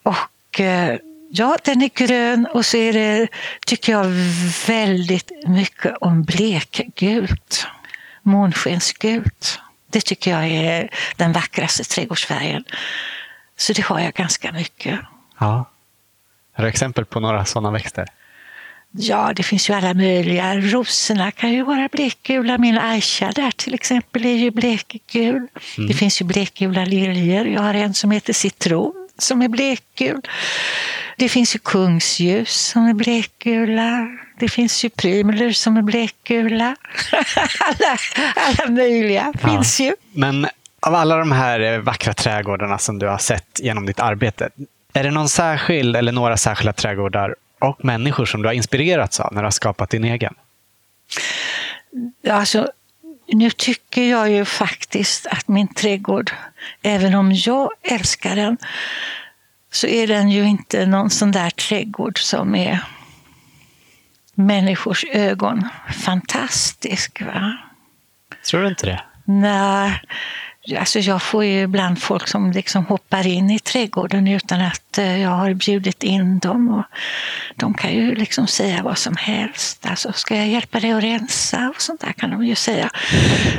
Och 0.04 0.60
eh, 0.60 0.98
ja, 1.32 1.58
den 1.64 1.82
är 1.82 1.90
grön 1.94 2.48
och 2.54 2.66
så 2.66 2.78
är 2.78 2.94
det, 2.94 3.28
tycker 3.66 3.92
jag, 3.92 4.06
väldigt 4.68 5.32
mycket 5.48 5.98
om 6.02 6.24
blekgult 6.24 7.68
månskensgult. 8.26 9.60
Det 9.92 10.02
tycker 10.02 10.32
jag 10.32 10.46
är 10.46 10.90
den 11.16 11.32
vackraste 11.32 11.84
trädgårdsfärgen. 11.84 12.64
Så 13.58 13.74
det 13.74 13.82
har 13.82 14.00
jag 14.00 14.14
ganska 14.14 14.52
mycket. 14.52 15.00
Ja. 15.40 15.66
Har 16.54 16.64
du 16.64 16.70
exempel 16.70 17.06
på 17.06 17.20
några 17.20 17.46
sådana 17.46 17.72
växter? 17.72 18.06
Ja, 18.92 19.34
det 19.36 19.44
finns 19.44 19.70
ju 19.70 19.74
alla 19.74 19.94
möjliga. 19.94 20.56
Rosorna 20.56 21.32
kan 21.32 21.54
ju 21.54 21.64
vara 21.64 21.90
blekgula. 21.92 22.58
Min 22.58 22.78
Aisha 22.78 23.32
där 23.32 23.52
till 23.52 23.74
exempel 23.74 24.26
är 24.26 24.36
ju 24.36 24.52
blekgul. 24.52 25.48
Mm. 25.78 25.88
Det 25.88 25.94
finns 25.94 26.22
ju 26.22 26.26
blekgula 26.26 26.86
liljor. 26.86 27.48
Jag 27.48 27.62
har 27.62 27.74
en 27.74 27.94
som 27.94 28.12
heter 28.12 28.34
citron 28.34 29.05
som 29.18 29.42
är 29.42 29.48
blekgul. 29.48 30.22
Det 31.18 31.30
finns 31.30 31.56
ju 31.56 31.60
kungsljus 31.60 32.68
som 32.68 32.86
är 32.86 32.94
blekgula. 32.94 34.08
Det 34.40 34.50
finns 34.50 34.86
ju 34.86 34.90
primler 34.90 35.52
som 35.52 35.78
är 35.78 35.82
blekgula. 35.82 36.76
alla, 37.60 37.98
alla 38.36 38.72
möjliga 38.72 39.34
ja. 39.42 39.50
finns 39.50 39.80
ju. 39.80 39.96
Men 40.12 40.48
av 40.80 40.96
alla 40.96 41.18
de 41.18 41.32
här 41.32 41.78
vackra 41.78 42.14
trädgårdarna 42.14 42.78
som 42.78 43.00
du 43.00 43.08
har 43.08 43.18
sett 43.18 43.60
genom 43.60 43.86
ditt 43.86 44.00
arbete, 44.00 44.50
är 44.94 45.04
det 45.04 45.12
någon 45.12 45.30
särskild 45.30 45.96
eller 45.96 46.12
några 46.12 46.38
särskilda 46.38 46.74
trädgårdar 46.74 47.36
och 47.60 47.86
människor 47.86 48.26
som 48.26 48.42
du 48.42 48.48
har 48.48 48.54
inspirerats 48.54 49.20
av 49.20 49.34
när 49.34 49.42
du 49.42 49.46
har 49.46 49.52
skapat 49.52 49.90
din 49.90 50.04
egen? 50.04 50.34
Alltså, 52.30 52.72
nu 53.28 53.50
tycker 53.52 54.10
jag 54.10 54.32
ju 54.32 54.46
faktiskt 54.46 55.28
att 55.28 55.48
min 55.48 55.68
trädgård, 55.68 56.32
även 56.84 57.16
om 57.16 57.32
jag 57.32 57.70
älskar 57.84 58.36
den, 58.36 58.58
så 59.72 59.88
är 59.88 60.08
den 60.08 60.30
ju 60.30 60.44
inte 60.44 60.86
någon 60.86 61.10
sån 61.10 61.32
där 61.32 61.50
trädgård 61.50 62.20
som 62.20 62.56
är 62.56 62.80
människors 64.34 65.06
ögon 65.12 65.70
fantastisk. 65.94 67.22
Va? 67.22 67.58
Tror 68.50 68.62
du 68.62 68.68
inte 68.68 68.86
det? 68.86 69.02
Nej. 69.26 70.02
Alltså 70.80 71.00
jag 71.00 71.22
får 71.22 71.46
ju 71.46 71.62
ibland 71.62 72.02
folk 72.02 72.28
som 72.28 72.52
liksom 72.52 72.86
hoppar 72.86 73.28
in 73.28 73.52
i 73.52 73.60
trädgården 73.60 74.28
utan 74.28 74.62
att 74.62 74.98
eh, 74.98 75.22
jag 75.22 75.30
har 75.30 75.54
bjudit 75.54 76.04
in 76.04 76.40
dem. 76.40 76.70
Och 76.70 76.84
de 77.56 77.74
kan 77.74 77.94
ju 77.94 78.16
liksom 78.16 78.48
säga 78.48 78.84
vad 78.84 78.98
som 78.98 79.16
helst. 79.16 79.86
Alltså, 79.86 80.14
ska 80.14 80.36
jag 80.36 80.48
hjälpa 80.48 80.80
dig 80.80 80.92
att 80.92 81.04
rensa? 81.04 81.70
Och 81.76 81.82
sånt 81.82 82.02
där 82.02 82.14
kan 82.14 82.30
de 82.30 82.46
ju 82.46 82.56
säga. 82.56 82.90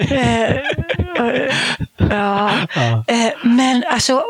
Eh, 1.19 1.25
eh, 1.25 1.55
ja. 1.97 2.53
ja. 2.75 3.05
Men 3.43 3.85
alltså, 3.87 4.25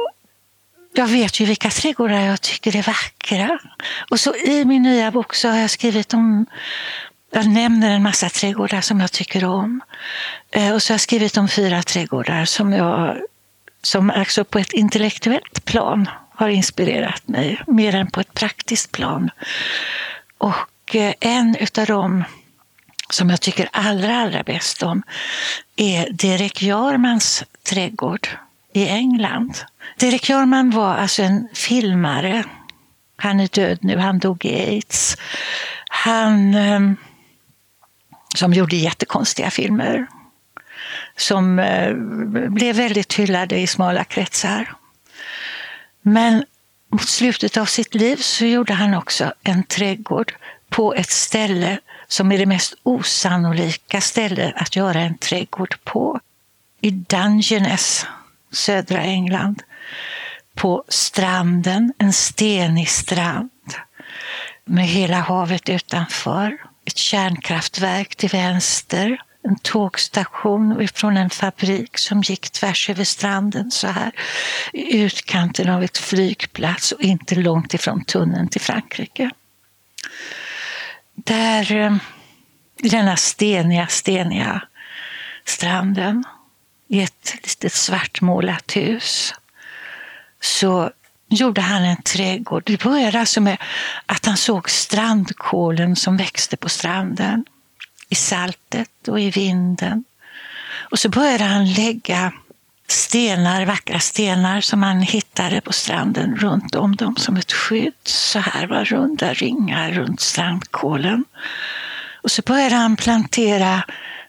jag 0.95 1.07
vet 1.07 1.41
ju 1.41 1.45
vilka 1.45 1.71
trädgårdar 1.71 2.21
jag 2.21 2.41
tycker 2.41 2.77
är 2.77 2.83
vackra. 2.83 3.59
Och 4.11 4.21
så 4.21 4.35
i 4.35 4.65
min 4.65 4.83
nya 4.83 5.11
bok 5.11 5.35
så 5.35 5.49
har 5.49 5.59
jag 5.59 5.71
skrivit 5.71 6.15
om 6.15 6.47
jag 7.31 7.49
nämner 7.49 7.91
en 7.91 8.03
massa 8.03 8.29
trädgårdar 8.29 8.81
som 8.81 9.01
jag 9.01 9.13
tycker 9.13 9.45
om. 9.45 9.81
Eh, 10.51 10.75
och 10.75 10.83
så 10.83 10.93
har 10.93 10.95
jag 10.95 11.01
skrivit 11.01 11.37
om 11.37 11.49
fyra 11.49 11.83
trädgårdar 11.83 12.45
som 12.45 12.73
jag 12.73 13.17
som 13.83 14.11
alltså 14.11 14.45
på 14.45 14.59
ett 14.59 14.73
intellektuellt 14.73 15.65
plan 15.65 16.09
har 16.35 16.49
inspirerat 16.49 17.29
mig, 17.29 17.63
mer 17.67 17.95
än 17.95 18.11
på 18.11 18.21
ett 18.21 18.35
praktiskt 18.35 18.93
plan. 18.93 19.31
Och 20.39 20.97
eh, 20.97 21.15
en 21.21 21.57
utav 21.57 21.87
dem 21.87 22.25
som 23.11 23.31
jag 23.31 23.41
tycker 23.41 23.69
allra, 23.73 24.17
allra 24.17 24.43
bäst 24.43 24.83
om 24.83 25.03
är 25.77 26.11
Derek 26.11 26.63
Jarmans 26.63 27.45
trädgård 27.63 28.29
i 28.73 28.89
England. 28.89 29.59
Derek 29.99 30.29
Jarman 30.29 30.71
var 30.71 30.95
alltså 30.95 31.23
en 31.23 31.49
filmare 31.55 32.45
Han 33.17 33.41
är 33.41 33.49
död 33.49 33.79
nu, 33.83 33.99
han 33.99 34.19
dog 34.19 34.45
i 34.45 34.61
aids. 34.61 35.17
Han 35.89 36.55
ehm, 36.55 36.97
som 38.37 38.53
gjorde 38.53 38.77
jättekonstiga 38.77 39.51
filmer. 39.51 40.07
Som 41.17 41.59
eh, 41.59 41.95
blev 42.49 42.77
väldigt 42.77 43.15
hyllade 43.15 43.59
i 43.59 43.67
smala 43.67 44.05
kretsar. 44.05 44.75
Men 46.03 46.45
mot 46.93 47.09
slutet 47.09 47.57
av 47.57 47.65
sitt 47.65 47.95
liv 47.95 48.17
så 48.17 48.45
gjorde 48.45 48.75
han 48.75 48.95
också 48.95 49.33
en 49.43 49.63
trädgård 49.63 50.35
på 50.69 50.95
ett 50.95 51.11
ställe 51.11 51.79
som 52.09 52.33
är 52.33 52.39
det 52.39 52.47
mest 52.47 52.75
osannolika 52.83 54.01
stället 54.01 54.55
att 54.57 54.77
göra 54.77 55.01
en 55.01 55.19
trädgård 55.19 55.85
på. 55.85 56.21
I 56.81 56.91
Dungeness, 56.91 58.07
södra 58.53 59.01
England. 59.01 59.63
På 60.55 60.85
stranden, 60.89 61.93
en 61.99 62.13
stenig 62.13 62.89
strand 62.89 63.51
med 64.65 64.87
hela 64.87 65.21
havet 65.21 65.69
utanför. 65.69 66.59
Ett 66.85 66.97
kärnkraftverk 66.97 68.17
till 68.17 68.29
vänster. 68.29 69.23
En 69.43 69.59
tågstation 69.59 70.89
från 70.95 71.17
en 71.17 71.31
fabrik 71.31 71.99
som 71.99 72.23
gick 72.23 72.51
tvärs 72.51 72.91
över 72.91 73.05
stranden 73.05 73.71
så 73.71 73.87
här. 73.87 74.13
I 74.73 74.99
utkanten 74.99 75.71
av 75.71 75.83
ett 75.83 75.99
flygplats 75.99 76.93
och 76.93 77.01
inte 77.01 77.35
långt 77.35 77.75
ifrån 77.75 78.05
tunneln 78.05 78.49
till 78.49 78.61
Frankrike. 78.61 79.31
Där, 81.17 81.73
eh, 81.73 81.97
i 82.83 82.89
denna 82.89 83.17
steniga, 83.17 83.87
steniga 83.87 84.63
stranden, 85.45 86.25
i 86.89 87.03
ett 87.03 87.35
litet 87.43 87.73
svartmålat 87.73 88.77
hus, 88.77 89.35
så 90.41 90.91
gjorde 91.29 91.61
han 91.61 91.85
en 91.85 92.03
trädgård. 92.03 92.63
Det 92.67 92.83
började 92.83 93.21
alltså 93.21 93.41
med 93.41 93.57
att 94.07 94.27
han 94.27 94.37
såg 94.37 94.71
strandkålen 94.71 95.97
som 95.97 96.17
växte 96.17 96.57
på 96.57 96.69
stranden. 96.69 97.45
I 98.09 98.15
saltet 98.15 99.09
och 99.09 99.21
i 99.21 99.31
vinden. 99.31 100.05
Och 100.91 100.99
så 100.99 101.09
började 101.09 101.45
han 101.45 101.73
lägga 101.73 102.33
stenar, 102.89 103.67
vackra 103.67 104.01
stenar 104.01 104.61
som 104.61 104.83
han 104.83 105.01
hittade 105.01 105.61
på 105.61 105.73
stranden 105.73 106.37
runt 106.37 106.75
om 106.75 106.97
dem 106.97 107.17
som 107.17 107.37
ett 107.37 107.53
skydd. 107.53 107.95
Så 108.05 108.39
här 108.39 108.67
var 108.67 108.85
runda 108.85 109.33
ringar 109.33 109.91
runt 109.91 110.21
strandkålen. 110.21 111.25
Och 112.23 112.31
så 112.31 112.43
började 112.43 112.75
han 112.75 112.97
plantera 112.97 113.85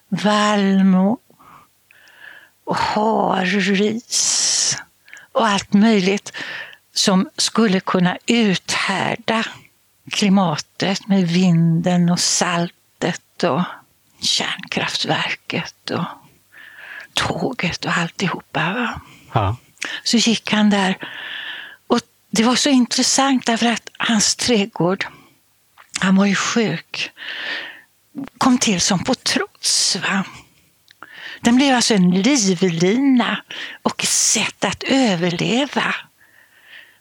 vallmo 0.10 1.18
och 2.66 2.78
harris 2.78 4.78
och 5.32 5.48
allt 5.48 5.74
möjligt 5.74 6.34
som 6.94 7.30
skulle 7.38 7.80
kunna 7.80 8.18
uthärda 8.26 9.46
klimatet 10.12 11.08
med 11.08 11.28
vinden 11.28 12.10
och 12.10 12.20
saltet 12.20 13.44
och 13.44 13.62
kärnkraftverket 14.20 15.90
och 15.90 16.06
tåget 17.18 17.86
och 17.86 17.98
alltihopa. 17.98 18.94
Ja. 19.34 19.56
Så 20.04 20.18
gick 20.18 20.52
han 20.52 20.70
där. 20.70 20.98
Och 21.88 22.00
det 22.32 22.44
var 22.44 22.56
så 22.56 22.70
intressant 22.70 23.46
därför 23.46 23.66
att 23.66 23.90
hans 23.98 24.36
trädgård, 24.36 25.06
han 26.00 26.16
var 26.16 26.26
ju 26.26 26.36
sjuk, 26.36 27.12
kom 28.38 28.58
till 28.58 28.82
som 28.82 29.04
på 29.04 29.16
trots. 29.16 29.96
Va? 29.96 30.24
Den 31.42 31.56
blev 31.56 31.76
alltså 31.76 31.94
en 31.94 32.12
livlina 32.12 33.44
och 33.82 34.04
ett 34.04 34.10
sätt 34.10 34.66
att 34.66 34.84
överleva. 34.84 35.96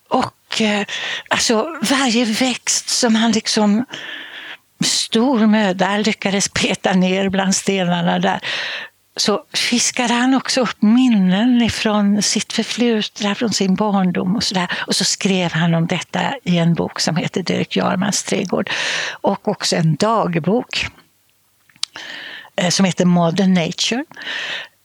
Och 0.08 0.60
eh, 0.60 0.86
alltså 1.28 1.78
varje 1.82 2.24
växt 2.24 2.88
som 2.88 3.14
han 3.14 3.32
liksom 3.32 3.84
stor 4.84 5.46
möda 5.46 5.96
lyckades 5.96 6.48
peta 6.48 6.92
ner 6.92 7.28
bland 7.28 7.56
stenarna 7.56 8.18
där 8.18 8.40
så 9.16 9.44
fiskade 9.52 10.14
han 10.14 10.34
också 10.34 10.60
upp 10.60 10.82
minnen 10.82 11.70
från 11.70 12.22
sitt 12.22 12.52
förflutna, 12.52 13.34
från 13.34 13.52
sin 13.52 13.74
barndom 13.74 14.36
och 14.36 14.42
sådär. 14.42 14.70
Och 14.86 14.96
så 14.96 15.04
skrev 15.04 15.52
han 15.52 15.74
om 15.74 15.86
detta 15.86 16.20
i 16.44 16.58
en 16.58 16.74
bok 16.74 17.00
som 17.00 17.16
heter 17.16 17.42
Derek 17.42 17.76
Jarmans 17.76 18.22
trädgård. 18.22 18.70
Och 19.10 19.48
också 19.48 19.76
en 19.76 19.94
dagbok 19.94 20.86
eh, 22.56 22.68
som 22.68 22.84
heter 22.84 23.04
Modern 23.04 23.54
Nature. 23.54 24.04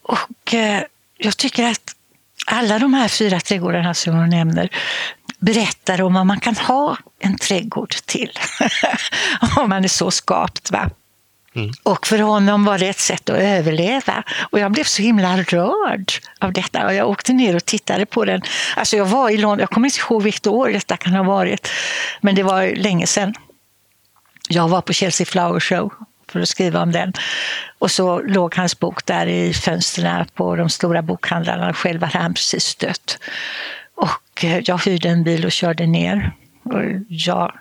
Och 0.03 0.53
eh, 0.53 0.83
jag 1.17 1.37
tycker 1.37 1.63
att 1.63 1.95
alla 2.45 2.79
de 2.79 2.93
här 2.93 3.07
fyra 3.07 3.39
trädgårdarna 3.39 3.93
som 3.93 4.15
hon 4.15 4.29
nämner 4.29 4.69
berättar 5.39 6.01
om 6.01 6.13
vad 6.13 6.25
man 6.25 6.39
kan 6.39 6.55
ha 6.55 6.97
en 7.19 7.37
trädgård 7.37 7.95
till. 8.05 8.31
om 9.57 9.69
man 9.69 9.83
är 9.83 9.87
så 9.87 10.11
skapt. 10.11 10.71
Va? 10.71 10.89
Mm. 11.55 11.71
Och 11.83 12.07
för 12.07 12.19
honom 12.19 12.65
var 12.65 12.77
det 12.77 12.87
ett 12.87 12.99
sätt 12.99 13.29
att 13.29 13.37
överleva. 13.37 14.23
Och 14.51 14.59
jag 14.59 14.71
blev 14.71 14.83
så 14.83 15.01
himla 15.01 15.37
rörd 15.37 16.11
av 16.39 16.53
detta. 16.53 16.85
Och 16.85 16.93
jag 16.93 17.09
åkte 17.09 17.33
ner 17.33 17.55
och 17.55 17.65
tittade 17.65 18.05
på 18.05 18.25
den. 18.25 18.41
Alltså 18.75 18.97
jag 18.97 19.05
var 19.05 19.29
i 19.29 19.37
London, 19.37 19.59
jag 19.59 19.69
kommer 19.69 19.87
inte 19.87 19.99
ihåg 19.99 20.23
vilket 20.23 20.47
år 20.47 20.69
detta 20.69 20.97
kan 20.97 21.13
ha 21.13 21.23
varit. 21.23 21.69
Men 22.21 22.35
det 22.35 22.43
var 22.43 22.75
länge 22.75 23.07
sedan. 23.07 23.33
Jag 24.49 24.67
var 24.67 24.81
på 24.81 24.93
Chelsea 24.93 25.25
Flower 25.25 25.59
Show 25.59 25.93
för 26.27 26.39
att 26.39 26.49
skriva 26.49 26.81
om 26.81 26.91
den. 26.91 27.13
Och 27.79 27.91
så 27.91 28.19
låg 28.19 28.55
hans 28.55 28.79
bok 28.79 29.05
där 29.05 29.27
i 29.27 29.53
fönstren 29.53 30.25
på 30.33 30.55
de 30.55 30.69
stora 30.69 31.01
bokhandlarna. 31.01 31.73
Själv 31.73 32.03
hade 32.03 32.17
han 32.17 32.33
precis 32.33 32.75
dött. 32.75 33.19
Och 33.95 34.45
eh, 34.45 34.59
jag 34.65 34.77
hyrde 34.77 35.09
en 35.09 35.23
bil 35.23 35.45
och 35.45 35.51
körde 35.51 35.87
ner. 35.87 36.31
Och 36.63 36.81
jag 37.07 37.53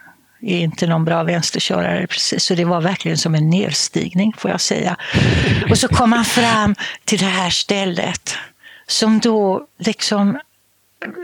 är 0.43 0.59
inte 0.59 0.87
någon 0.87 1.05
bra 1.05 1.23
vänsterkörare 1.23 2.07
precis, 2.07 2.45
så 2.45 2.55
det 2.55 2.65
var 2.65 2.81
verkligen 2.81 3.19
som 3.19 3.35
en 3.35 3.51
nedstigning 3.51 4.33
får 4.39 4.51
jag 4.51 4.61
säga. 4.61 4.97
Och 5.71 5.79
så 5.79 5.89
kom 5.89 6.13
han 6.13 6.25
fram 6.25 6.75
till 7.05 7.19
det 7.19 7.27
här 7.27 7.51
stället 7.51 8.37
som 8.87 9.19
då 9.19 9.67
liksom 9.79 10.39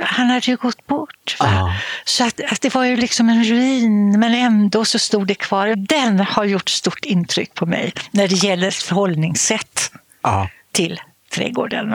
han 0.03 0.27
hade 0.27 0.51
ju 0.51 0.57
gått 0.57 0.87
bort. 0.87 1.37
Ah. 1.39 1.73
Så 2.05 2.25
att, 2.25 2.41
att, 2.53 2.61
det 2.61 2.75
var 2.75 2.85
ju 2.85 2.97
liksom 2.97 3.29
en 3.29 3.45
ruin, 3.45 4.21
men 4.21 4.35
ändå 4.35 4.85
så 4.85 4.99
stod 4.99 5.27
det 5.27 5.35
kvar. 5.35 5.75
Den 5.77 6.21
har 6.21 6.45
gjort 6.45 6.69
stort 6.69 7.05
intryck 7.05 7.55
på 7.55 7.67
mig 7.67 7.93
när 8.11 8.29
det 8.29 8.35
gäller 8.35 8.71
förhållningssätt 8.71 9.93
ah. 10.23 10.47
till 10.73 11.01
trädgården 11.35 11.95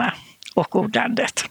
och 0.54 0.76
odlandet. 0.76 1.44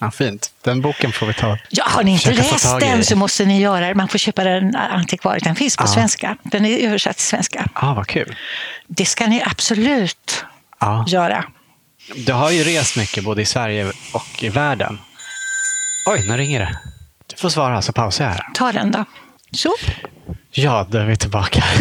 Ja, 0.00 0.10
fint. 0.10 0.50
Den 0.62 0.80
boken 0.80 1.12
får 1.12 1.26
vi 1.26 1.34
ta. 1.34 1.58
Ja, 1.70 1.84
har 1.86 2.02
ni 2.02 2.12
inte 2.12 2.32
läst 2.32 2.80
den 2.80 3.04
så 3.04 3.16
måste 3.16 3.44
ni 3.44 3.60
göra 3.60 3.88
det. 3.88 3.94
Man 3.94 4.08
får 4.08 4.18
köpa 4.18 4.44
den 4.44 4.76
antikvarisk. 4.76 5.44
Den 5.44 5.56
finns 5.56 5.76
på 5.76 5.82
ja. 5.82 5.86
svenska. 5.86 6.36
Den 6.42 6.64
är 6.64 6.86
översatt 6.88 7.16
till 7.16 7.26
svenska. 7.26 7.68
Ja, 7.74 7.94
vad 7.94 8.06
kul. 8.06 8.36
Det 8.86 9.04
ska 9.04 9.26
ni 9.26 9.42
absolut 9.46 10.44
ja. 10.80 11.04
göra. 11.08 11.44
Du 12.16 12.32
har 12.32 12.50
ju 12.50 12.64
rest 12.64 12.96
mycket 12.96 13.24
både 13.24 13.42
i 13.42 13.46
Sverige 13.46 13.92
och 14.12 14.42
i 14.42 14.48
världen. 14.48 14.98
Oj, 16.06 16.28
nu 16.28 16.36
ringer 16.36 16.60
det. 16.60 16.78
Du 17.26 17.36
får 17.36 17.48
svara 17.48 17.82
så 17.82 17.92
pausar 17.92 18.24
jag 18.24 18.32
här. 18.32 18.46
Ta 18.54 18.72
den 18.72 18.90
då. 18.90 19.04
Så. 19.52 19.74
Ja, 20.50 20.86
då 20.90 20.98
är 20.98 21.04
vi 21.04 21.16
tillbaka. 21.16 21.64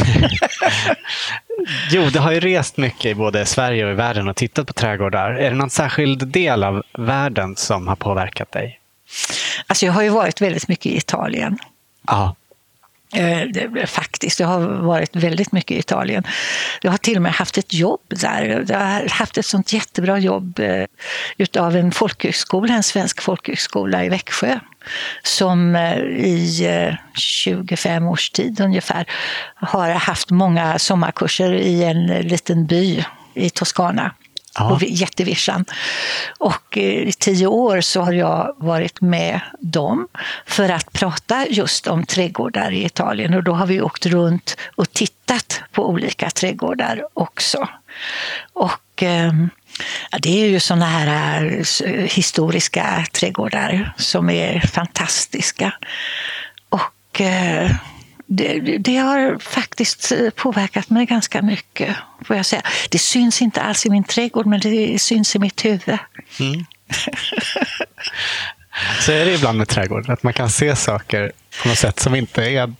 jo, 1.92 2.10
du 2.10 2.20
har 2.20 2.32
ju 2.32 2.40
rest 2.40 2.78
mycket 2.78 3.06
i 3.06 3.16
både 3.16 3.46
Sverige 3.46 3.86
och 3.86 3.92
i 3.92 3.96
världen 3.96 4.28
och 4.28 4.36
tittat 4.36 4.68
på 4.68 4.74
trädgårdar. 4.74 5.32
Är 5.32 5.50
det 5.50 5.56
någon 5.56 5.70
särskild 5.70 6.28
del 6.28 6.64
av 6.64 6.84
världen 6.98 7.56
som 7.56 7.88
har 7.88 7.96
påverkat 7.96 8.52
dig? 8.52 8.80
Alltså 9.68 9.86
jag 9.86 9.94
har 9.94 10.02
ju 10.02 10.10
varit 10.10 10.42
väldigt 10.42 10.68
mycket 10.68 10.86
i 10.86 10.98
Italien. 10.98 11.58
Ja. 12.08 12.36
Eh, 13.14 13.86
faktiskt, 13.86 14.40
jag 14.40 14.48
har 14.48 14.62
varit 14.62 15.16
väldigt 15.16 15.52
mycket 15.52 15.72
i 15.72 15.80
Italien. 15.80 16.24
Jag 16.82 16.92
har 16.92 16.98
till 16.98 17.16
och 17.16 17.22
med 17.22 17.32
haft 17.32 17.58
ett 17.58 17.74
jobb 17.74 18.02
där. 18.08 18.66
Jag 18.70 18.80
har 18.80 19.10
haft 19.10 19.38
ett 19.38 19.46
sånt 19.46 19.74
jättebra 19.74 20.20
jobb 20.20 20.60
eh, 20.60 20.86
utav 21.38 21.76
en 21.76 21.92
folkhögskola, 21.92 22.74
en 22.74 22.84
svensk 22.84 23.22
folkhögskola 23.22 24.06
i 24.06 24.10
Växjö 24.10 24.60
som 25.24 25.76
eh, 25.76 25.98
i 26.08 26.98
25 27.14 28.08
års 28.08 28.30
tid 28.30 28.62
ungefär 28.62 29.06
har 29.56 29.90
haft 29.90 30.30
många 30.30 30.80
sommarkurser 30.80 31.54
i 31.54 31.84
en 31.84 32.06
liten 32.08 32.66
by 32.66 33.06
i 33.34 33.50
Toscana 33.50 34.12
på 34.58 34.80
jättevischan. 34.82 35.66
Och 36.40 36.78
i 36.78 37.14
tio 37.14 37.48
år 37.48 37.82
så 37.82 38.02
har 38.02 38.14
jag 38.14 38.56
varit 38.58 39.02
med 39.02 39.40
dem 39.60 40.08
för 40.46 40.70
att 40.70 40.94
prata 40.94 41.48
just 41.50 41.88
om 41.88 42.06
trädgårdar 42.06 42.72
i 42.72 42.86
Italien. 42.86 43.34
Och 43.34 43.44
då 43.44 43.54
har 43.54 43.66
vi 43.66 43.82
åkt 43.82 44.06
runt 44.06 44.58
och 44.76 44.94
tittat 44.94 45.62
på 45.72 45.90
olika 45.90 46.30
trädgårdar 46.30 47.08
också. 47.14 47.68
Och 48.54 49.04
ehm, 49.04 49.50
Ja, 50.12 50.18
det 50.22 50.44
är 50.44 50.48
ju 50.48 50.60
såna 50.60 50.86
här 50.86 51.46
eh, 51.86 51.92
historiska 51.92 53.06
trädgårdar 53.12 53.94
som 53.98 54.30
är 54.30 54.60
fantastiska. 54.60 55.74
Och 56.70 57.22
eh, 57.22 57.72
det, 58.26 58.78
det, 58.78 58.98
har 58.98 59.40
faktiskt 59.40 60.12
eh, 60.12 60.30
påverkat 60.30 60.90
mig 60.90 61.06
ganska 61.06 61.42
mycket. 61.42 61.96
Får 62.26 62.36
jag 62.36 62.46
säga. 62.46 62.62
Det 62.90 63.00
syns 63.00 63.42
inte 63.42 63.62
alls 63.62 63.86
i 63.86 63.90
min 63.90 64.04
trädgård, 64.04 64.46
men 64.46 64.60
det 64.60 65.02
syns 65.02 65.36
i 65.36 65.40
mitt 65.40 65.66
huvud. 65.66 65.98
Mm. 66.40 66.66
Så 69.00 69.12
är 69.12 69.26
det 69.26 69.34
ibland 69.34 69.58
med 69.58 69.68
trädgård, 69.68 70.10
att 70.10 70.24
man 70.24 70.34
kan 70.34 70.50
se 70.50 70.76
saker 70.76 71.32
på 71.62 71.68
något 71.68 71.78
sätt 71.78 72.00
som 72.00 72.16
inte 72.16 72.44
är 72.44 72.74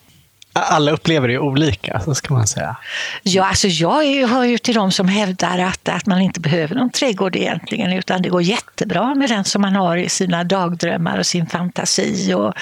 alla 0.62 0.92
upplever 0.92 1.28
det 1.28 1.40
olika, 1.40 2.00
så 2.00 2.16
ska 2.16 2.34
man 2.34 2.48
säga. 2.48 2.78
Ja, 3.24 3.46
alltså 3.46 3.68
jag 3.68 4.04
är, 4.04 4.28
hör 4.28 4.44
ju 4.44 4.58
till 4.58 4.76
de 4.76 4.92
som 4.92 5.08
hävdar 5.08 5.60
att, 5.60 5.90
att 5.90 6.06
man 6.06 6.22
inte 6.22 6.40
behöver 6.40 6.76
någon 6.76 6.90
trädgård 6.90 7.36
egentligen, 7.36 7.94
utan 7.94 8.22
det 8.22 8.30
går 8.30 8.42
jättebra 8.42 9.16
med 9.16 9.30
den 9.30 9.44
som 9.44 9.62
man 9.62 9.76
har 9.76 9.98
i 9.98 10.10
sina 10.10 10.44
dagdrömmar 10.44 11.18
och 11.18 11.26
sin 11.26 11.46
fantasi 11.46 12.34
och 12.34 12.54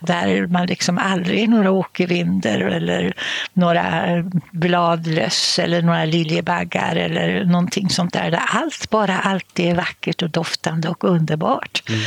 där 0.00 0.46
man 0.46 0.66
liksom 0.66 0.98
aldrig 0.98 1.48
några 1.48 1.70
åkervinder 1.70 2.60
eller 2.60 3.12
några 3.52 4.04
bladlöss 4.50 5.58
eller 5.58 5.82
några 5.82 6.04
liljebaggar 6.04 6.96
eller 6.96 7.44
någonting 7.44 7.88
sånt 7.88 8.12
där. 8.12 8.30
Där 8.30 8.42
allt 8.46 8.90
bara 8.90 9.18
alltid 9.18 9.70
är 9.70 9.74
vackert 9.74 10.22
och 10.22 10.30
doftande 10.30 10.88
och 10.88 11.04
underbart. 11.04 11.82
Mm. 11.88 12.00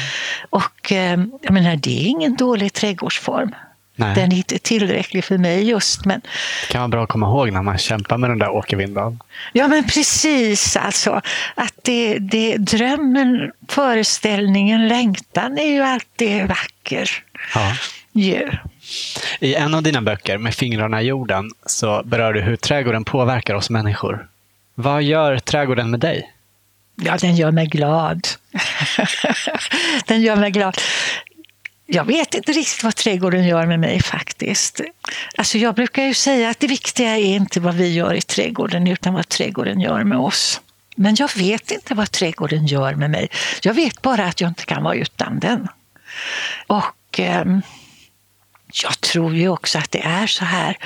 Och 0.50 0.92
eh, 0.92 1.20
jag 1.42 1.54
menar, 1.54 1.76
det 1.76 2.02
är 2.02 2.08
ingen 2.08 2.36
dålig 2.36 2.74
trädgårdsform. 2.74 3.52
Nej. 3.96 4.16
Den 4.16 4.32
är 4.32 4.38
inte 4.38 4.60
tillräcklig 4.60 5.24
för 5.24 5.38
mig 5.38 5.70
just. 5.70 6.06
Men... 6.06 6.22
Det 6.68 6.72
kan 6.72 6.82
vara 6.82 6.88
bra 6.88 7.04
att 7.04 7.10
komma 7.10 7.28
ihåg 7.28 7.52
när 7.52 7.62
man 7.62 7.78
kämpar 7.78 8.18
med 8.18 8.30
den 8.30 8.40
där 8.40 8.50
åkervindan. 8.50 9.20
Ja, 9.54 9.68
men 9.68 9.84
precis. 9.84 10.78
Alltså, 10.78 11.22
att 11.56 11.74
det, 11.82 12.18
det, 12.20 12.58
drömmen, 12.58 13.52
föreställningen, 13.68 14.88
längtan 14.88 15.58
är 15.58 15.74
ju 15.74 15.82
alltid 15.82 16.48
vacker. 16.48 17.10
Ja. 17.56 17.76
Yeah. 18.14 18.56
I 19.40 19.56
en 19.56 19.74
av 19.74 19.84
dina 19.84 20.02
böcker, 20.02 20.38
Med 20.38 20.54
fingrarna 20.54 21.02
i 21.02 21.06
jorden, 21.06 21.52
så 21.66 22.02
berör 22.06 22.34
du 22.34 22.42
hur 22.42 22.56
trädgården 22.56 23.04
påverkar 23.04 23.56
oss 23.56 23.70
människor. 23.70 24.28
Vad 24.76 25.04
gör 25.04 25.40
trädgården 25.40 25.92
med 25.92 26.00
dig? 26.00 26.32
Ja, 26.96 27.18
den 27.18 27.36
gör 27.36 27.52
mig 27.52 27.68
glad. 27.68 28.28
den 30.06 30.22
gör 30.22 30.36
mig 30.36 30.52
glad. 30.52 30.78
Jag 31.88 32.06
vet 32.06 32.34
inte 32.34 32.52
riktigt 32.52 32.84
vad 32.84 32.96
trädgården 32.96 33.48
gör 33.48 33.66
med 33.66 33.80
mig 33.80 34.02
faktiskt. 34.02 34.82
Alltså 35.36 35.58
jag 35.58 35.76
brukar 35.76 36.04
ju 36.04 36.14
säga 36.14 36.50
att 36.50 36.60
det 36.60 36.68
viktiga 36.68 37.18
är 37.18 37.36
inte 37.36 37.60
vad 37.60 37.76
vi 37.76 37.94
gör 37.94 38.14
i 38.14 38.22
trädgården 38.22 38.88
utan 38.88 39.14
vad 39.14 39.30
trädgården 39.30 39.80
gör 39.80 40.04
med 40.04 40.18
oss. 40.18 40.62
Men 40.96 41.16
jag 41.20 41.38
vet 41.38 41.72
inte 41.72 41.94
vad 41.94 42.12
trädgården 42.12 42.66
gör 42.66 42.96
med 42.96 43.12
mig. 43.12 43.28
Jag 43.62 43.74
vet 43.74 44.02
bara 44.02 44.26
att 44.26 44.42
jag 44.42 44.48
inte 44.50 44.66
kan 44.66 44.84
vara 44.84 44.96
utan 44.96 45.40
den. 45.40 45.68
Och 46.68 47.20
eh, 47.20 47.46
jag 48.84 49.02
tror 49.02 49.36
ju 49.36 49.50
också 49.50 49.78
att 49.78 49.92
det 49.92 50.02
är 50.02 50.28
så 50.28 50.46
här 50.46 50.78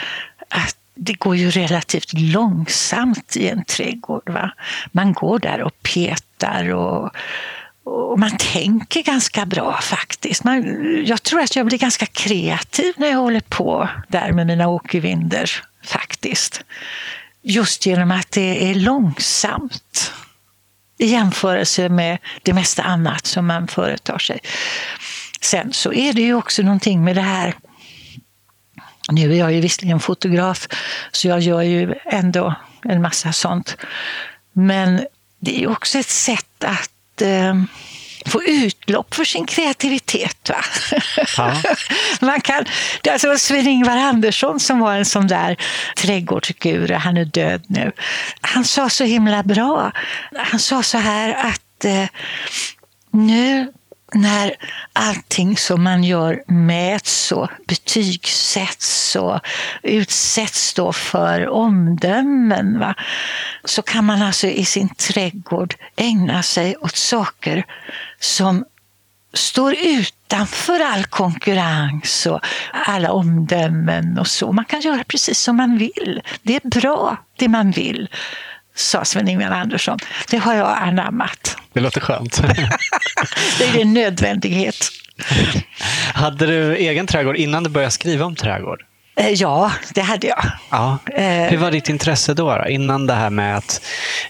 att 0.50 0.76
det 0.96 1.14
går 1.14 1.36
ju 1.36 1.52
relativt 1.52 2.14
långsamt 2.14 3.36
i 3.38 3.48
en 3.48 3.66
trädgård. 3.66 4.30
Va? 4.30 4.52
Man 4.92 5.14
går 5.14 5.40
där 5.40 5.62
och 5.62 5.84
petar 5.84 6.74
och 6.74 7.12
och 7.90 8.20
man 8.20 8.38
tänker 8.38 9.04
ganska 9.04 9.46
bra 9.46 9.80
faktiskt. 9.82 10.44
Man, 10.44 10.64
jag 11.06 11.24
tror 11.24 11.42
att 11.42 11.56
jag 11.56 11.66
blir 11.66 11.78
ganska 11.78 12.06
kreativ 12.06 12.94
när 12.98 13.08
jag 13.08 13.18
håller 13.18 13.40
på 13.40 13.90
där 14.08 14.32
med 14.32 14.48
mina 14.48 14.68
åkervinder 14.68 15.52
faktiskt. 15.86 16.64
Just 17.42 17.86
genom 17.86 18.12
att 18.12 18.32
det 18.32 18.72
är 18.72 18.76
långsamt 18.76 20.14
i 20.98 21.06
jämförelse 21.06 21.90
med 21.90 22.18
det 22.44 22.54
mesta 22.54 22.84
annat 22.84 23.26
som 23.26 23.48
man 23.48 23.68
företar 23.68 24.18
sig. 24.18 24.40
Sen 25.42 25.74
så 25.74 25.94
är 25.94 26.14
det 26.14 26.22
ju 26.22 26.34
också 26.34 26.62
någonting 26.62 27.04
med 27.04 27.16
det 27.16 27.22
här 27.22 27.56
nu 29.12 29.34
är 29.34 29.36
jag 29.36 29.54
ju 29.54 29.62
visserligen 29.62 30.00
fotograf, 30.00 30.68
så 31.12 31.28
jag 31.28 31.40
gör 31.40 31.62
ju 31.62 31.94
ändå 32.06 32.56
en 32.84 33.02
massa 33.02 33.34
sånt. 33.34 33.78
Men 34.54 35.06
det 35.40 35.56
är 35.56 35.60
ju 35.60 35.68
också 35.68 35.98
ett 35.98 36.10
sätt 36.10 36.64
att 36.64 36.92
eh, 37.22 37.56
få 38.26 38.44
utlopp 38.44 39.16
för 39.16 39.24
sin 39.24 39.46
kreativitet. 39.46 40.50
Va? 40.50 40.64
Ja. 41.38 41.62
Man 42.26 42.42
kan, 42.42 42.66
det 43.02 43.10
alltså 43.10 43.38
Sven-Ingvar 43.38 43.98
Andersson 43.98 44.60
som 44.60 44.80
var 44.80 44.96
en 44.96 45.06
sån 45.06 45.28
där 45.28 45.58
trädgårdsguru, 45.98 46.94
han 46.94 47.18
är 47.18 47.26
död 47.26 47.64
nu. 47.68 47.92
Han 48.42 48.66
sa 48.66 48.90
så 48.90 49.04
himla 49.04 49.44
bra. 49.44 49.92
Han 50.36 50.60
sa 50.60 50.84
så 50.84 50.98
här 50.98 51.34
att 51.34 51.86
eh, 51.86 52.06
nu 53.12 53.74
när 54.14 54.56
allting 54.94 55.58
som 55.58 55.84
man 55.84 56.04
gör 56.04 56.44
mäts 56.48 57.32
och 57.32 57.50
betygsätts 57.68 59.16
och 59.16 59.40
utsätts 59.84 60.74
då 60.74 60.94
för 60.94 61.48
omdömen 61.48 62.80
va? 62.80 62.96
så 63.64 63.82
kan 63.82 64.06
man 64.06 64.22
alltså 64.22 64.48
i 64.48 64.66
sin 64.66 64.90
trädgård 64.90 65.76
ägna 65.96 66.44
sig 66.44 66.78
åt 66.78 66.96
saker 66.96 67.66
som 68.20 68.66
står 69.34 69.76
utanför 69.80 70.80
all 70.80 71.06
konkurrens 71.06 72.26
och 72.26 72.40
alla 72.72 73.12
omdömen 73.12 74.20
och 74.20 74.28
så. 74.28 74.52
Man 74.52 74.66
kan 74.66 74.82
göra 74.82 75.04
precis 75.04 75.40
som 75.40 75.56
man 75.56 75.78
vill. 75.78 76.22
Det 76.42 76.56
är 76.56 76.70
bra, 76.70 77.18
det 77.38 77.48
man 77.48 77.72
vill 77.72 78.10
sa 78.80 79.06
Sven-Ingvar 79.06 79.52
Andersson. 79.52 80.00
Det 80.30 80.38
har 80.38 80.54
jag 80.54 80.78
anammat. 80.78 81.58
Det 81.74 81.80
låter 81.80 82.02
skönt. 82.02 82.42
det 83.58 83.64
är 83.64 83.82
en 83.82 83.94
nödvändighet. 83.94 84.76
Hade 86.14 86.46
du 86.46 86.76
egen 86.76 87.08
trädgård 87.08 87.36
innan 87.36 87.64
du 87.64 87.70
började 87.70 87.92
skriva 87.92 88.26
om 88.26 88.36
trädgård? 88.36 88.84
Eh, 89.16 89.30
ja, 89.30 89.72
det 89.94 90.02
hade 90.02 90.28
jag. 90.28 90.46
Ja. 90.70 90.98
Eh, 91.14 91.50
Hur 91.50 91.58
var 91.58 91.72
ditt 91.72 91.90
intresse 91.90 92.34
då, 92.34 92.58
då? 92.58 92.68
Innan 92.68 93.08
det 93.08 93.14
här 93.14 93.30
med 93.30 93.58
att 93.58 93.82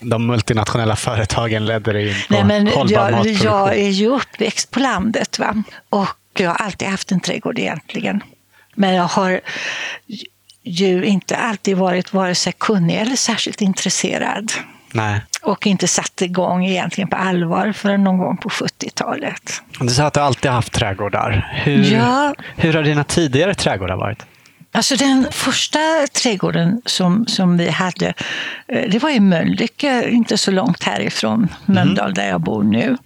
de 0.01 0.27
multinationella 0.27 0.95
företagen 0.95 1.65
ledde 1.65 1.93
dig 1.93 2.07
in 2.09 2.15
på 2.27 2.33
Nej, 2.33 2.43
men 2.43 2.67
hållbar 2.67 2.95
jag, 2.95 3.11
matproduktion? 3.11 3.51
Jag 3.51 3.77
är 3.77 3.89
ju 3.89 4.07
uppväxt 4.07 4.71
på 4.71 4.79
landet 4.79 5.39
va? 5.39 5.63
och 5.89 6.17
jag 6.37 6.49
har 6.49 6.55
alltid 6.55 6.87
haft 6.87 7.11
en 7.11 7.19
trädgård 7.19 7.59
egentligen. 7.59 8.23
Men 8.75 8.93
jag 8.95 9.03
har 9.03 9.41
ju 10.63 11.05
inte 11.05 11.35
alltid 11.37 11.77
varit 11.77 12.13
vare 12.13 12.35
sig 12.35 12.53
kunnig 12.57 12.95
eller 12.95 13.15
särskilt 13.15 13.61
intresserad. 13.61 14.51
Nej. 14.93 15.21
Och 15.41 15.67
inte 15.67 15.87
satt 15.87 16.21
igång 16.21 16.65
egentligen 16.65 17.07
på 17.09 17.15
allvar 17.15 17.71
förrän 17.71 18.03
någon 18.03 18.17
gång 18.17 18.37
på 18.37 18.49
70-talet. 18.49 19.61
Du 19.79 19.89
sa 19.89 20.03
att 20.03 20.13
du 20.13 20.19
alltid 20.19 20.51
haft 20.51 20.73
trädgårdar. 20.73 21.61
Hur, 21.63 21.93
ja. 21.93 22.35
hur 22.55 22.73
har 22.73 22.83
dina 22.83 23.03
tidigare 23.03 23.55
trädgårdar 23.55 23.95
varit? 23.95 24.25
Alltså 24.71 24.95
den 24.95 25.27
första 25.31 25.79
trädgården 26.13 26.81
som, 26.85 27.27
som 27.27 27.57
vi 27.57 27.69
hade, 27.69 28.13
eh, 28.67 28.89
det 28.89 28.99
var 28.99 29.09
i 29.09 29.19
Mölnlycke, 29.19 30.09
inte 30.09 30.37
så 30.37 30.51
långt 30.51 30.83
härifrån 30.83 31.47
Mölndal 31.65 32.05
mm. 32.05 32.13
där 32.13 32.27
jag 32.27 32.41
bor 32.41 32.63
nu. 32.63 32.97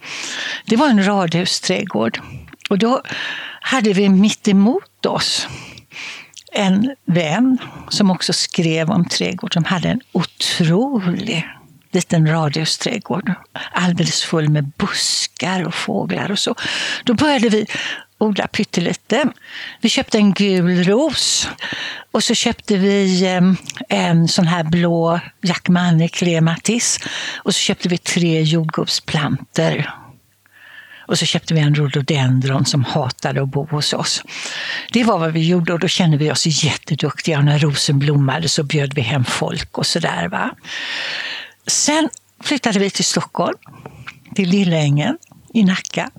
Det 0.66 0.76
var 0.76 0.88
en 0.88 1.06
radhusträdgård. 1.06 2.20
Och 2.70 2.78
då 2.78 3.02
hade 3.60 3.92
vi 3.92 4.08
mitt 4.08 4.48
emot 4.48 5.06
oss 5.06 5.48
en 6.54 6.94
vän 7.04 7.58
som 7.88 8.10
också 8.10 8.32
skrev 8.32 8.90
om 8.90 9.08
trädgård 9.08 9.54
som 9.54 9.64
hade 9.64 9.88
en 9.88 10.00
otrolig 10.12 11.48
liten 11.92 12.26
radhusträdgård. 12.28 13.32
Alldeles 13.72 14.22
full 14.22 14.48
med 14.48 14.70
buskar 14.78 15.64
och 15.66 15.74
fåglar 15.74 16.30
och 16.30 16.38
så. 16.38 16.54
Då 17.04 17.14
började 17.14 17.48
vi 17.48 17.66
odla 18.18 18.46
pyttelite. 18.46 19.28
Vi 19.80 19.88
köpte 19.88 20.18
en 20.18 20.32
gul 20.32 20.84
ros 20.84 21.48
och 22.12 22.24
så 22.24 22.34
köpte 22.34 22.76
vi 22.76 23.26
ehm, 23.26 23.56
en 23.88 24.28
sån 24.28 24.46
här 24.46 24.64
blå 24.64 25.20
Jack 25.42 25.68
Manne 25.68 26.08
Clematis. 26.08 26.98
och 27.36 27.54
så 27.54 27.58
köpte 27.58 27.88
vi 27.88 27.98
tre 27.98 28.42
jordgubbsplanter 28.42 29.90
och 31.06 31.18
så 31.18 31.26
köpte 31.26 31.54
vi 31.54 31.60
en 31.60 31.74
rhododendron 31.74 32.66
som 32.66 32.84
hatade 32.84 33.42
att 33.42 33.48
bo 33.48 33.66
hos 33.66 33.92
oss. 33.92 34.22
Det 34.92 35.04
var 35.04 35.18
vad 35.18 35.32
vi 35.32 35.48
gjorde 35.48 35.72
och 35.72 35.78
då 35.78 35.88
kände 35.88 36.16
vi 36.16 36.30
oss 36.30 36.64
jätteduktiga. 36.64 37.38
Och 37.38 37.44
när 37.44 37.58
rosen 37.58 37.98
blommade 37.98 38.48
så 38.48 38.62
bjöd 38.62 38.94
vi 38.94 39.00
hem 39.00 39.24
folk 39.24 39.78
och 39.78 39.86
sådär. 39.86 40.50
Sen 41.66 42.08
flyttade 42.40 42.78
vi 42.78 42.90
till 42.90 43.04
Stockholm, 43.04 43.58
till 44.34 44.48
Lillängen 44.48 45.18
i 45.54 45.64
Nacka. 45.64 46.10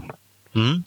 Mm. 0.56 0.84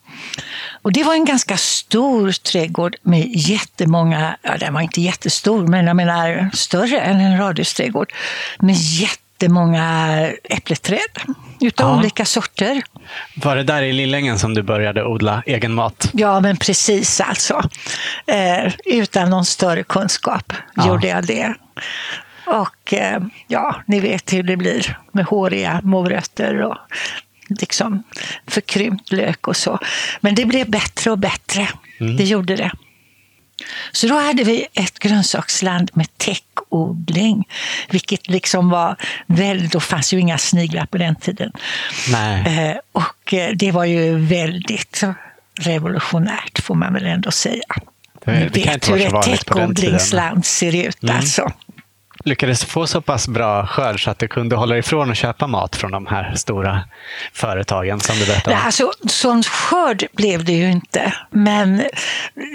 Och 0.82 0.92
det 0.92 1.04
var 1.04 1.14
en 1.14 1.24
ganska 1.24 1.56
stor 1.56 2.32
trädgård 2.32 2.96
med 3.02 3.26
jättemånga, 3.34 4.36
ja 4.42 4.56
den 4.56 4.74
var 4.74 4.80
inte 4.80 5.00
jättestor, 5.00 5.66
men 5.66 5.86
jag 5.86 5.96
menar 5.96 6.50
större 6.54 7.00
än 7.00 7.20
en 7.20 7.38
radhusträdgård, 7.38 8.12
med 8.58 8.76
jättemånga 9.38 10.28
äppleträd 10.44 10.98
utav 11.60 11.90
ja. 11.90 11.98
olika 11.98 12.24
sorter. 12.24 12.82
Var 13.34 13.56
det 13.56 13.62
där 13.62 13.82
i 13.82 13.92
Lillängen 13.92 14.38
som 14.38 14.54
du 14.54 14.62
började 14.62 15.04
odla 15.04 15.42
egen 15.46 15.74
mat? 15.74 16.10
Ja, 16.12 16.40
men 16.40 16.56
precis 16.56 17.20
alltså. 17.20 17.62
Eh, 18.26 18.72
utan 18.84 19.30
någon 19.30 19.44
större 19.44 19.82
kunskap 19.82 20.52
ja. 20.74 20.88
gjorde 20.88 21.08
jag 21.08 21.26
det. 21.26 21.54
Och 22.46 22.92
eh, 22.92 23.22
ja, 23.46 23.76
ni 23.86 24.00
vet 24.00 24.32
hur 24.32 24.42
det 24.42 24.56
blir 24.56 24.98
med 25.12 25.24
håriga 25.24 25.80
morötter 25.84 26.62
och 26.62 26.76
liksom 27.48 28.02
förkrympt 28.46 29.12
lök 29.12 29.48
och 29.48 29.56
så. 29.56 29.78
Men 30.20 30.34
det 30.34 30.44
blev 30.44 30.70
bättre 30.70 31.10
och 31.10 31.18
bättre. 31.18 31.68
Mm. 32.00 32.16
Det 32.16 32.24
gjorde 32.24 32.56
det. 32.56 32.70
Så 33.92 34.06
då 34.06 34.14
hade 34.18 34.44
vi 34.44 34.66
ett 34.74 34.98
grönsaksland 34.98 35.90
med 35.94 36.18
täckodling, 36.18 37.48
vilket 37.90 38.28
liksom 38.28 38.70
var 38.70 38.96
väldigt, 39.26 39.72
då 39.72 39.80
fanns 39.80 40.12
ju 40.12 40.20
inga 40.20 40.38
sniglar 40.38 40.86
på 40.86 40.98
den 40.98 41.14
tiden. 41.16 41.52
Nej. 42.12 42.68
Eh, 42.70 42.76
och 42.92 43.34
eh, 43.34 43.50
det 43.54 43.72
var 43.72 43.84
ju 43.84 44.18
väldigt 44.18 45.02
revolutionärt 45.60 46.62
får 46.62 46.74
man 46.74 46.92
väl 46.94 47.06
ändå 47.06 47.30
säga. 47.30 47.62
Det, 48.24 48.32
det 48.52 48.66
vet 48.66 48.88
hur 48.88 49.00
ett 49.00 49.22
täckodlingsland 49.22 50.46
ser 50.46 50.74
ut 50.76 51.02
Mm. 51.02 51.16
alltså. 51.16 51.52
Lyckades 52.24 52.64
få 52.64 52.86
så 52.86 53.00
pass 53.00 53.28
bra 53.28 53.66
skörd 53.66 54.04
så 54.04 54.10
att 54.10 54.18
du 54.18 54.28
kunde 54.28 54.56
hålla 54.56 54.78
ifrån 54.78 55.10
och 55.10 55.16
köpa 55.16 55.46
mat 55.46 55.76
från 55.76 55.90
de 55.90 56.06
här 56.06 56.34
stora 56.34 56.84
företagen 57.32 58.00
som 58.00 58.16
du 58.18 58.26
berättade 58.26 58.56
om? 58.56 58.62
alltså, 58.64 58.92
sån 59.08 59.42
skörd 59.42 60.06
blev 60.12 60.44
det 60.44 60.52
ju 60.52 60.70
inte. 60.70 61.14
Men 61.30 61.82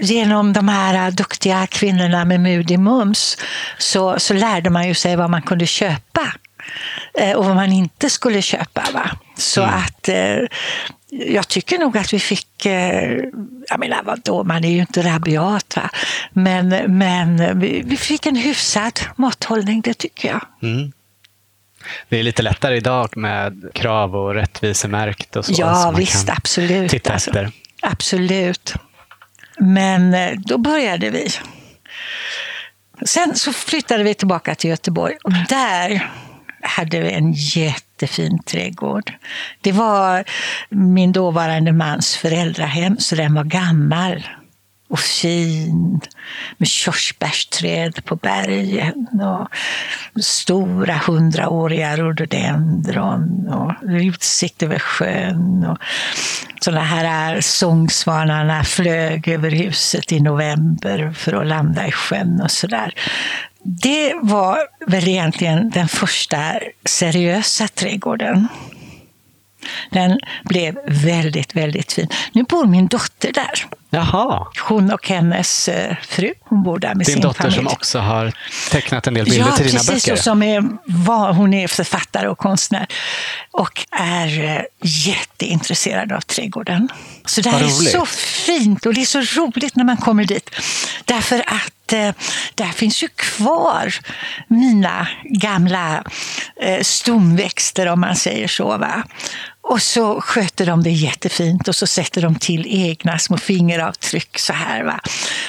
genom 0.01 0.53
de 0.53 0.67
här 0.67 1.11
duktiga 1.11 1.67
kvinnorna 1.67 2.25
med 2.25 2.39
Moody 2.39 2.77
Mums 2.77 3.37
så, 3.77 4.19
så 4.19 4.33
lärde 4.33 4.69
man 4.69 4.87
ju 4.87 4.93
sig 4.93 5.15
vad 5.15 5.29
man 5.29 5.41
kunde 5.41 5.65
köpa 5.65 6.33
eh, 7.19 7.31
och 7.31 7.45
vad 7.45 7.55
man 7.55 7.71
inte 7.71 8.09
skulle 8.09 8.41
köpa. 8.41 8.83
Va? 8.93 9.09
Så 9.37 9.61
att 9.61 10.09
eh, 10.09 10.37
jag 11.27 11.47
tycker 11.47 11.77
nog 11.77 11.97
att 11.97 12.13
vi 12.13 12.19
fick, 12.19 12.65
eh, 12.65 13.19
jag 13.69 13.79
menar 13.79 14.03
vadå, 14.03 14.43
man 14.43 14.63
är 14.63 14.71
ju 14.71 14.79
inte 14.79 15.01
rabiat 15.01 15.75
va. 15.75 15.89
Men, 16.31 16.69
men 16.97 17.59
vi, 17.59 17.97
fick 17.97 18.25
en 18.25 18.35
hyfsad 18.35 18.99
mathållning, 19.15 19.81
det 19.81 19.93
tycker 19.93 20.29
jag. 20.29 20.45
Mm. 20.61 20.91
Det 22.09 22.19
är 22.19 22.23
lite 22.23 22.41
lättare 22.41 22.77
idag 22.77 23.17
med 23.17 23.69
krav 23.73 24.15
och 24.15 24.33
rättvisemärkt 24.33 25.35
och 25.35 25.45
så. 25.45 25.53
Ja, 25.57 25.93
visst, 25.97 26.29
absolut. 26.29 26.91
Titta 26.91 27.13
alltså. 27.13 27.29
efter. 27.29 27.51
Absolut. 27.81 28.73
Men 29.57 30.13
eh, 30.13 30.31
då 30.37 30.57
började 30.57 31.09
vi. 31.09 31.29
Sen 33.05 33.35
så 33.35 33.53
flyttade 33.53 34.03
vi 34.03 34.13
tillbaka 34.13 34.55
till 34.55 34.69
Göteborg 34.69 35.15
och 35.23 35.31
där 35.49 36.09
hade 36.63 37.09
en 37.09 37.33
jättefin 37.33 38.43
trädgård. 38.43 39.13
Det 39.61 39.71
var 39.71 40.23
min 40.69 41.11
dåvarande 41.11 41.71
mans 41.71 42.15
föräldrahem, 42.15 42.97
så 42.99 43.15
den 43.15 43.33
var 43.33 43.43
gammal 43.43 44.23
och 44.89 44.99
fin 44.99 46.01
med 46.57 46.67
körsbärsträd 46.67 48.05
på 48.05 48.15
bergen 48.15 49.07
och 49.21 49.47
stora 50.23 50.93
hundraåriga 50.93 51.97
rhododendron 51.97 53.47
och 53.47 53.73
utsikt 53.89 54.63
över 54.63 54.79
sjön. 54.79 55.65
Och 55.65 55.77
såna 56.63 56.83
här 56.83 57.35
eh, 57.35 57.41
sångsvanarna 57.41 58.63
flög 58.63 59.27
över 59.27 59.51
huset 59.51 60.11
i 60.11 60.19
november 60.19 61.13
för 61.15 61.33
att 61.33 61.47
landa 61.47 61.87
i 61.87 61.91
sjön 61.91 62.41
och 62.41 62.51
sådär. 62.51 62.93
Det 63.63 64.13
var 64.21 64.57
väl 64.87 65.07
egentligen 65.07 65.69
den 65.69 65.87
första 65.87 66.59
seriösa 66.85 67.67
trädgården. 67.67 68.47
Den 69.89 70.19
blev 70.43 70.77
väldigt, 70.87 71.55
väldigt 71.55 71.93
fin. 71.93 72.07
Nu 72.31 72.43
bor 72.43 72.65
min 72.65 72.87
dotter 72.87 73.31
där. 73.33 73.65
Jaha, 73.95 74.47
Hon 74.59 74.91
och 74.91 75.07
hennes 75.07 75.67
eh, 75.67 75.95
fru, 76.07 76.33
hon 76.41 76.63
bor 76.63 76.79
där 76.79 76.95
med 76.95 76.97
din 76.97 77.05
sin 77.05 77.21
dotter 77.21 77.41
familj. 77.41 77.55
som 77.55 77.67
också 77.67 77.99
har 77.99 78.33
tecknat 78.71 79.07
en 79.07 79.13
del 79.13 79.25
bilder 79.25 79.47
ja, 79.49 79.55
till 79.55 79.65
dina 79.65 79.79
precis, 79.79 80.05
böcker. 80.05 80.13
Och 80.13 80.19
som 80.19 80.43
är, 80.43 80.63
var, 80.85 81.33
hon 81.33 81.53
är 81.53 81.67
författare 81.67 82.27
och 82.27 82.37
konstnär 82.37 82.87
och 83.51 83.85
är 83.91 84.43
eh, 84.43 84.61
jätteintresserad 84.81 86.11
av 86.11 86.21
trädgården. 86.21 86.89
Så 87.25 87.41
det 87.41 87.49
här 87.49 87.63
är 87.63 87.67
så 87.67 88.05
fint 88.45 88.85
och 88.85 88.93
det 88.93 89.01
är 89.01 89.05
så 89.05 89.41
roligt 89.41 89.75
när 89.75 89.83
man 89.83 89.97
kommer 89.97 90.25
dit. 90.25 90.49
Därför 91.05 91.39
att 91.39 91.93
eh, 91.93 92.11
där 92.55 92.71
finns 92.71 93.03
ju 93.03 93.07
kvar 93.07 93.95
mina 94.47 95.07
gamla 95.23 96.03
stomväxter 96.81 97.87
om 97.87 97.99
man 97.99 98.15
säger 98.15 98.47
så. 98.47 98.77
Va? 98.77 99.03
Och 99.63 99.81
så 99.81 100.21
sköter 100.21 100.65
de 100.65 100.83
det 100.83 100.89
jättefint 100.89 101.67
och 101.67 101.75
så 101.75 101.87
sätter 101.87 102.21
de 102.21 102.35
till 102.35 102.65
egna 102.67 103.19
små 103.19 103.37
fingeravtryck 103.37 104.39
så 104.39 104.53
här. 104.53 104.83
Va? 104.83 104.99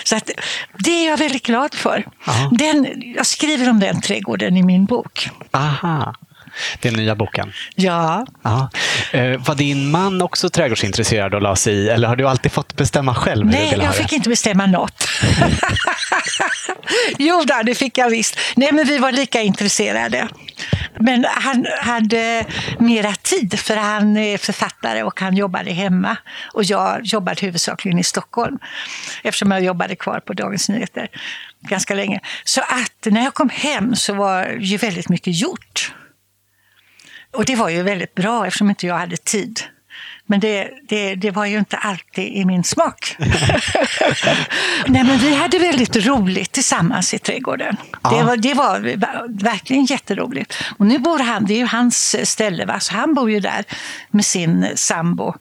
Så 0.05 0.17
att, 0.17 0.31
det 0.79 0.91
är 0.91 1.11
jag 1.11 1.17
väldigt 1.17 1.47
glad 1.47 1.75
för. 1.75 2.07
Den, 2.51 2.87
jag 3.17 3.27
skriver 3.27 3.71
om 3.71 3.81
den 3.81 4.01
trädgården 4.01 4.57
i 4.57 4.63
min 4.63 4.85
bok. 4.85 5.31
Aha, 5.51 6.15
den 6.81 6.95
nya 6.95 7.15
boken. 7.15 7.53
Ja, 7.75 8.27
Ja. 8.43 8.71
Eh, 9.13 9.41
var 9.47 9.55
din 9.55 9.91
man 9.91 10.23
också 10.23 10.51
trädgårdsintresserad 10.51 11.35
och 11.35 11.43
la 11.43 11.57
sig 11.57 11.75
i, 11.75 11.89
eller 11.89 12.09
har 12.09 12.17
du 12.17 12.29
alltid 12.29 12.53
fått 12.53 12.77
bestämma 12.77 13.15
själv 13.15 13.47
nej, 13.47 13.71
jag 13.71 13.81
det? 13.81 13.93
fick 13.93 14.13
inte 14.13 14.29
bestämma 14.29 14.67
något. 14.67 15.09
jo, 17.19 17.43
då, 17.47 17.63
det 17.65 17.75
fick 17.75 17.99
jag 17.99 18.11
visst. 18.11 18.39
Nej, 18.57 18.73
men 18.73 18.87
vi 18.87 18.99
var 18.99 19.13
lika 19.13 19.43
intresserade. 19.43 20.29
Men 21.01 21.25
han 21.29 21.67
hade 21.81 22.45
mera 22.79 23.15
tid 23.15 23.59
för 23.59 23.77
han 23.77 24.17
är 24.17 24.39
författare 24.39 25.03
och 25.03 25.21
han 25.21 25.37
jobbade 25.37 25.73
hemma. 25.73 26.17
Och 26.53 26.65
jag 26.65 27.01
jobbade 27.05 27.47
huvudsakligen 27.47 27.99
i 27.99 28.05
Stockholm 28.05 28.59
eftersom 29.23 29.51
jag 29.51 29.65
jobbade 29.65 29.97
kvar 29.97 30.21
på 30.21 30.33
Dagens 30.33 30.69
Nyheter 30.69 31.09
ganska 31.61 31.95
länge. 31.95 32.21
Så 32.45 32.61
att 32.61 33.13
när 33.13 33.25
jag 33.25 33.35
kom 33.35 33.49
hem 33.49 33.97
så 33.97 34.15
var 34.15 34.47
ju 34.61 34.77
väldigt 34.77 35.09
mycket 35.09 35.41
gjort. 35.41 35.93
Och 37.35 37.45
det 37.45 37.57
var 37.57 37.69
ju 37.69 37.83
väldigt 37.83 38.15
bra 38.15 38.47
eftersom 38.47 38.71
inte 38.71 38.87
jag 38.87 38.99
hade 38.99 39.17
tid. 39.17 39.61
Men 40.27 40.41
det, 40.41 40.71
det, 40.89 41.15
det 41.15 41.31
var 41.31 41.47
ju 41.47 41.59
inte 41.59 41.77
alltid 41.77 42.25
i 42.25 42.45
min 42.45 42.65
smak. 42.65 43.17
Nej, 44.87 45.05
men 45.05 45.19
vi 45.19 45.35
hade 45.35 45.59
väldigt 45.59 45.97
roligt 45.97 46.53
tillsammans 46.53 47.15
i 47.15 47.19
trädgården. 47.19 47.77
Ja. 48.03 48.11
Det, 48.11 48.23
var, 48.23 48.37
det 48.37 48.55
var 48.55 49.43
verkligen 49.43 49.85
jätteroligt. 49.85 50.65
Och 50.79 50.87
nu 50.87 50.99
bor 50.99 51.19
han, 51.19 51.45
det 51.45 51.55
är 51.55 51.59
ju 51.59 51.67
hans 51.67 52.17
ställe, 52.31 52.65
va? 52.65 52.81
så 52.81 52.95
han 52.95 53.15
bor 53.15 53.31
ju 53.31 53.41
där 53.41 53.65
med 54.11 54.25
sin 54.25 54.67
sambo 54.75 55.35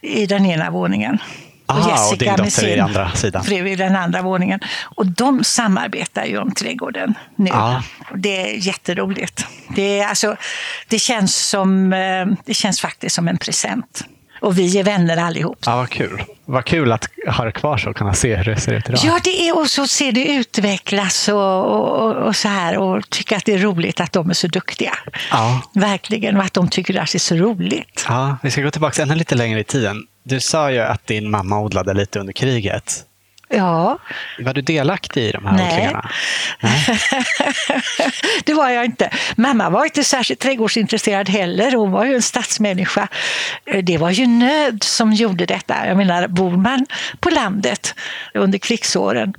i 0.00 0.26
den 0.26 0.46
ena 0.46 0.70
våningen. 0.70 1.18
Och 1.66 2.18
din 2.18 2.36
dotter 2.36 2.66
i 2.66 2.80
andra 2.80 3.10
sidan. 3.10 3.44
fru 3.44 3.68
i 3.68 3.76
den 3.76 3.96
andra 3.96 4.22
våningen. 4.22 4.60
Och 4.96 5.06
de 5.06 5.44
samarbetar 5.44 6.24
ju 6.24 6.38
om 6.38 6.54
trädgården 6.54 7.14
nu. 7.36 7.50
Ja. 7.50 7.82
Och 8.10 8.18
det 8.18 8.40
är 8.40 8.66
jätteroligt. 8.66 9.46
Det, 9.68 10.00
är, 10.00 10.08
alltså, 10.08 10.36
det, 10.88 10.98
känns 10.98 11.48
som, 11.48 11.92
eh, 11.92 12.26
det 12.44 12.54
känns 12.54 12.80
faktiskt 12.80 13.14
som 13.14 13.28
en 13.28 13.38
present. 13.38 14.04
Och 14.42 14.58
vi 14.58 14.78
är 14.78 14.84
vänner 14.84 15.16
allihop. 15.16 15.58
Ja, 15.66 15.76
vad 15.76 15.90
kul. 15.90 16.22
Vad 16.44 16.64
kul 16.64 16.92
att 16.92 17.08
ha 17.26 17.44
det 17.44 17.52
kvar 17.52 17.78
så 17.78 17.90
och 17.90 17.96
kunna 17.96 18.14
se 18.14 18.36
hur 18.36 18.44
det 18.44 18.60
ser 18.60 18.72
ut 18.72 18.88
idag. 18.88 19.00
Ja, 19.04 19.18
det 19.24 19.48
är, 19.48 19.58
och 19.58 19.70
så 19.70 19.86
ser 19.86 20.12
det 20.12 20.26
utvecklas 20.26 21.28
och, 21.28 21.64
och, 21.64 22.16
och 22.16 22.36
så 22.36 22.48
här 22.48 22.78
och 22.78 23.10
tycker 23.10 23.36
att 23.36 23.44
det 23.44 23.54
är 23.54 23.58
roligt 23.58 24.00
att 24.00 24.12
de 24.12 24.30
är 24.30 24.34
så 24.34 24.46
duktiga. 24.46 24.94
Ja. 25.30 25.62
Verkligen, 25.74 26.36
och 26.36 26.42
att 26.42 26.52
de 26.52 26.68
tycker 26.68 27.00
att 27.00 27.12
det 27.12 27.16
är 27.16 27.20
så 27.20 27.34
roligt. 27.34 28.06
Ja, 28.08 28.36
vi 28.42 28.50
ska 28.50 28.62
gå 28.62 28.70
tillbaka 28.70 29.02
ännu 29.02 29.14
lite 29.14 29.34
längre 29.34 29.60
i 29.60 29.64
tiden. 29.64 30.06
Du 30.22 30.40
sa 30.40 30.70
ju 30.70 30.78
att 30.78 31.06
din 31.06 31.30
mamma 31.30 31.60
odlade 31.60 31.94
lite 31.94 32.20
under 32.20 32.32
kriget. 32.32 33.06
Ja, 33.54 33.98
Var 34.38 34.54
du 34.54 34.60
delaktig 34.60 35.22
i 35.22 35.32
de 35.32 35.46
här 35.46 35.56
Nej. 35.56 35.72
odlingarna? 35.72 36.10
det 38.44 38.54
var 38.54 38.70
jag 38.70 38.84
inte. 38.84 39.10
Mamma 39.36 39.70
var 39.70 39.84
inte 39.84 40.04
särskilt 40.04 40.40
trädgårdsintresserad 40.40 41.28
heller. 41.28 41.72
Hon 41.76 41.90
var 41.90 42.04
ju 42.04 42.14
en 42.14 42.22
stadsmänniska. 42.22 43.08
Det 43.82 43.98
var 43.98 44.10
ju 44.10 44.26
nöd 44.26 44.82
som 44.82 45.12
gjorde 45.12 45.46
detta. 45.46 45.86
Jag 45.86 45.96
menar, 45.96 46.28
bor 46.28 46.50
man 46.50 46.86
på 47.20 47.30
landet 47.30 47.94
under 48.34 48.58
krigsåren 48.58 49.34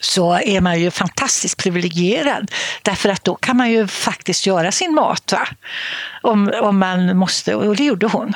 så 0.00 0.34
är 0.34 0.60
man 0.60 0.80
ju 0.80 0.90
fantastiskt 0.90 1.58
privilegierad. 1.58 2.50
Därför 2.82 3.08
att 3.08 3.24
då 3.24 3.34
kan 3.34 3.56
man 3.56 3.70
ju 3.70 3.86
faktiskt 3.86 4.46
göra 4.46 4.72
sin 4.72 4.94
mat. 4.94 5.32
Va? 5.32 5.48
Om, 6.22 6.52
om 6.62 6.78
man 6.78 7.16
måste, 7.16 7.54
och 7.54 7.76
det 7.76 7.84
gjorde 7.84 8.06
hon. 8.06 8.32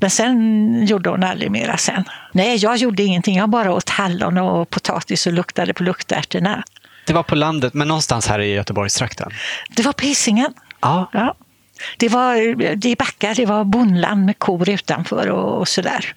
Men 0.00 0.10
sen 0.10 0.86
gjorde 0.86 1.10
hon 1.10 1.24
aldrig 1.24 1.50
mera 1.50 1.76
sen. 1.76 2.04
Nej, 2.32 2.56
jag 2.56 2.76
gjorde 2.76 3.02
ingenting. 3.02 3.36
Jag 3.36 3.48
bara 3.48 3.72
åt 3.72 3.88
hallon 3.88 4.38
och 4.38 4.70
potatis 4.70 5.26
och 5.26 5.32
luktade 5.32 5.74
på 5.74 5.82
luktärtorna. 5.82 6.64
Det 7.06 7.12
var 7.12 7.22
på 7.22 7.34
landet, 7.34 7.74
men 7.74 7.88
någonstans 7.88 8.26
här 8.26 8.38
i 8.38 8.52
Göteborgstrakten. 8.52 9.30
Det 9.68 9.82
var 9.82 9.92
på 9.92 10.04
Hisingen. 10.06 10.54
Ja. 10.80 11.10
Ja. 11.12 11.34
Det 11.96 12.08
var 12.08 12.34
det 12.76 12.88
är 12.88 12.96
backar, 12.96 13.34
det 13.34 13.46
var 13.46 13.64
bondland 13.64 14.24
med 14.24 14.38
kor 14.38 14.68
utanför 14.68 15.28
och, 15.30 15.60
och 15.60 15.68
sådär. 15.68 16.14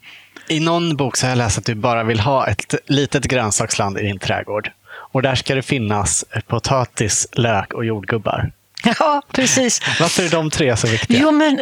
I 0.48 0.60
någon 0.60 0.96
bok 0.96 1.18
så 1.18 1.26
har 1.26 1.32
jag 1.32 1.38
läst 1.38 1.58
att 1.58 1.66
du 1.66 1.76
bara 1.76 2.04
vill 2.04 2.20
ha 2.20 2.48
ett 2.48 2.76
litet 2.86 3.24
grönsaksland 3.24 3.98
i 3.98 4.02
din 4.02 4.20
trädgård. 4.20 4.72
Och 4.88 5.22
där 5.22 5.36
ska 5.36 5.56
det 5.56 5.62
finnas 5.62 6.26
potatis, 6.48 7.28
lök 7.32 7.74
och 7.74 7.86
jordgubbar. 7.86 8.52
Ja, 9.00 9.22
precis. 9.32 9.82
Varför 10.00 10.24
är 10.24 10.30
de 10.30 10.50
tre 10.50 10.78
så 10.78 10.88
viktiga? 10.88 11.20
Jo, 11.22 11.32
men 11.32 11.60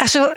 alltså, 0.00 0.34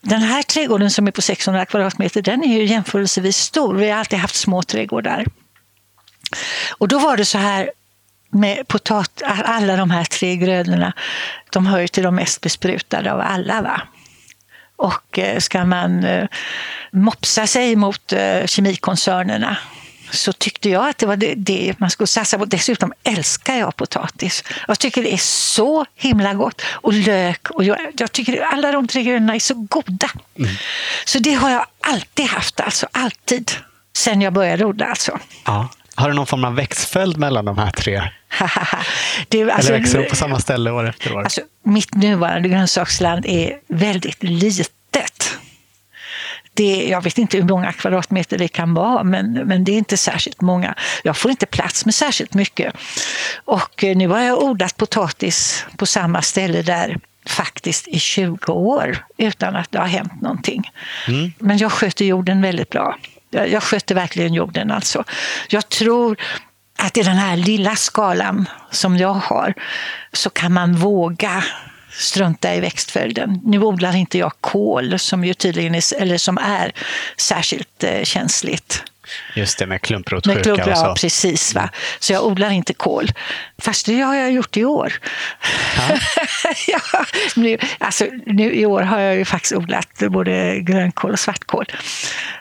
den 0.00 0.20
här 0.20 0.42
trädgården 0.42 0.90
som 0.90 1.06
är 1.06 1.10
på 1.10 1.22
600 1.22 1.66
kvadratmeter, 1.66 2.22
den 2.22 2.44
är 2.44 2.58
ju 2.58 2.64
jämförelsevis 2.64 3.36
stor. 3.36 3.74
Vi 3.74 3.90
har 3.90 3.98
alltid 3.98 4.18
haft 4.18 4.34
små 4.34 4.62
trädgårdar. 4.62 5.26
Och 6.70 6.88
då 6.88 6.98
var 6.98 7.16
det 7.16 7.24
så 7.24 7.38
här 7.38 7.70
med 8.30 8.68
potat, 8.68 9.22
alla 9.24 9.76
de 9.76 9.90
här 9.90 10.04
tre 10.04 10.36
grödorna, 10.36 10.92
de 11.50 11.66
hör 11.66 11.80
ju 11.80 11.88
till 11.88 12.02
de 12.02 12.14
mest 12.14 12.40
besprutade 12.40 13.12
av 13.12 13.20
alla. 13.20 13.62
Va? 13.62 13.80
Och 14.78 15.18
eh, 15.18 15.38
ska 15.38 15.64
man 15.64 16.04
eh, 16.04 16.28
mopsa 16.92 17.46
sig 17.46 17.76
mot 17.76 18.12
eh, 18.12 18.46
kemikoncernerna 18.46 19.56
så 20.10 20.32
tyckte 20.32 20.68
jag 20.68 20.88
att 20.88 20.98
det 20.98 21.06
var 21.06 21.16
det, 21.16 21.34
det 21.34 21.74
man 21.78 21.90
skulle 21.90 22.06
satsa 22.06 22.38
på. 22.38 22.44
Dessutom 22.44 22.92
älskar 23.04 23.54
jag 23.54 23.76
potatis. 23.76 24.44
Jag 24.68 24.78
tycker 24.78 25.02
det 25.02 25.12
är 25.12 25.16
så 25.56 25.86
himla 25.94 26.34
gott. 26.34 26.62
Och 26.66 26.92
lök. 26.92 27.50
Och 27.50 27.64
jag, 27.64 27.78
jag 27.98 28.12
tycker 28.12 28.40
alla 28.40 28.72
de 28.72 28.88
tre 28.88 29.02
grönorna 29.02 29.34
är 29.34 29.40
så 29.40 29.54
goda. 29.54 30.10
Så 31.04 31.18
det 31.18 31.34
har 31.34 31.50
jag 31.50 31.66
alltid 31.80 32.26
haft, 32.26 32.60
alltså 32.60 32.86
alltid. 32.92 33.52
Sen 33.96 34.22
jag 34.22 34.32
började 34.32 34.64
odla 34.64 34.86
alltså. 34.86 35.18
Ja. 35.44 35.68
Har 35.98 36.08
du 36.08 36.14
någon 36.14 36.26
form 36.26 36.44
av 36.44 36.54
växtföljd 36.54 37.16
mellan 37.16 37.44
de 37.44 37.58
här 37.58 37.70
tre? 37.70 38.02
du, 39.28 39.50
alltså, 39.50 39.68
Eller 39.72 39.80
växer 39.80 39.98
de 40.02 40.08
på 40.08 40.16
samma 40.16 40.38
ställe 40.40 40.70
år 40.70 40.88
efter 40.88 41.14
år? 41.14 41.22
Alltså, 41.22 41.40
mitt 41.62 41.94
nuvarande 41.94 42.48
grönsaksland 42.48 43.26
är 43.26 43.58
väldigt 43.68 44.22
litet. 44.22 45.38
Det, 46.54 46.88
jag 46.88 47.02
vet 47.04 47.18
inte 47.18 47.36
hur 47.36 47.44
många 47.44 47.72
kvadratmeter 47.72 48.38
det 48.38 48.48
kan 48.48 48.74
vara, 48.74 49.02
men, 49.02 49.32
men 49.32 49.64
det 49.64 49.72
är 49.72 49.78
inte 49.78 49.96
särskilt 49.96 50.40
många. 50.40 50.74
Jag 51.04 51.16
får 51.16 51.30
inte 51.30 51.46
plats 51.46 51.84
med 51.84 51.94
särskilt 51.94 52.34
mycket. 52.34 52.74
Och 53.44 53.84
eh, 53.84 53.96
nu 53.96 54.08
har 54.08 54.20
jag 54.20 54.42
odlat 54.42 54.76
potatis 54.76 55.66
på 55.76 55.86
samma 55.86 56.22
ställe 56.22 56.62
där 56.62 56.98
faktiskt 57.26 57.88
i 57.88 57.98
20 57.98 58.52
år 58.52 59.04
utan 59.16 59.56
att 59.56 59.72
det 59.72 59.78
har 59.78 59.86
hänt 59.86 60.22
någonting. 60.22 60.70
Mm. 61.08 61.32
Men 61.38 61.58
jag 61.58 61.72
sköter 61.72 62.04
jorden 62.04 62.42
väldigt 62.42 62.70
bra. 62.70 62.98
Jag, 63.30 63.48
jag 63.48 63.62
sköter 63.62 63.94
verkligen 63.94 64.34
jorden 64.34 64.70
alltså. 64.70 65.04
Jag 65.48 65.68
tror 65.68 66.16
att 66.78 66.96
i 66.96 67.02
den 67.02 67.16
här 67.16 67.36
lilla 67.36 67.76
skalan 67.76 68.48
som 68.70 68.96
jag 68.96 69.14
har 69.14 69.54
så 70.12 70.30
kan 70.30 70.52
man 70.52 70.76
våga 70.76 71.44
strunta 71.90 72.54
i 72.54 72.60
växtföljden. 72.60 73.40
Nu 73.44 73.58
odlar 73.58 73.96
inte 73.96 74.18
jag 74.18 74.32
kål 74.40 74.98
som 74.98 75.24
ju 75.24 75.34
tydligen 75.34 75.74
är, 75.74 76.02
eller 76.02 76.18
som 76.18 76.38
är 76.38 76.72
särskilt 77.16 77.84
eh, 77.84 78.02
känsligt. 78.04 78.82
Just 79.34 79.58
det, 79.58 79.66
med 79.66 79.82
klumprotsjuka 79.82 80.34
med 80.34 80.44
klump, 80.44 80.66
och 80.66 80.78
så. 80.78 80.84
Ja, 80.84 80.94
precis. 81.00 81.54
Va? 81.54 81.70
Så 81.98 82.12
jag 82.12 82.26
odlar 82.26 82.50
inte 82.50 82.74
kål. 82.74 83.08
Fast 83.58 83.86
det 83.86 84.00
har 84.00 84.14
jag 84.14 84.32
gjort 84.32 84.56
i 84.56 84.64
år. 84.64 84.92
Ja. 85.76 85.98
ja, 86.66 87.04
nu, 87.36 87.58
alltså, 87.78 88.04
nu, 88.26 88.54
I 88.54 88.66
år 88.66 88.82
har 88.82 89.00
jag 89.00 89.16
ju 89.16 89.24
faktiskt 89.24 89.52
odlat 89.52 90.02
både 90.08 90.60
grönkål 90.60 91.12
och 91.12 91.18
svartkål. 91.18 91.66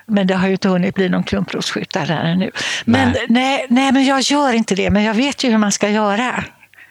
Men 0.05 0.28
det 0.28 0.34
har 0.34 0.47
ju 0.47 0.53
inte 0.53 0.70
hunnit 0.70 0.95
bli 0.95 1.09
någon 1.09 1.24
klumprotsjuka 1.24 2.05
där 2.05 2.26
ännu. 2.26 2.51
Men, 2.86 3.11
nej. 3.11 3.26
nej. 3.30 3.65
Nej, 3.70 3.91
men 3.91 4.05
jag 4.05 4.22
gör 4.22 4.53
inte 4.53 4.76
det. 4.76 4.89
Men 4.89 5.03
jag 5.03 5.13
vet 5.13 5.43
ju 5.43 5.49
hur 5.49 5.57
man 5.57 5.72
ska 5.72 5.89
göra. 5.89 6.43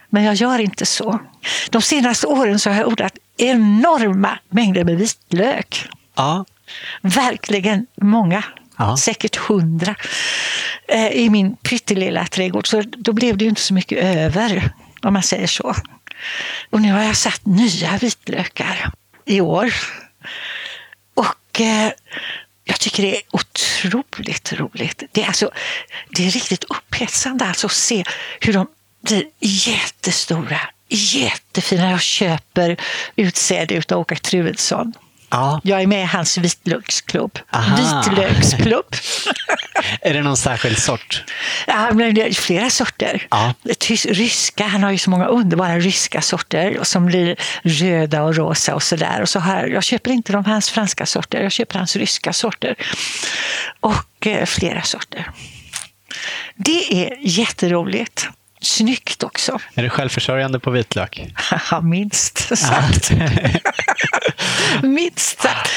Men 0.09 0.25
jag 0.25 0.35
gör 0.35 0.59
inte 0.59 0.87
så. 0.87 1.21
De 1.71 1.83
senaste 1.83 2.27
åren 2.27 2.59
så 2.59 2.71
har 2.71 2.77
jag 2.77 2.89
odlat 2.89 3.13
enorma 3.37 4.39
mängder 4.49 4.85
med 4.85 4.99
vitlök. 4.99 5.89
Ja. 6.17 6.45
Verkligen 7.03 7.87
många. 7.97 8.45
Ja. 8.77 8.97
Säkert 8.97 9.37
hundra 9.37 9.95
eh, 10.89 11.09
i 11.09 11.31
min 11.31 11.57
pyttelilla 11.57 12.27
trädgård. 12.27 12.69
Så 12.69 12.83
då 12.97 13.13
blev 13.13 13.37
det 13.37 13.45
ju 13.45 13.49
inte 13.49 13.63
så 13.63 13.75
mycket 13.75 14.05
över, 14.05 14.71
om 15.03 15.13
man 15.13 15.23
säger 15.23 15.47
så. 15.47 15.75
Och 16.71 16.81
nu 16.81 16.93
har 16.93 17.03
jag 17.03 17.17
satt 17.17 17.47
nya 17.47 17.99
vitlökar 17.99 18.91
i 19.25 19.41
år. 19.41 19.75
Och 21.15 21.61
eh, 21.61 21.93
jag 22.65 22.81
tycker 22.81 23.03
det 23.03 23.17
är 23.17 23.23
otroligt 23.31 24.53
roligt. 24.53 25.03
Det 25.13 25.23
är, 25.23 25.27
alltså, 25.27 25.51
det 26.11 26.27
är 26.27 26.31
riktigt 26.31 26.65
upphetsande 26.65 27.45
alltså 27.45 27.67
att 27.67 27.73
se 27.73 28.05
hur 28.41 28.53
de 28.53 28.67
blir 29.01 29.25
jättestora, 29.41 30.61
jättefina. 30.89 31.91
Jag 31.91 32.01
köper 32.01 32.77
utsäde 33.17 33.83
av 33.89 33.99
Åke 33.99 34.17
Truedsson. 34.17 34.93
Ja. 35.31 35.61
Jag 35.65 35.83
är 35.83 35.87
med 35.87 36.03
i 36.03 36.07
hans 36.07 36.39
vitlöksklubb. 36.39 37.39
Vitlöksklubb. 37.77 38.87
är 40.01 40.15
det 40.15 40.23
någon 40.23 40.37
särskild 40.37 40.79
sort? 40.79 41.25
Ja, 41.67 41.93
men 41.93 42.15
det 42.15 42.23
är 42.23 42.33
flera 42.33 42.71
sorter. 42.71 43.27
Ja. 43.31 43.55
Ryska, 44.09 44.67
han 44.67 44.83
har 44.83 44.91
ju 44.91 44.99
så 44.99 45.11
många 45.11 45.27
underbara 45.27 45.79
ryska 45.79 46.23
sorter 46.23 46.79
som 46.83 47.07
blir 47.07 47.37
röda 47.63 48.23
och 48.23 48.35
rosa 48.35 48.75
och 48.75 48.83
sådär. 48.83 49.23
Och 49.23 49.29
så 49.29 49.39
här, 49.39 49.67
jag 49.67 49.85
köper 49.85 50.11
inte 50.11 50.33
de 50.33 50.45
hans 50.45 50.71
franska 50.71 51.07
sorter, 51.07 51.43
jag 51.43 51.53
köper 51.53 51.79
hans 51.79 51.97
ryska 51.97 52.33
sorter. 52.33 52.75
Och 53.81 54.27
eh, 54.27 54.45
flera 54.45 54.83
sorter. 54.83 55.31
Det 56.57 57.05
är 57.05 57.19
jätteroligt. 57.21 58.29
Snyggt 58.61 59.23
också. 59.23 59.59
Är 59.75 59.83
du 59.83 59.89
självförsörjande 59.89 60.61
på 60.61 60.71
vitlök? 60.71 61.35
Minst 61.83 62.59
sagt. 62.59 63.11
minst 64.83 65.41
sagt. 65.43 65.71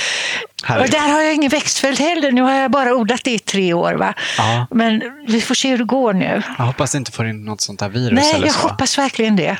Och 0.67 0.89
där 0.89 1.11
har 1.13 1.21
jag 1.21 1.33
ingen 1.35 1.49
växtföljd 1.49 1.99
heller. 1.99 2.31
Nu 2.31 2.41
har 2.41 2.51
jag 2.51 2.71
bara 2.71 2.93
odlat 2.93 3.23
det 3.23 3.31
i 3.31 3.39
tre 3.39 3.73
år. 3.73 3.93
Va? 3.93 4.13
Ja. 4.37 4.67
Men 4.71 5.03
vi 5.27 5.41
får 5.41 5.55
se 5.55 5.69
hur 5.69 5.77
det 5.77 5.83
går 5.83 6.13
nu. 6.13 6.43
Jag 6.57 6.65
hoppas 6.65 6.95
inte 6.95 7.11
får 7.11 7.27
in 7.27 7.45
något 7.45 7.61
sånt 7.61 7.81
här 7.81 7.89
virus. 7.89 8.11
Nej, 8.11 8.33
eller 8.33 8.47
jag 8.47 8.55
så. 8.55 8.67
hoppas 8.67 8.97
verkligen 8.97 9.35
det. 9.35 9.57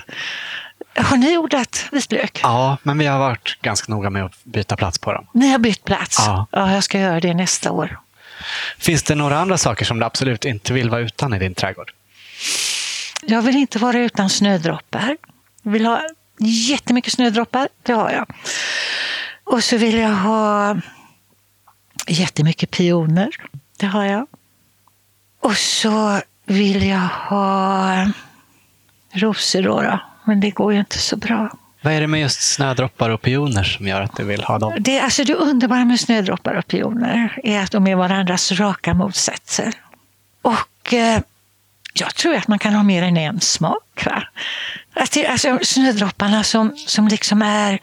Har 0.98 1.18
ni 1.18 1.38
odlat 1.38 1.86
vitlök? 1.92 2.40
Ja, 2.44 2.78
men 2.84 2.98
vi 2.98 3.06
har 3.06 3.20
varit 3.20 3.58
ganska 3.62 3.92
noga 3.94 4.10
med 4.10 4.26
att 4.26 4.44
byta 4.44 4.76
plats 4.76 4.98
på 5.00 5.14
dem. 5.14 5.26
Ni 5.34 5.52
har 5.52 5.60
bytt 5.60 5.84
plats? 5.84 6.16
Ja. 6.20 6.48
ja, 6.52 6.74
jag 6.74 6.84
ska 6.84 7.00
göra 7.00 7.20
det 7.20 7.34
nästa 7.34 7.72
år. 7.72 8.00
Finns 8.78 9.04
det 9.04 9.16
några 9.16 9.40
andra 9.40 9.58
saker 9.58 9.86
som 9.86 10.00
du 10.00 10.06
absolut 10.06 10.46
inte 10.46 10.74
vill 10.74 10.90
vara 10.90 11.02
utan 11.02 11.34
i 11.34 11.40
din 11.40 11.56
trädgård? 11.56 11.92
Jag 13.22 13.42
vill 13.42 13.56
inte 13.56 13.80
vara 13.80 14.00
utan 14.00 14.30
snödroppar. 14.30 15.18
Jag 15.64 15.72
vill 15.72 15.86
ha 15.86 16.02
jättemycket 16.40 17.14
snödroppar, 17.14 17.68
det 17.84 17.94
har 17.94 18.12
jag. 18.12 18.26
Och 19.44 19.64
så 19.64 19.78
vill 19.78 19.98
jag 19.98 20.16
ha 20.16 20.78
jättemycket 22.08 22.72
pioner, 22.72 23.30
det 23.78 23.86
har 23.86 24.06
jag. 24.06 24.28
Och 25.42 25.58
så 25.58 26.22
vill 26.46 26.88
jag 26.88 27.10
ha 27.30 28.08
rosor 29.14 29.62
då, 29.62 29.82
då, 29.82 30.00
men 30.26 30.40
det 30.40 30.50
går 30.50 30.74
ju 30.74 30.80
inte 30.80 30.98
så 30.98 31.18
bra. 31.18 31.50
Vad 31.82 31.94
är 31.94 32.02
det 32.02 32.08
med 32.08 32.22
just 32.22 32.42
snödroppar 32.42 33.10
och 33.10 33.22
pioner 33.22 33.64
som 33.64 33.88
gör 33.88 34.02
att 34.02 34.16
du 34.16 34.24
vill 34.24 34.44
ha 34.44 34.60
dem? 34.60 34.74
Det, 34.80 35.00
alltså 35.00 35.24
det 35.24 35.34
underbara 35.34 35.86
med 35.86 36.00
snödroppar 36.00 36.54
och 36.54 36.68
pioner 36.68 37.40
är 37.44 37.60
att 37.60 37.72
de 37.72 37.88
är 37.88 37.96
varandras 37.96 38.52
raka 38.52 38.94
motsatser. 38.94 39.74
Och 40.42 40.94
eh, 40.94 41.22
jag 42.00 42.16
tror 42.16 42.36
att 42.36 42.48
man 42.48 42.60
kan 42.60 42.74
ha 42.74 42.84
mer 42.84 43.04
än 43.04 43.18
en 43.18 43.42
smak. 43.42 44.06
Va? 44.06 44.24
Att 44.94 45.12
det, 45.12 45.28
alltså, 45.28 45.60
snödropparna 45.62 46.44
som, 46.44 46.78
som 46.78 47.08
liksom 47.08 47.42
är 47.42 47.80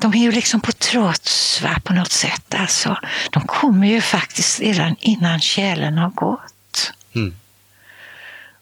de 0.00 0.14
är 0.14 0.18
ju 0.18 0.32
liksom 0.32 0.60
på 0.60 0.72
trots 0.72 1.62
va, 1.62 1.76
på 1.84 1.92
något 1.92 2.12
sätt. 2.12 2.54
Alltså, 2.54 2.98
de 3.30 3.46
kommer 3.46 3.86
ju 3.86 4.00
faktiskt 4.00 4.60
redan 4.60 4.96
innan 5.00 5.40
tjälen 5.40 5.98
har 5.98 6.10
gått. 6.10 6.92
Mm. 7.14 7.34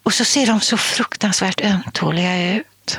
Och 0.03 0.15
så 0.15 0.25
ser 0.25 0.47
de 0.47 0.61
så 0.61 0.77
fruktansvärt 0.77 1.61
ömtåliga 1.61 2.53
ut. 2.53 2.99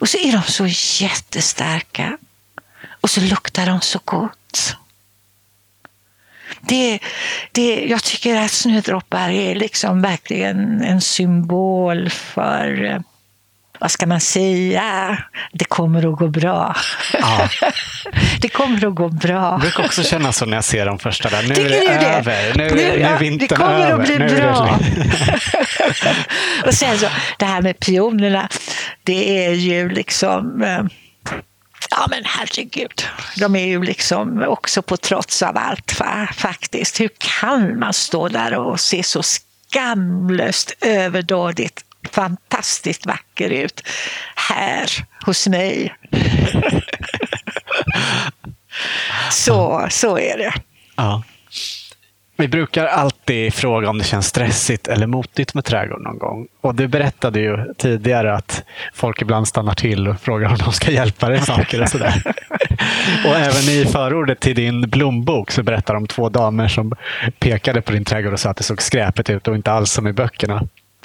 Och 0.00 0.08
så 0.08 0.18
är 0.18 0.32
de 0.32 0.42
så 0.42 0.66
jättestarka. 1.04 2.18
Och 3.00 3.10
så 3.10 3.20
luktar 3.20 3.66
de 3.66 3.80
så 3.80 4.00
gott. 4.04 4.76
Det, 6.68 6.98
det, 7.52 7.84
jag 7.84 8.02
tycker 8.02 8.36
att 8.36 8.50
snödroppar 8.50 9.28
är 9.30 9.54
liksom 9.54 10.02
verkligen 10.02 10.82
en 10.82 11.00
symbol 11.00 12.10
för 12.10 12.84
eh, 12.84 12.98
vad 13.80 13.90
ska 13.90 14.06
man 14.06 14.20
säga? 14.20 15.18
Det 15.52 15.64
kommer 15.64 16.12
att 16.12 16.18
gå 16.18 16.28
bra. 16.28 16.76
Ja. 17.12 17.48
det 18.40 18.48
kommer 18.48 18.86
att 18.86 18.94
gå 18.94 19.08
bra. 19.08 19.50
Jag 19.50 19.60
brukar 19.60 19.84
också 19.84 20.02
känna 20.02 20.32
så 20.32 20.46
när 20.46 20.56
jag 20.56 20.64
ser 20.64 20.86
de 20.86 20.98
första 20.98 21.28
där. 21.28 21.42
Nu 21.42 21.54
Tycker 21.54 21.90
är 21.90 22.00
det 22.00 22.06
över. 22.06 22.52
Nu, 22.54 22.64
nu, 22.64 22.74
nu 22.74 22.82
är 23.02 23.18
vintern 23.18 23.48
Det 23.48 23.56
kommer 23.56 23.90
över. 23.90 24.02
att 24.02 24.06
bli 24.06 24.18
nu 24.18 24.36
bra. 24.36 24.78
och 26.66 26.74
sen 26.74 26.98
så, 26.98 27.06
det 27.38 27.44
här 27.44 27.62
med 27.62 27.78
pionerna, 27.78 28.48
det 29.02 29.46
är 29.46 29.52
ju 29.52 29.88
liksom 29.88 30.62
eh, 30.62 30.84
Ja 31.96 32.06
men 32.10 32.24
herregud, 32.24 33.08
de 33.36 33.56
är 33.56 33.66
ju 33.66 33.82
liksom 33.82 34.42
också 34.42 34.82
på 34.82 34.96
trots 34.96 35.42
av 35.42 35.56
allt 35.56 36.00
va? 36.00 36.28
faktiskt. 36.36 37.00
Hur 37.00 37.10
kan 37.18 37.78
man 37.78 37.92
stå 37.92 38.28
där 38.28 38.54
och 38.54 38.80
se 38.80 39.02
så 39.02 39.22
skamlöst 39.22 40.72
överdådigt 40.80 41.84
fantastiskt 42.10 43.06
vacker 43.06 43.50
ut 43.50 43.82
här 44.34 44.90
hos 45.26 45.46
mig? 45.46 45.94
så, 49.30 49.86
så 49.90 50.18
är 50.18 50.38
det. 50.38 50.52
Ja. 50.96 51.22
Vi 52.36 52.48
brukar 52.48 52.86
alltid 52.86 53.54
fråga 53.54 53.90
om 53.90 53.98
det 53.98 54.04
känns 54.04 54.26
stressigt 54.26 54.88
eller 54.88 55.06
motigt 55.06 55.54
med 55.54 55.64
trädgård 55.64 56.02
någon 56.02 56.18
gång. 56.18 56.46
Och 56.60 56.74
du 56.74 56.88
berättade 56.88 57.40
ju 57.40 57.74
tidigare 57.78 58.34
att 58.34 58.64
folk 58.94 59.22
ibland 59.22 59.48
stannar 59.48 59.74
till 59.74 60.08
och 60.08 60.20
frågar 60.20 60.50
om 60.50 60.56
de 60.56 60.72
ska 60.72 60.90
hjälpa 60.90 61.28
dig 61.28 61.36
med 61.36 61.46
saker 61.46 61.82
och 61.82 61.88
sådär. 61.88 62.22
och 63.26 63.36
även 63.36 63.62
i 63.62 63.84
förordet 63.92 64.40
till 64.40 64.54
din 64.54 64.80
blombok 64.80 65.50
så 65.50 65.62
berättar 65.62 65.94
de 65.94 66.06
två 66.06 66.28
damer 66.28 66.68
som 66.68 66.92
pekade 67.38 67.82
på 67.82 67.92
din 67.92 68.04
trädgård 68.04 68.32
och 68.32 68.40
sa 68.40 68.50
att 68.50 68.56
det 68.56 68.62
såg 68.62 68.82
skräpigt 68.82 69.30
ut 69.30 69.48
och 69.48 69.54
inte 69.54 69.72
alls 69.72 69.92
som 69.92 70.06
i 70.06 70.12
böckerna. 70.12 70.62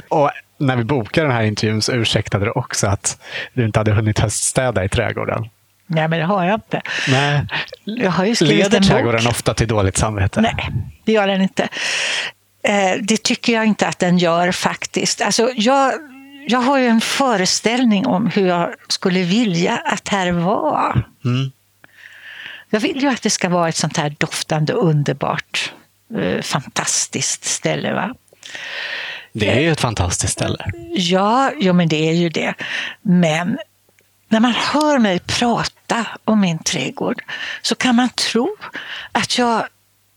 Och 0.10 0.32
när 0.58 0.76
vi 0.76 0.84
bokade 0.84 1.28
den 1.28 1.36
här 1.36 1.44
intervjun 1.44 1.82
så 1.82 1.92
ursäktade 1.92 2.46
du 2.46 2.52
också 2.52 2.88
att 2.88 3.22
du 3.54 3.66
inte 3.66 3.80
hade 3.80 3.92
hunnit 3.92 4.20
höststäda 4.20 4.84
i 4.84 4.90
trädgården. 4.90 5.50
Nej, 5.90 6.08
men 6.08 6.20
det 6.20 6.26
har 6.26 6.46
jag 6.46 6.56
inte. 6.56 6.82
Nej. 7.08 7.46
Jag 7.84 8.12
har 8.12 8.26
ju 8.26 8.36
Leder 8.42 8.80
trädgården 8.80 9.28
ofta 9.28 9.54
till 9.54 9.68
dåligt 9.68 9.98
samvete? 9.98 10.42
Nej, 10.42 10.70
det 11.06 11.12
gör 11.12 11.28
den 11.28 11.42
inte. 11.42 11.70
Eh, 12.64 12.94
det 13.02 13.24
tycker 13.24 13.54
jag 13.54 13.66
inte 13.66 13.88
att 13.88 14.00
den 14.00 14.18
gör 14.18 14.52
faktiskt. 14.52 15.22
Alltså, 15.22 15.52
jag, 15.56 15.94
jag 16.48 16.60
har 16.60 16.78
ju 16.78 16.88
en 16.88 17.02
föreställning 17.02 18.06
om 18.06 18.28
hur 18.28 18.48
jag 18.48 18.74
skulle 18.88 19.24
vilja 19.24 19.78
att 19.78 20.06
det 20.06 20.12
här 20.12 20.32
var. 20.32 21.04
Mm. 21.26 21.52
Jag 22.70 22.80
vill 22.80 23.02
ju 23.02 23.08
att 23.08 23.22
det 23.22 23.30
ska 23.30 23.50
vara 23.50 23.70
ett 23.70 23.76
sånt 23.76 23.98
här 23.98 24.16
doftande 24.18 24.74
underbart 24.74 25.74
eh, 26.20 26.42
fantastiskt 26.42 27.46
ställe. 27.46 27.94
Va? 27.94 28.16
Det 29.34 29.50
är 29.50 29.60
ju 29.60 29.72
ett 29.72 29.82
fantastiskt 29.82 30.34
ställe. 30.34 30.66
Ja, 30.96 31.52
jo, 31.60 31.74
men 31.74 31.88
det 31.88 32.10
är 32.10 32.14
ju 32.14 32.30
det. 32.30 32.54
Men 33.02 33.58
när 34.30 34.40
man 34.40 34.54
hör 34.54 35.00
mig 35.00 35.20
prata 35.20 36.08
om 36.26 36.40
min 36.40 36.60
trädgård 36.60 37.24
så 37.62 37.76
kan 37.76 37.96
man 37.96 38.10
tro 38.10 38.56
att 39.12 39.38
jag 39.38 39.68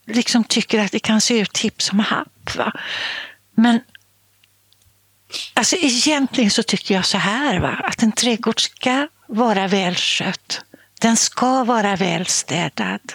liksom 0.07 0.45
tycker 0.45 0.79
att 0.85 0.93
det 0.93 0.99
kan 0.99 1.21
se 1.21 1.39
ut 1.39 1.59
hipp 1.59 1.83
som 1.83 1.99
happ. 1.99 2.57
Va? 2.57 2.73
Men 3.55 3.81
alltså, 5.55 5.77
egentligen 5.77 6.51
så 6.51 6.63
tycker 6.63 6.95
jag 6.95 7.05
så 7.05 7.19
här, 7.19 7.61
va? 7.61 7.81
att 7.85 8.03
en 8.03 8.13
trädgård 8.13 8.61
ska 8.61 9.09
vara 9.27 9.67
välskött. 9.67 10.65
Den 11.01 11.17
ska 11.17 11.65
vara 11.65 11.97
välstädad. 11.97 13.13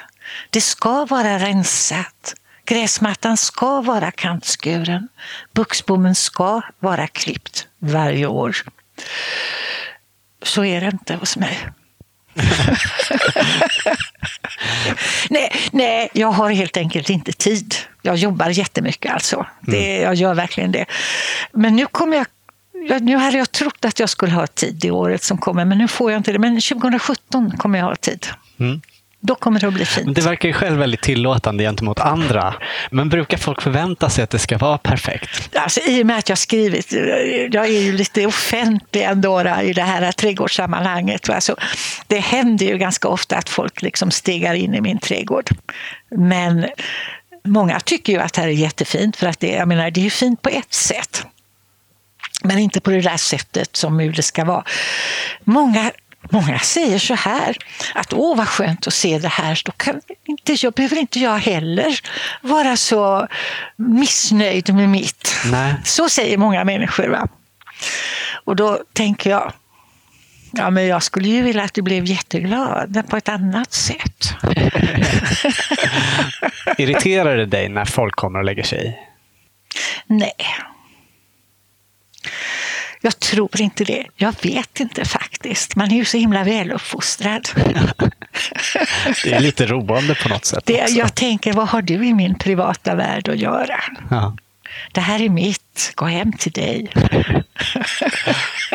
Det 0.50 0.62
ska 0.62 1.06
vara 1.06 1.40
rensat. 1.40 2.36
Gräsmattan 2.66 3.38
ska 3.38 3.82
vara 3.82 4.12
kantskuren. 4.12 5.08
Buxbommen 5.54 6.16
ska 6.16 6.62
vara 6.80 7.08
klippt 7.08 7.68
varje 7.80 8.28
år. 8.28 8.58
Så 10.44 10.66
är 10.66 10.82
det 10.82 10.88
inte 10.88 11.16
hos 11.16 11.38
mig. 11.38 11.58
nej, 15.30 15.52
nej, 15.72 16.10
jag 16.14 16.32
har 16.32 16.52
helt 16.52 16.78
enkelt 16.78 17.10
inte 17.10 17.32
tid. 17.32 17.76
Jag 18.02 18.16
jobbar 18.16 18.50
jättemycket 18.50 19.14
alltså. 19.14 19.46
Det, 19.62 19.92
mm. 19.92 20.04
Jag 20.04 20.16
gör 20.16 20.34
verkligen 20.34 20.72
det. 20.72 20.86
Men 21.52 21.76
nu 21.76 21.86
kommer 21.86 22.18
jag 22.18 22.26
nu 23.02 23.18
hade 23.18 23.38
jag 23.38 23.52
trott 23.52 23.86
att 23.86 24.00
jag 24.00 24.10
skulle 24.10 24.32
ha 24.32 24.48
tid 24.48 24.86
i 24.86 24.92
året 24.92 25.24
som 25.24 25.38
kommer, 25.38 25.66
men 25.66 25.78
nu 25.78 25.88
får 25.88 26.12
jag 26.12 26.20
inte 26.20 26.32
det. 26.32 26.40
Men 26.40 26.62
2017 26.62 27.58
kommer 27.58 27.80
jag 27.80 27.86
ha 27.86 27.96
tid. 27.96 28.28
Mm. 28.60 28.82
Då 29.28 29.36
kommer 29.36 29.60
det 29.60 29.68
att 29.68 29.74
bli 29.74 29.86
fint. 29.86 30.16
Det 30.16 30.22
verkar 30.22 30.48
ju 30.48 30.54
själv 30.54 30.80
väldigt 30.80 31.02
tillåtande 31.02 31.64
gentemot 31.64 32.00
andra. 32.00 32.54
Men 32.92 33.10
brukar 33.10 33.38
folk 33.38 33.62
förvänta 33.62 34.10
sig 34.10 34.24
att 34.24 34.30
det 34.30 34.40
ska 34.40 34.58
vara 34.58 34.78
perfekt? 34.78 35.56
Alltså, 35.56 35.80
I 35.82 36.04
och 36.04 36.06
med 36.06 36.18
att 36.18 36.30
jag 36.30 36.38
skrivit, 36.38 36.92
jag 37.52 37.66
är 37.66 37.82
ju 37.82 37.94
lite 37.94 38.26
offentlig 38.26 39.04
ändå 39.04 39.42
i 39.64 39.74
det 39.74 39.82
här 39.82 40.12
trädgårdssammanhanget. 40.12 41.30
Alltså, 41.30 41.56
det 42.08 42.20
händer 42.20 42.66
ju 42.66 42.78
ganska 42.78 43.08
ofta 43.08 43.38
att 43.38 43.50
folk 43.50 43.82
liksom 43.82 44.12
stegar 44.12 44.54
in 44.54 44.76
i 44.76 44.82
min 44.82 45.00
trädgård. 45.00 45.50
Men 46.10 46.68
många 47.44 47.80
tycker 47.80 48.14
ju 48.14 48.20
att 48.20 48.34
det 48.34 48.42
här 48.42 48.48
är 48.48 48.52
jättefint 48.52 49.16
för 49.16 49.28
att 49.28 49.40
det, 49.40 49.52
jag 49.52 49.68
menar, 49.68 49.92
det 49.92 50.02
är 50.02 50.04
ju 50.04 50.10
fint 50.10 50.42
på 50.42 50.50
ett 50.50 50.74
sätt. 50.74 51.26
Men 52.44 52.60
inte 52.60 52.80
på 52.80 52.90
det 52.90 53.02
där 53.02 53.18
sättet 53.18 53.76
som 53.76 53.98
det 53.98 54.24
ska 54.24 54.46
vara. 54.46 54.64
Många 55.44 55.92
Många 56.30 56.60
säger 56.60 57.00
så 57.00 57.14
här, 57.14 57.58
att 57.96 58.14
åh 58.14 58.38
vad 58.38 58.48
skönt 58.48 58.88
att 58.88 58.94
se 58.94 59.20
det 59.20 59.28
här, 59.28 59.62
då 59.66 59.72
kan 59.72 60.02
inte, 60.26 60.54
jag, 60.54 60.74
behöver 60.74 60.98
inte 60.98 61.20
jag 61.20 61.38
heller 61.38 62.00
vara 62.42 62.78
så 62.78 63.28
missnöjd 63.76 64.74
med 64.74 64.90
mitt. 64.90 65.36
Nej. 65.46 65.76
Så 65.84 66.10
säger 66.10 66.38
många 66.38 66.64
människor. 66.64 67.08
Va? 67.08 67.28
Och 68.46 68.56
då 68.56 68.80
tänker 68.94 69.30
jag, 69.30 69.54
ja 70.52 70.70
men 70.70 70.88
jag 70.88 71.04
skulle 71.04 71.28
ju 71.28 71.42
vilja 71.42 71.64
att 71.64 71.74
du 71.74 71.82
blev 71.82 72.06
jätteglad 72.06 73.04
på 73.10 73.18
ett 73.18 73.30
annat 73.30 73.74
sätt. 73.74 74.34
Irriterar 76.78 77.38
det 77.38 77.46
dig 77.46 77.70
när 77.70 77.86
folk 77.86 78.16
kommer 78.16 78.40
och 78.40 78.46
lägger 78.46 78.64
sig 78.64 78.88
i? 78.88 78.94
Nej. 80.08 80.34
Jag 83.02 83.20
tror 83.20 83.62
inte 83.62 83.84
det. 83.84 84.06
Jag 84.16 84.36
vet 84.42 84.80
inte 84.80 85.06
faktiskt. 85.06 85.76
Man 85.76 85.92
är 85.92 85.96
ju 85.96 86.06
så 86.06 86.18
himla 86.18 86.44
väluppfostrad. 86.44 87.50
det 89.24 89.34
är 89.34 89.40
lite 89.40 89.66
roande 89.66 90.16
på 90.16 90.30
något 90.30 90.46
sätt. 90.46 90.66
Det, 90.66 90.90
jag 90.90 91.16
tänker, 91.16 91.54
vad 91.54 91.68
har 91.68 91.82
du 91.82 92.08
i 92.08 92.14
min 92.14 92.38
privata 92.38 92.96
värld 92.96 93.30
att 93.30 93.38
göra? 93.38 93.84
Ja. 94.10 94.38
Det 94.92 95.02
här 95.02 95.22
är 95.22 95.30
mitt, 95.30 95.92
gå 95.96 96.06
hem 96.06 96.34
till 96.34 96.52
dig. 96.52 96.88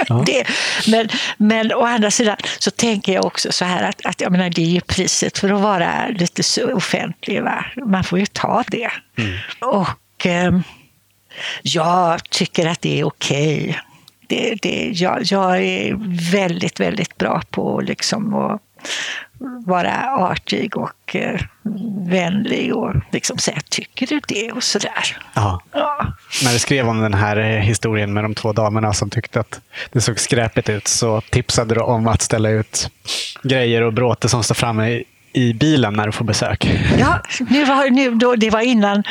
Ja. 0.09 0.23
Det, 0.27 0.47
men, 0.89 1.09
men 1.37 1.73
å 1.73 1.87
andra 1.87 2.11
sidan 2.11 2.37
så 2.59 2.71
tänker 2.71 3.13
jag 3.13 3.25
också 3.25 3.53
så 3.53 3.65
här 3.65 3.83
att, 3.83 4.07
att 4.07 4.21
jag 4.21 4.33
menar, 4.33 4.51
det 4.51 4.63
är 4.63 4.71
ju 4.71 4.81
priset 4.81 5.39
för 5.39 5.51
att 5.51 5.61
vara 5.61 6.09
lite 6.09 6.65
offentlig. 6.65 7.43
Va? 7.43 7.65
Man 7.87 8.05
får 8.05 8.19
ju 8.19 8.27
ta 8.27 8.65
det. 8.69 8.91
Mm. 9.19 9.39
Och 9.61 10.27
eh, 10.27 10.61
jag 11.63 12.31
tycker 12.31 12.67
att 12.67 12.81
det 12.81 13.01
är 13.01 13.05
okej. 13.05 13.63
Okay 13.63 13.75
det, 14.33 14.55
det, 14.63 14.91
jag, 14.95 15.19
jag 15.23 15.63
är 15.63 15.95
väldigt, 16.33 16.81
väldigt 16.81 17.19
bra 17.19 17.43
på 17.51 17.81
liksom 17.81 18.35
att 18.35 18.63
vara 19.67 20.11
artig 20.11 20.77
och 20.77 21.17
eh, 21.17 21.41
vänlig 22.09 22.75
och 22.77 22.95
liksom 23.11 23.39
säga 23.39 23.61
tycker 23.69 24.07
du 24.07 24.21
det 24.29 24.53
och 24.53 24.63
sådär. 24.63 25.17
Ja. 25.35 25.63
ja. 25.73 26.07
När 26.45 26.53
du 26.53 26.59
skrev 26.59 26.89
om 26.89 27.01
den 27.01 27.15
här 27.15 27.37
eh, 27.37 27.61
historien 27.61 28.13
med 28.13 28.25
de 28.25 28.35
två 28.35 28.53
damerna 28.53 28.93
som 28.93 29.11
tyckte 29.11 29.41
att 29.41 29.61
det 29.93 30.01
såg 30.01 30.21
skräpigt 30.21 30.69
ut 30.69 30.89
så 30.89 31.21
tipsade 31.21 31.75
du 31.75 31.81
om 31.81 32.09
att 32.09 32.23
ställa 32.23 32.51
ut 32.51 32.91
grejer 33.43 33.83
och 33.83 33.93
bråte 33.93 34.29
som 34.29 34.45
står 34.45 34.55
framme 34.55 35.03
i 35.33 35.55
bilen 35.55 35.95
när 35.95 36.07
du 36.07 36.13
får 36.13 36.25
besök? 36.25 36.71
Ja, 36.99 37.21
nu 37.51 37.65
var, 37.65 37.91
nu 37.91 38.11
då, 38.15 38.37
det 38.37 38.51
var 38.51 38.61
innan, 38.61 39.03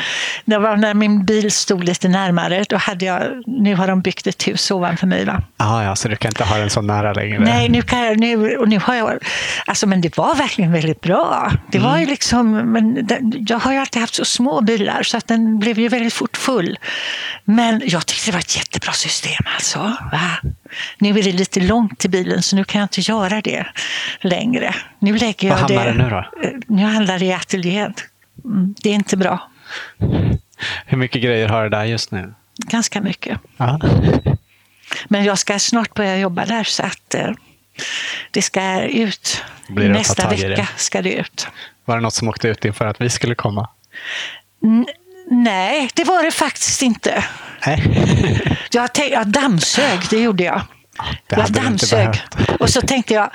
det 0.44 0.58
var 0.58 0.76
när 0.76 0.94
min 0.94 1.24
bil 1.24 1.50
stod 1.50 1.84
lite 1.84 2.08
närmare. 2.08 2.64
Då 2.68 2.76
hade 2.76 3.04
jag, 3.04 3.22
nu 3.46 3.74
har 3.74 3.88
de 3.88 4.00
byggt 4.00 4.26
ett 4.26 4.48
hus 4.48 4.70
ovanför 4.70 5.06
mig. 5.06 5.24
Va? 5.24 5.42
Ah, 5.56 5.82
ja, 5.82 5.96
så 5.96 6.08
du 6.08 6.16
kan 6.16 6.28
inte 6.28 6.44
ha 6.44 6.58
den 6.58 6.70
så 6.70 6.82
nära 6.82 7.12
längre? 7.12 7.38
Nej, 7.38 7.68
nu 7.68 7.82
kan 7.82 8.00
jag, 8.00 8.20
nu, 8.20 8.56
och 8.56 8.68
nu 8.68 8.78
har 8.78 8.94
jag, 8.94 9.18
alltså, 9.66 9.86
men 9.86 10.00
det 10.00 10.16
var 10.16 10.34
verkligen 10.34 10.72
väldigt 10.72 11.00
bra. 11.00 11.52
Det 11.70 11.78
var 11.78 11.96
ju 11.96 12.02
mm. 12.02 12.10
liksom, 12.10 12.52
men 12.52 13.08
jag 13.48 13.58
har 13.58 13.72
ju 13.72 13.78
alltid 13.78 14.00
haft 14.00 14.14
så 14.14 14.24
små 14.24 14.60
bilar 14.60 15.02
så 15.02 15.16
att 15.16 15.28
den 15.28 15.58
blev 15.58 15.78
ju 15.78 15.88
väldigt 15.88 16.12
fort 16.12 16.36
full. 16.36 16.78
Men 17.44 17.82
jag 17.84 18.06
tyckte 18.06 18.30
det 18.30 18.32
var 18.32 18.40
ett 18.40 18.56
jättebra 18.56 18.92
system 18.92 19.44
alltså. 19.54 19.78
Va? 20.12 20.50
Nu 20.98 21.18
är 21.18 21.22
det 21.22 21.32
lite 21.32 21.60
långt 21.60 21.98
till 21.98 22.10
bilen 22.10 22.42
så 22.42 22.56
nu 22.56 22.64
kan 22.64 22.78
jag 22.80 22.84
inte 22.84 23.00
göra 23.00 23.40
det 23.40 23.66
längre. 24.20 24.74
Nu 24.98 25.16
lägger 25.16 25.48
jag 25.48 25.58
Vad 25.58 25.68
det, 25.68 25.94
nu 25.94 26.10
då? 26.10 26.16
Eh, 26.16 26.50
nu 26.66 26.82
handlar 26.82 27.18
det 27.18 27.24
i 27.24 27.32
ateljén. 27.32 27.94
Mm, 28.44 28.74
det 28.82 28.90
är 28.90 28.94
inte 28.94 29.16
bra. 29.16 29.50
Hur 30.86 30.98
mycket 30.98 31.22
grejer 31.22 31.48
har 31.48 31.62
du 31.62 31.68
där 31.68 31.84
just 31.84 32.10
nu? 32.10 32.34
Ganska 32.56 33.00
mycket. 33.00 33.38
Ja. 33.56 33.80
Men 35.08 35.24
jag 35.24 35.38
ska 35.38 35.58
snart 35.58 35.94
börja 35.94 36.18
jobba 36.18 36.44
där 36.44 36.64
så 36.64 36.82
att 36.82 37.14
eh, 37.14 37.30
det 38.30 38.42
ska 38.42 38.82
ut. 38.82 39.44
Det 39.68 39.88
Nästa 39.88 40.28
vecka 40.28 40.68
ska 40.76 41.02
det 41.02 41.12
ut. 41.12 41.46
Var 41.84 41.96
det 41.96 42.02
något 42.02 42.14
som 42.14 42.28
åkte 42.28 42.48
ut 42.48 42.64
inför 42.64 42.86
att 42.86 43.00
vi 43.00 43.10
skulle 43.10 43.34
komma? 43.34 43.68
N 44.64 44.86
nej, 45.30 45.90
det 45.94 46.04
var 46.04 46.24
det 46.24 46.30
faktiskt 46.30 46.82
inte. 46.82 47.24
jag, 48.70 48.90
jag 49.10 49.26
dammsög, 49.26 50.00
det 50.10 50.22
gjorde 50.22 50.44
jag. 50.44 50.62
Det 51.26 51.36
jag 51.36 51.52
dammsög. 51.52 52.22
Och 52.60 52.70
så 52.70 52.80
tänkte 52.80 53.14
jag 53.14 53.30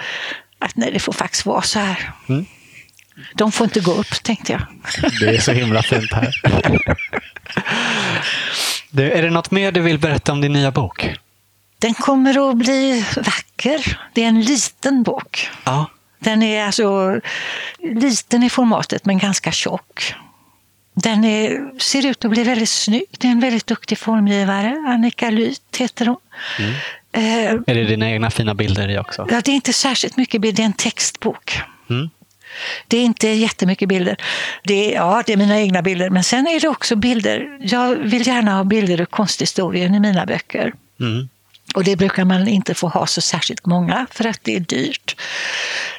att 0.60 0.76
nej, 0.76 0.92
det 0.92 1.00
får 1.00 1.14
faktiskt 1.14 1.46
vara 1.46 1.62
så 1.62 1.80
här. 1.80 2.12
Mm. 2.30 2.46
De 3.34 3.52
får 3.52 3.66
inte 3.66 3.80
gå 3.80 3.94
upp, 3.94 4.24
tänkte 4.24 4.52
jag. 4.52 4.62
Det 5.20 5.36
är 5.36 5.42
så 5.42 5.52
himla 5.52 5.84
fint 5.84 6.14
här. 6.14 6.34
Du, 8.90 9.12
är 9.12 9.22
det 9.22 9.30
något 9.30 9.52
mer 9.52 9.72
du 9.72 9.82
vill 9.82 10.00
berätta 10.00 10.32
om 10.32 10.42
din 10.42 10.54
nya 10.54 10.72
bok? 10.72 11.14
Den 11.80 11.94
kommer 11.94 12.50
att 12.50 12.58
bli 12.58 13.06
vacker. 13.16 14.00
Det 14.14 14.24
är 14.24 14.28
en 14.28 14.42
liten 14.42 15.04
bok. 15.04 15.50
Ja. 15.64 15.86
Den 16.20 16.44
är 16.44 16.66
alltså 16.66 17.20
liten 17.80 18.44
i 18.44 18.50
formatet, 18.50 19.06
men 19.06 19.18
ganska 19.18 19.52
tjock. 19.52 20.16
Den 21.04 21.24
är, 21.24 21.80
ser 21.80 22.06
ut 22.06 22.26
att 22.26 22.32
bli 22.32 22.44
väldigt 22.44 22.70
snygg. 22.70 23.06
Det 23.18 23.28
är 23.28 23.32
en 23.32 23.40
väldigt 23.40 23.68
duktig 23.68 23.98
formgivare. 23.98 24.84
Annika 24.88 25.30
Lyth 25.30 25.62
heter 25.78 26.06
hon. 26.06 26.18
Mm. 26.60 26.74
Eh, 27.12 27.62
är 27.68 27.76
det 27.76 27.84
dina 27.84 28.12
egna 28.12 28.32
fina 28.32 28.54
bilder 28.54 28.90
i 28.90 28.98
också? 28.98 29.28
Ja, 29.32 29.42
det 29.42 29.52
är 29.52 29.56
inte 29.56 29.74
särskilt 29.74 30.18
mycket 30.18 30.42
bilder. 30.42 30.56
Det 30.58 30.64
är 30.64 30.66
en 30.66 30.74
textbok. 30.74 31.60
Mm. 31.90 32.10
Det 32.88 32.98
är 32.98 33.04
inte 33.04 33.28
jättemycket 33.28 33.90
bilder. 33.90 34.18
Det 34.64 34.74
är, 34.74 34.96
ja, 34.96 35.24
det 35.26 35.34
är 35.34 35.38
mina 35.38 35.60
egna 35.60 35.82
bilder. 35.82 36.10
Men 36.10 36.24
sen 36.24 36.48
är 36.48 36.60
det 36.60 36.68
också 36.68 36.96
bilder. 36.96 37.58
Jag 37.62 37.96
vill 37.96 38.28
gärna 38.28 38.56
ha 38.56 38.64
bilder 38.64 39.02
ur 39.02 39.06
konsthistorien 39.06 39.96
i 39.96 40.00
mina 40.00 40.26
böcker. 40.26 40.74
Mm. 41.00 41.30
Och 41.76 41.84
det 41.84 41.96
brukar 41.96 42.26
man 42.26 42.48
inte 42.48 42.74
få 42.74 42.88
ha 42.88 43.08
så 43.08 43.22
särskilt 43.22 43.66
många 43.66 44.08
för 44.12 44.28
att 44.28 44.40
det 44.44 44.56
är 44.56 44.60
dyrt. 44.60 45.22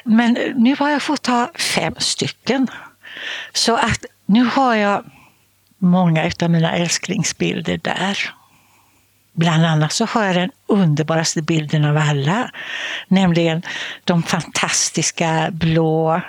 Men 0.03 0.37
nu 0.55 0.75
har 0.79 0.89
jag 0.89 1.01
fått 1.01 1.27
ha 1.27 1.51
fem 1.55 1.95
stycken. 1.97 2.67
Så 3.53 3.75
att 3.75 4.05
nu 4.29 4.43
har 4.43 4.75
jag 4.75 5.03
många 5.77 6.31
av 6.41 6.51
mina 6.51 6.71
älsklingsbilder 6.71 7.79
där. 7.83 8.17
Bland 9.33 9.65
annat 9.65 9.91
så 9.91 10.05
har 10.05 10.25
jag 10.25 10.35
den 10.35 10.51
underbaraste 10.67 11.41
bilden 11.41 11.85
av 11.85 11.97
alla, 11.97 12.51
nämligen 13.07 13.61
de 14.03 14.23
fantastiska 14.23 15.49
blå 15.51 16.21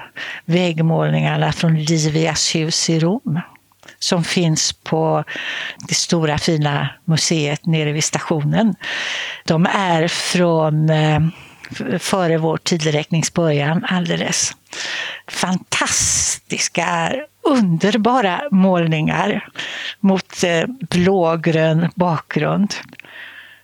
väggmålningarna 0.45 1.53
från 1.53 1.85
Livias 1.85 2.55
hus 2.55 2.91
i 2.91 3.01
Rom 3.01 3.41
som 3.99 4.25
finns 4.25 4.73
på 4.73 5.25
det 5.89 5.95
stora 5.95 6.39
fina 6.39 6.89
museet 7.05 7.67
nere 7.67 7.93
vid 7.93 8.05
stationen. 8.05 8.75
De 9.45 9.67
är 9.67 10.09
från 10.09 10.91
eh, 10.91 11.21
före 11.99 12.39
vår 12.39 12.57
tideräknings 12.57 13.33
början 13.33 13.85
alldeles. 13.89 14.53
Fantastiska, 15.29 17.15
underbara 17.43 18.43
målningar 18.51 19.49
mot 20.01 20.45
eh, 20.45 20.65
blågrön 20.67 21.89
bakgrund. 21.95 22.75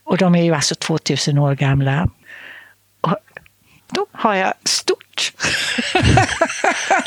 Och 0.05 0.19
de 0.19 0.35
är 0.35 0.43
ju 0.43 0.55
alltså 0.55 0.75
2000 0.75 1.39
år 1.39 1.55
gamla. 1.55 2.09
Och 3.01 3.15
då 3.91 4.07
har 4.13 4.35
jag 4.35 4.55
stort 4.65 5.33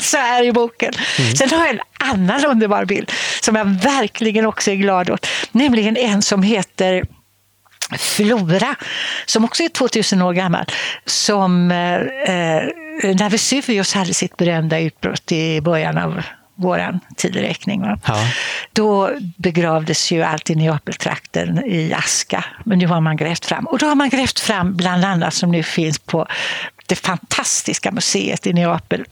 så 0.00 0.16
här 0.16 0.44
i 0.44 0.52
boken. 0.52 0.92
Mm. 1.18 1.36
Sen 1.36 1.50
har 1.50 1.66
jag 1.66 1.74
en 1.74 1.80
annan 1.98 2.44
underbar 2.44 2.84
bild 2.84 3.12
som 3.40 3.56
jag 3.56 3.64
verkligen 3.64 4.46
också 4.46 4.70
är 4.70 4.74
glad 4.74 5.10
åt. 5.10 5.26
Nämligen 5.52 5.96
en 5.96 6.22
som 6.22 6.42
heter 6.42 7.04
Flora, 7.98 8.76
som 9.26 9.44
också 9.44 9.62
är 9.62 9.68
2000 9.68 10.22
år 10.22 10.32
gammal, 10.32 10.64
som 11.06 11.70
eh, 11.70 11.94
eh, 11.96 12.68
när 13.02 13.30
Vesuvius 13.30 13.94
hade 13.94 14.14
sitt 14.14 14.36
berömda 14.36 14.80
utbrott 14.80 15.32
i 15.32 15.60
början 15.60 15.98
av 15.98 16.22
vår 16.54 16.98
tideräkning. 17.16 17.84
Ja. 18.06 18.16
Då 18.72 19.10
begravdes 19.36 20.12
ju 20.12 20.22
allt 20.22 20.50
i 20.50 20.54
Neapeltrakten 20.54 21.64
i 21.66 21.92
aska, 21.92 22.44
men 22.64 22.78
nu 22.78 22.86
har 22.86 23.00
man 23.00 23.16
grävt 23.16 23.44
fram. 23.44 23.66
Och 23.66 23.78
då 23.78 23.86
har 23.86 23.94
man 23.94 24.08
grävt 24.08 24.40
fram 24.40 24.76
bland 24.76 25.04
annat, 25.04 25.34
som 25.34 25.52
nu 25.52 25.62
finns 25.62 25.98
på 25.98 26.26
det 26.86 26.96
fantastiska 26.96 27.90
museet 27.90 28.46
i 28.46 28.52
Neapel, 28.52 29.04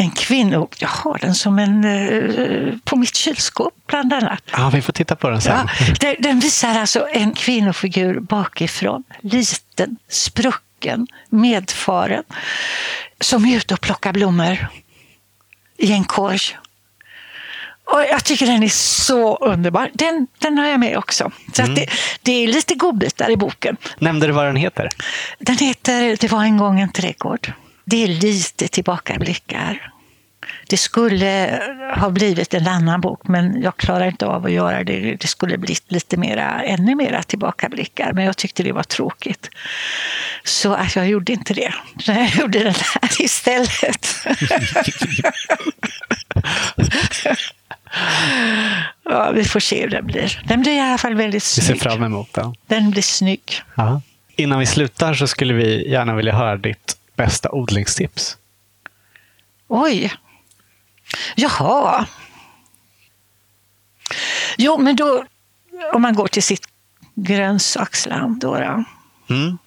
en 0.00 0.10
kvinno... 0.10 0.68
Jag 0.78 0.88
har 0.88 1.18
den 1.18 1.34
som 1.34 1.58
en 1.58 1.84
eh, 1.84 2.74
på 2.84 2.96
mitt 2.96 3.14
kylskåp, 3.16 3.74
bland 3.86 4.12
annat. 4.12 4.42
Ja, 4.52 4.70
vi 4.74 4.82
får 4.82 4.92
titta 4.92 5.16
på 5.16 5.30
den 5.30 5.40
sen. 5.40 5.68
Ja, 6.00 6.14
den 6.18 6.40
visar 6.40 6.78
alltså 6.78 7.08
en 7.12 7.32
kvinnofigur 7.32 8.20
bakifrån. 8.20 9.04
Liten, 9.20 9.96
sprucken, 10.08 11.06
medfaren. 11.28 12.24
Som 13.20 13.44
är 13.44 13.56
ute 13.56 13.74
och 13.74 13.80
plockar 13.80 14.12
blommor 14.12 14.66
i 15.76 15.92
en 15.92 16.04
korg. 16.04 16.40
Och 17.84 18.00
jag 18.10 18.24
tycker 18.24 18.46
den 18.46 18.62
är 18.62 18.68
så 18.68 19.36
underbar. 19.36 19.90
Den, 19.94 20.26
den 20.38 20.58
har 20.58 20.66
jag 20.66 20.80
med 20.80 20.98
också. 20.98 21.30
Så 21.52 21.62
mm. 21.62 21.74
det, 21.74 21.86
det, 22.22 22.32
är 22.32 22.48
lite 22.48 22.74
godbitar 22.74 23.30
i 23.30 23.36
boken. 23.36 23.76
Nämnde 23.98 24.26
du 24.26 24.32
vad 24.32 24.46
den 24.46 24.56
heter? 24.56 24.88
Den 25.38 25.56
heter 25.56 26.16
Det 26.20 26.32
var 26.32 26.42
en 26.42 26.56
gång 26.56 26.80
en 26.80 26.92
trädgård. 26.92 27.52
Det 27.90 28.04
är 28.04 28.08
lite 28.08 28.68
tillbakablickar. 28.68 29.92
Det 30.68 30.76
skulle 30.76 31.60
ha 31.96 32.10
blivit 32.10 32.54
en 32.54 32.66
annan 32.66 33.00
bok, 33.00 33.28
men 33.28 33.62
jag 33.62 33.76
klarar 33.76 34.06
inte 34.06 34.26
av 34.26 34.44
att 34.44 34.52
göra 34.52 34.84
det. 34.84 35.16
Det 35.20 35.26
skulle 35.26 35.58
blivit 35.58 35.92
lite 35.92 36.16
mera, 36.16 36.62
ännu 36.62 36.94
mera 36.94 37.22
tillbakablickar, 37.22 38.12
men 38.12 38.24
jag 38.24 38.36
tyckte 38.36 38.62
det 38.62 38.72
var 38.72 38.82
tråkigt. 38.82 39.48
Så 40.44 40.72
att 40.72 40.96
jag 40.96 41.08
gjorde 41.08 41.32
inte 41.32 41.54
det. 41.54 41.74
Så 42.00 42.12
jag 42.18 42.30
gjorde 42.34 42.58
den 42.58 42.74
här 42.74 43.22
istället. 43.22 44.06
ja, 49.04 49.30
vi 49.34 49.44
får 49.44 49.60
se 49.60 49.82
hur 49.82 49.90
den 49.90 50.06
blir. 50.06 50.42
Den 50.44 50.60
blir 50.60 50.72
i 50.72 50.80
alla 50.80 50.98
fall 50.98 51.14
väldigt 51.14 51.42
snygg. 51.42 51.68
Vi 51.68 51.78
ser 51.78 51.90
fram 51.90 52.02
emot 52.02 52.32
den. 52.32 52.54
Den 52.66 52.90
blir 52.90 53.02
snygg. 53.02 53.62
Ja. 53.74 54.02
Innan 54.36 54.58
vi 54.58 54.66
slutar 54.66 55.14
så 55.14 55.26
skulle 55.26 55.54
vi 55.54 55.90
gärna 55.90 56.14
vilja 56.14 56.32
höra 56.34 56.56
ditt 56.56 56.97
bästa 57.18 57.48
odlingstips. 57.52 58.36
Oj. 59.68 60.12
Jaha. 61.36 62.06
Jo, 64.58 64.78
men 64.78 64.96
då 64.96 65.24
om 65.92 66.02
man 66.02 66.14
går 66.14 66.28
till 66.28 66.42
sitt 66.42 66.68
grönsaksland 67.14 68.40
då, 68.40 68.54
då 68.54 68.84
mm. 69.34 69.58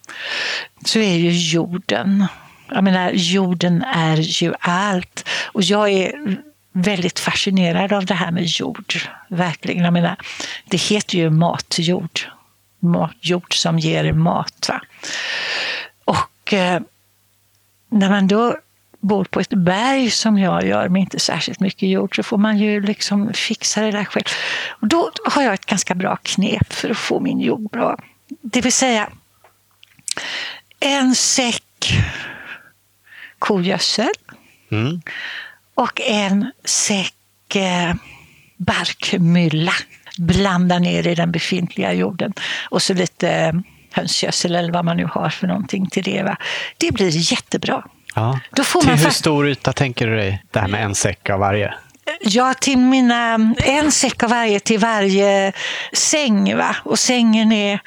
så 0.84 0.98
är 0.98 1.16
ju 1.16 1.30
jorden. 1.30 2.26
Jag 2.68 2.84
menar, 2.84 3.10
jorden 3.10 3.82
är 3.82 4.16
ju 4.16 4.54
allt. 4.60 5.28
Och 5.52 5.62
jag 5.62 5.90
är 5.90 6.42
väldigt 6.72 7.18
fascinerad 7.18 7.92
av 7.92 8.06
det 8.06 8.14
här 8.14 8.30
med 8.30 8.44
jord. 8.44 8.94
Verkligen. 9.28 9.84
Jag 9.84 9.92
menar, 9.92 10.16
det 10.64 10.76
heter 10.76 11.18
ju 11.18 11.30
matjord. 11.30 12.20
Jord 13.20 13.54
som 13.54 13.78
ger 13.78 14.12
mat. 14.12 14.68
Va? 14.68 14.80
Och 16.04 16.52
eh, 16.52 16.80
när 17.92 18.10
man 18.10 18.26
då 18.26 18.56
bor 19.00 19.24
på 19.24 19.40
ett 19.40 19.54
berg 19.54 20.10
som 20.10 20.38
jag 20.38 20.66
gör 20.66 20.88
med 20.88 21.00
inte 21.00 21.18
särskilt 21.18 21.60
mycket 21.60 21.88
jord 21.88 22.16
så 22.16 22.22
får 22.22 22.38
man 22.38 22.58
ju 22.58 22.80
liksom 22.80 23.32
fixa 23.32 23.80
det 23.80 23.90
där 23.90 24.04
själv. 24.04 24.24
Och 24.68 24.88
då 24.88 25.10
har 25.24 25.42
jag 25.42 25.54
ett 25.54 25.66
ganska 25.66 25.94
bra 25.94 26.16
knep 26.16 26.72
för 26.72 26.90
att 26.90 26.96
få 26.96 27.20
min 27.20 27.40
jord 27.40 27.70
bra. 27.70 27.98
Det 28.28 28.60
vill 28.60 28.72
säga 28.72 29.08
en 30.80 31.14
säck 31.14 31.94
kogödsel 33.38 34.12
mm. 34.70 35.02
och 35.74 36.00
en 36.00 36.52
säck 36.64 37.56
eh, 37.56 37.94
barkmylla. 38.56 39.72
Blanda 40.18 40.78
ner 40.78 41.06
i 41.06 41.14
den 41.14 41.32
befintliga 41.32 41.92
jorden 41.92 42.32
och 42.70 42.82
så 42.82 42.94
lite 42.94 43.30
eh, 43.30 43.52
hönsgödsel 43.92 44.54
eller 44.54 44.72
vad 44.72 44.84
man 44.84 44.96
nu 44.96 45.04
har 45.04 45.28
för 45.28 45.46
någonting 45.46 45.90
till 45.90 46.02
det. 46.02 46.22
Va? 46.22 46.36
Det 46.78 46.92
blir 46.92 47.32
jättebra. 47.32 47.84
Ja. 48.14 48.40
Då 48.50 48.64
får 48.64 48.80
till 48.80 48.88
man 48.88 48.98
hur 48.98 49.10
stor 49.10 49.48
yta 49.48 49.72
tänker 49.72 50.06
du 50.06 50.16
dig, 50.16 50.42
det 50.50 50.60
här 50.60 50.68
med 50.68 50.84
en 50.84 50.94
säck 50.94 51.30
av 51.30 51.40
varje? 51.40 51.74
Ja, 52.20 52.54
till 52.54 52.78
mina, 52.78 53.54
en 53.56 53.92
säck 53.92 54.22
av 54.22 54.30
varje 54.30 54.60
till 54.60 54.78
varje 54.78 55.52
säng. 55.92 56.56
Va? 56.56 56.76
Och 56.84 56.98
sängen 56.98 57.52
är 57.52 57.80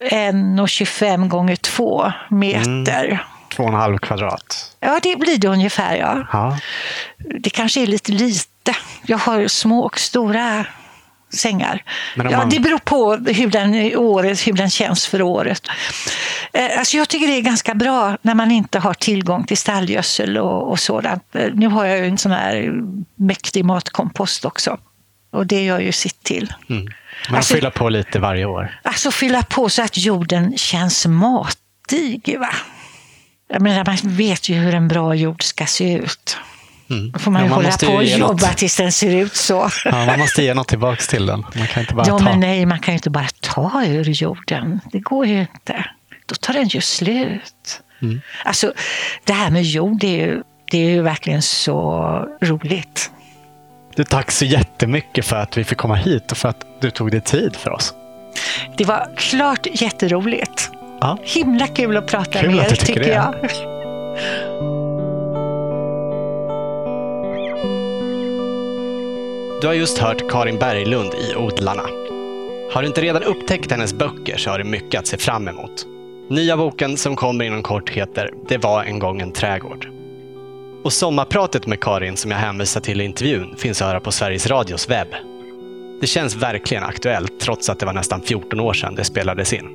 1,25 0.00 1.28
gånger 1.28 1.56
2 1.56 2.12
meter. 2.28 3.04
Mm. 3.04 3.18
Två 3.56 3.62
och 3.62 3.68
en 3.68 3.74
halv 3.74 3.98
kvadrat? 3.98 4.76
Ja, 4.80 5.00
det 5.02 5.16
blir 5.16 5.38
det 5.38 5.48
ungefär. 5.48 5.96
Ja. 5.96 6.26
ja. 6.32 6.58
Det 7.40 7.50
kanske 7.50 7.82
är 7.82 7.86
lite 7.86 8.12
lite. 8.12 8.76
Jag 9.06 9.18
har 9.18 9.48
små 9.48 9.80
och 9.80 9.98
stora 9.98 10.66
sängar. 11.32 11.82
Man... 12.16 12.30
Ja, 12.30 12.44
det 12.50 12.60
beror 12.60 12.78
på 12.78 13.14
hur 13.14 13.50
den, 13.50 13.96
året, 13.96 14.46
hur 14.46 14.52
den 14.52 14.70
känns 14.70 15.06
för 15.06 15.22
året. 15.22 15.68
Eh, 16.52 16.78
alltså 16.78 16.96
jag 16.96 17.08
tycker 17.08 17.26
det 17.26 17.36
är 17.36 17.40
ganska 17.40 17.74
bra 17.74 18.16
när 18.22 18.34
man 18.34 18.50
inte 18.50 18.78
har 18.78 18.94
tillgång 18.94 19.44
till 19.44 19.56
stallgödsel 19.56 20.38
och, 20.38 20.70
och 20.70 20.80
sådant. 20.80 21.36
Eh, 21.36 21.48
nu 21.54 21.66
har 21.66 21.84
jag 21.84 21.98
ju 21.98 22.06
en 22.06 22.18
sån 22.18 22.32
här 22.32 22.72
mäktig 23.14 23.64
matkompost 23.64 24.44
också. 24.44 24.78
Och 25.30 25.46
det 25.46 25.64
gör 25.64 25.80
ju 25.80 25.92
sitt 25.92 26.22
till. 26.22 26.54
Mm. 26.70 26.88
Man 27.28 27.36
alltså, 27.36 27.54
fyller 27.54 27.70
på 27.70 27.88
lite 27.88 28.18
varje 28.18 28.44
år? 28.44 28.80
Alltså 28.82 29.10
fylla 29.10 29.42
på 29.42 29.68
så 29.68 29.82
att 29.82 29.98
jorden 29.98 30.58
känns 30.58 31.06
matig. 31.06 32.36
Va? 32.38 32.54
Jag 33.48 33.62
menar, 33.62 33.84
man 33.84 34.16
vet 34.16 34.48
ju 34.48 34.54
hur 34.54 34.74
en 34.74 34.88
bra 34.88 35.14
jord 35.14 35.42
ska 35.42 35.66
se 35.66 35.94
ut. 35.94 36.36
Mm. 36.90 37.12
Får 37.18 37.30
man 37.30 37.42
ja, 37.42 37.48
man 37.48 37.64
hålla 37.64 37.76
på 37.76 37.92
och 37.92 38.04
jobba 38.04 38.32
något... 38.32 38.56
tills 38.56 38.76
den 38.76 38.92
ser 38.92 39.16
ut 39.16 39.34
så. 39.36 39.70
Ja, 39.84 40.06
man 40.06 40.18
måste 40.18 40.42
ge 40.42 40.54
något 40.54 40.68
tillbaka 40.68 41.02
till 41.02 41.26
den. 41.26 41.46
Man 41.54 41.66
kan 41.66 41.80
inte 41.80 41.94
bara 41.94 42.06
ja, 42.06 42.18
ta. 42.18 42.24
Men 42.24 42.40
nej, 42.40 42.66
man 42.66 42.80
kan 42.80 42.94
ju 42.94 42.96
inte 42.96 43.10
bara 43.10 43.28
ta 43.40 43.84
ur 43.86 44.04
jorden. 44.04 44.80
Det 44.92 44.98
går 44.98 45.26
ju 45.26 45.40
inte. 45.40 45.84
Då 46.26 46.34
tar 46.34 46.54
den 46.54 46.68
ju 46.68 46.80
slut. 46.80 47.80
Mm. 48.02 48.20
Alltså, 48.44 48.72
det 49.24 49.32
här 49.32 49.50
med 49.50 49.62
jord, 49.62 50.00
det 50.00 50.20
är 50.20 50.26
ju, 50.26 50.42
det 50.70 50.78
är 50.78 50.90
ju 50.90 51.02
verkligen 51.02 51.42
så 51.42 52.28
roligt. 52.42 53.10
Du, 53.96 54.04
tack 54.04 54.30
så 54.30 54.44
jättemycket 54.44 55.26
för 55.26 55.36
att 55.36 55.58
vi 55.58 55.64
fick 55.64 55.78
komma 55.78 55.94
hit 55.94 56.32
och 56.32 56.38
för 56.38 56.48
att 56.48 56.66
du 56.80 56.90
tog 56.90 57.10
dig 57.10 57.20
tid 57.20 57.56
för 57.56 57.70
oss. 57.70 57.94
Det 58.76 58.84
var 58.84 59.16
klart 59.16 59.66
jätteroligt. 59.72 60.70
Ja. 61.00 61.18
Himla 61.22 61.66
kul 61.66 61.96
att 61.96 62.06
prata 62.06 62.40
kul 62.40 62.50
med 62.50 62.72
er, 62.72 62.76
tycker 62.76 63.00
det. 63.00 63.08
jag. 63.08 63.34
Du 69.62 69.68
har 69.68 69.74
just 69.74 69.98
hört 69.98 70.30
Karin 70.30 70.58
Berglund 70.58 71.14
i 71.14 71.34
Odlarna. 71.36 71.82
Har 72.72 72.82
du 72.82 72.88
inte 72.88 73.00
redan 73.00 73.22
upptäckt 73.22 73.70
hennes 73.70 73.94
böcker 73.94 74.36
så 74.36 74.50
har 74.50 74.58
du 74.58 74.64
mycket 74.64 75.00
att 75.00 75.06
se 75.06 75.18
fram 75.18 75.48
emot. 75.48 75.86
Nya 76.30 76.56
boken 76.56 76.96
som 76.96 77.16
kommer 77.16 77.44
inom 77.44 77.62
kort 77.62 77.90
heter 77.90 78.30
Det 78.48 78.58
var 78.58 78.84
en 78.84 78.98
gång 78.98 79.20
en 79.20 79.32
trädgård. 79.32 79.88
Och 80.84 80.92
sommarpratet 80.92 81.66
med 81.66 81.80
Karin 81.80 82.16
som 82.16 82.30
jag 82.30 82.38
hänvisar 82.38 82.80
till 82.80 83.00
i 83.00 83.04
intervjun 83.04 83.56
finns 83.56 83.82
att 83.82 83.88
höra 83.88 84.00
på 84.00 84.12
Sveriges 84.12 84.46
Radios 84.46 84.90
webb. 84.90 85.08
Det 86.00 86.06
känns 86.06 86.36
verkligen 86.36 86.84
aktuellt 86.84 87.40
trots 87.40 87.70
att 87.70 87.78
det 87.78 87.86
var 87.86 87.92
nästan 87.92 88.22
14 88.22 88.60
år 88.60 88.72
sedan 88.72 88.94
det 88.94 89.04
spelades 89.04 89.52
in. 89.52 89.68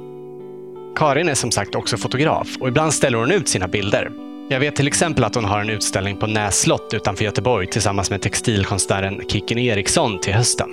Karin 0.96 1.30
är 1.30 1.36
som 1.36 1.52
sagt 1.52 1.76
också 1.76 1.98
fotograf 1.98 2.48
och 2.60 2.68
ibland 2.68 2.94
ställer 2.94 3.18
hon 3.18 3.32
ut 3.32 3.48
sina 3.48 3.68
bilder 3.68 4.27
jag 4.50 4.60
vet 4.60 4.76
till 4.76 4.88
exempel 4.88 5.24
att 5.24 5.36
hon 5.36 5.46
har 5.46 5.60
en 5.60 5.70
utställning 5.70 6.18
på 6.18 6.28
Näs 6.28 6.60
slott 6.60 6.94
utanför 6.94 7.24
Göteborg 7.24 7.68
tillsammans 7.68 8.10
med 8.10 8.22
textilkonstnären 8.22 9.22
Kicken 9.28 9.58
Eriksson 9.58 10.20
till 10.20 10.34
hösten. 10.34 10.70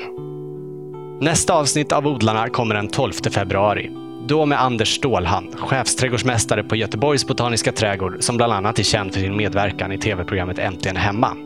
Nästa 1.21 1.55
avsnitt 1.55 1.93
av 1.93 2.07
Odlarna 2.07 2.49
kommer 2.49 2.75
den 2.75 2.89
12 2.89 3.13
februari. 3.13 3.91
Då 4.29 4.47
med 4.47 4.63
Anders 4.63 4.97
Stålhand, 4.97 5.59
chefsträdgårdsmästare 5.59 6.63
på 6.63 6.77
Göteborgs 6.77 7.27
Botaniska 7.27 7.73
trädgård 7.73 8.17
som 8.21 8.37
bland 8.37 8.53
annat 8.53 8.79
är 8.79 8.83
känd 8.83 9.13
för 9.13 9.21
sin 9.21 9.37
medverkan 9.37 9.93
i 9.93 9.99
tv-programmet 9.99 10.59
Äntligen 10.59 10.97
Hemma. 10.97 11.37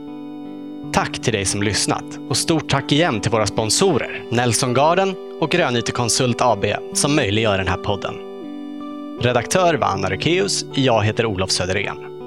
Tack 0.92 1.18
till 1.18 1.32
dig 1.32 1.44
som 1.44 1.62
lyssnat 1.62 2.04
och 2.28 2.36
stort 2.36 2.68
tack 2.68 2.92
igen 2.92 3.20
till 3.20 3.30
våra 3.30 3.46
sponsorer 3.46 4.24
Nelson 4.30 4.74
Garden 4.74 5.14
och 5.40 5.50
Grönyte 5.50 5.92
Konsult 5.92 6.40
AB 6.40 6.64
som 6.94 7.16
möjliggör 7.16 7.58
den 7.58 7.68
här 7.68 7.76
podden. 7.76 8.14
Redaktör 9.20 9.74
var 9.74 9.88
Anna 9.88 10.10
Rekeus, 10.10 10.64
Jag 10.74 11.04
heter 11.04 11.26
Olof 11.26 11.50
Söderén. 11.50 12.17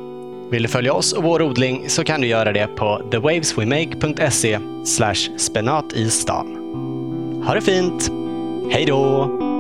Vill 0.51 0.63
du 0.63 0.69
följa 0.69 0.93
oss 0.93 1.13
och 1.13 1.23
vår 1.23 1.41
odling 1.41 1.89
så 1.89 2.03
kan 2.03 2.21
du 2.21 2.27
göra 2.27 2.51
det 2.51 2.67
på 2.67 3.01
thewaveswemake.se 3.11 4.59
spenat 5.37 5.93
i 5.93 6.09
stan. 6.09 6.47
Ha 7.47 7.53
det 7.53 7.61
fint! 7.61 8.11
Hej 8.71 8.85
då! 8.85 9.50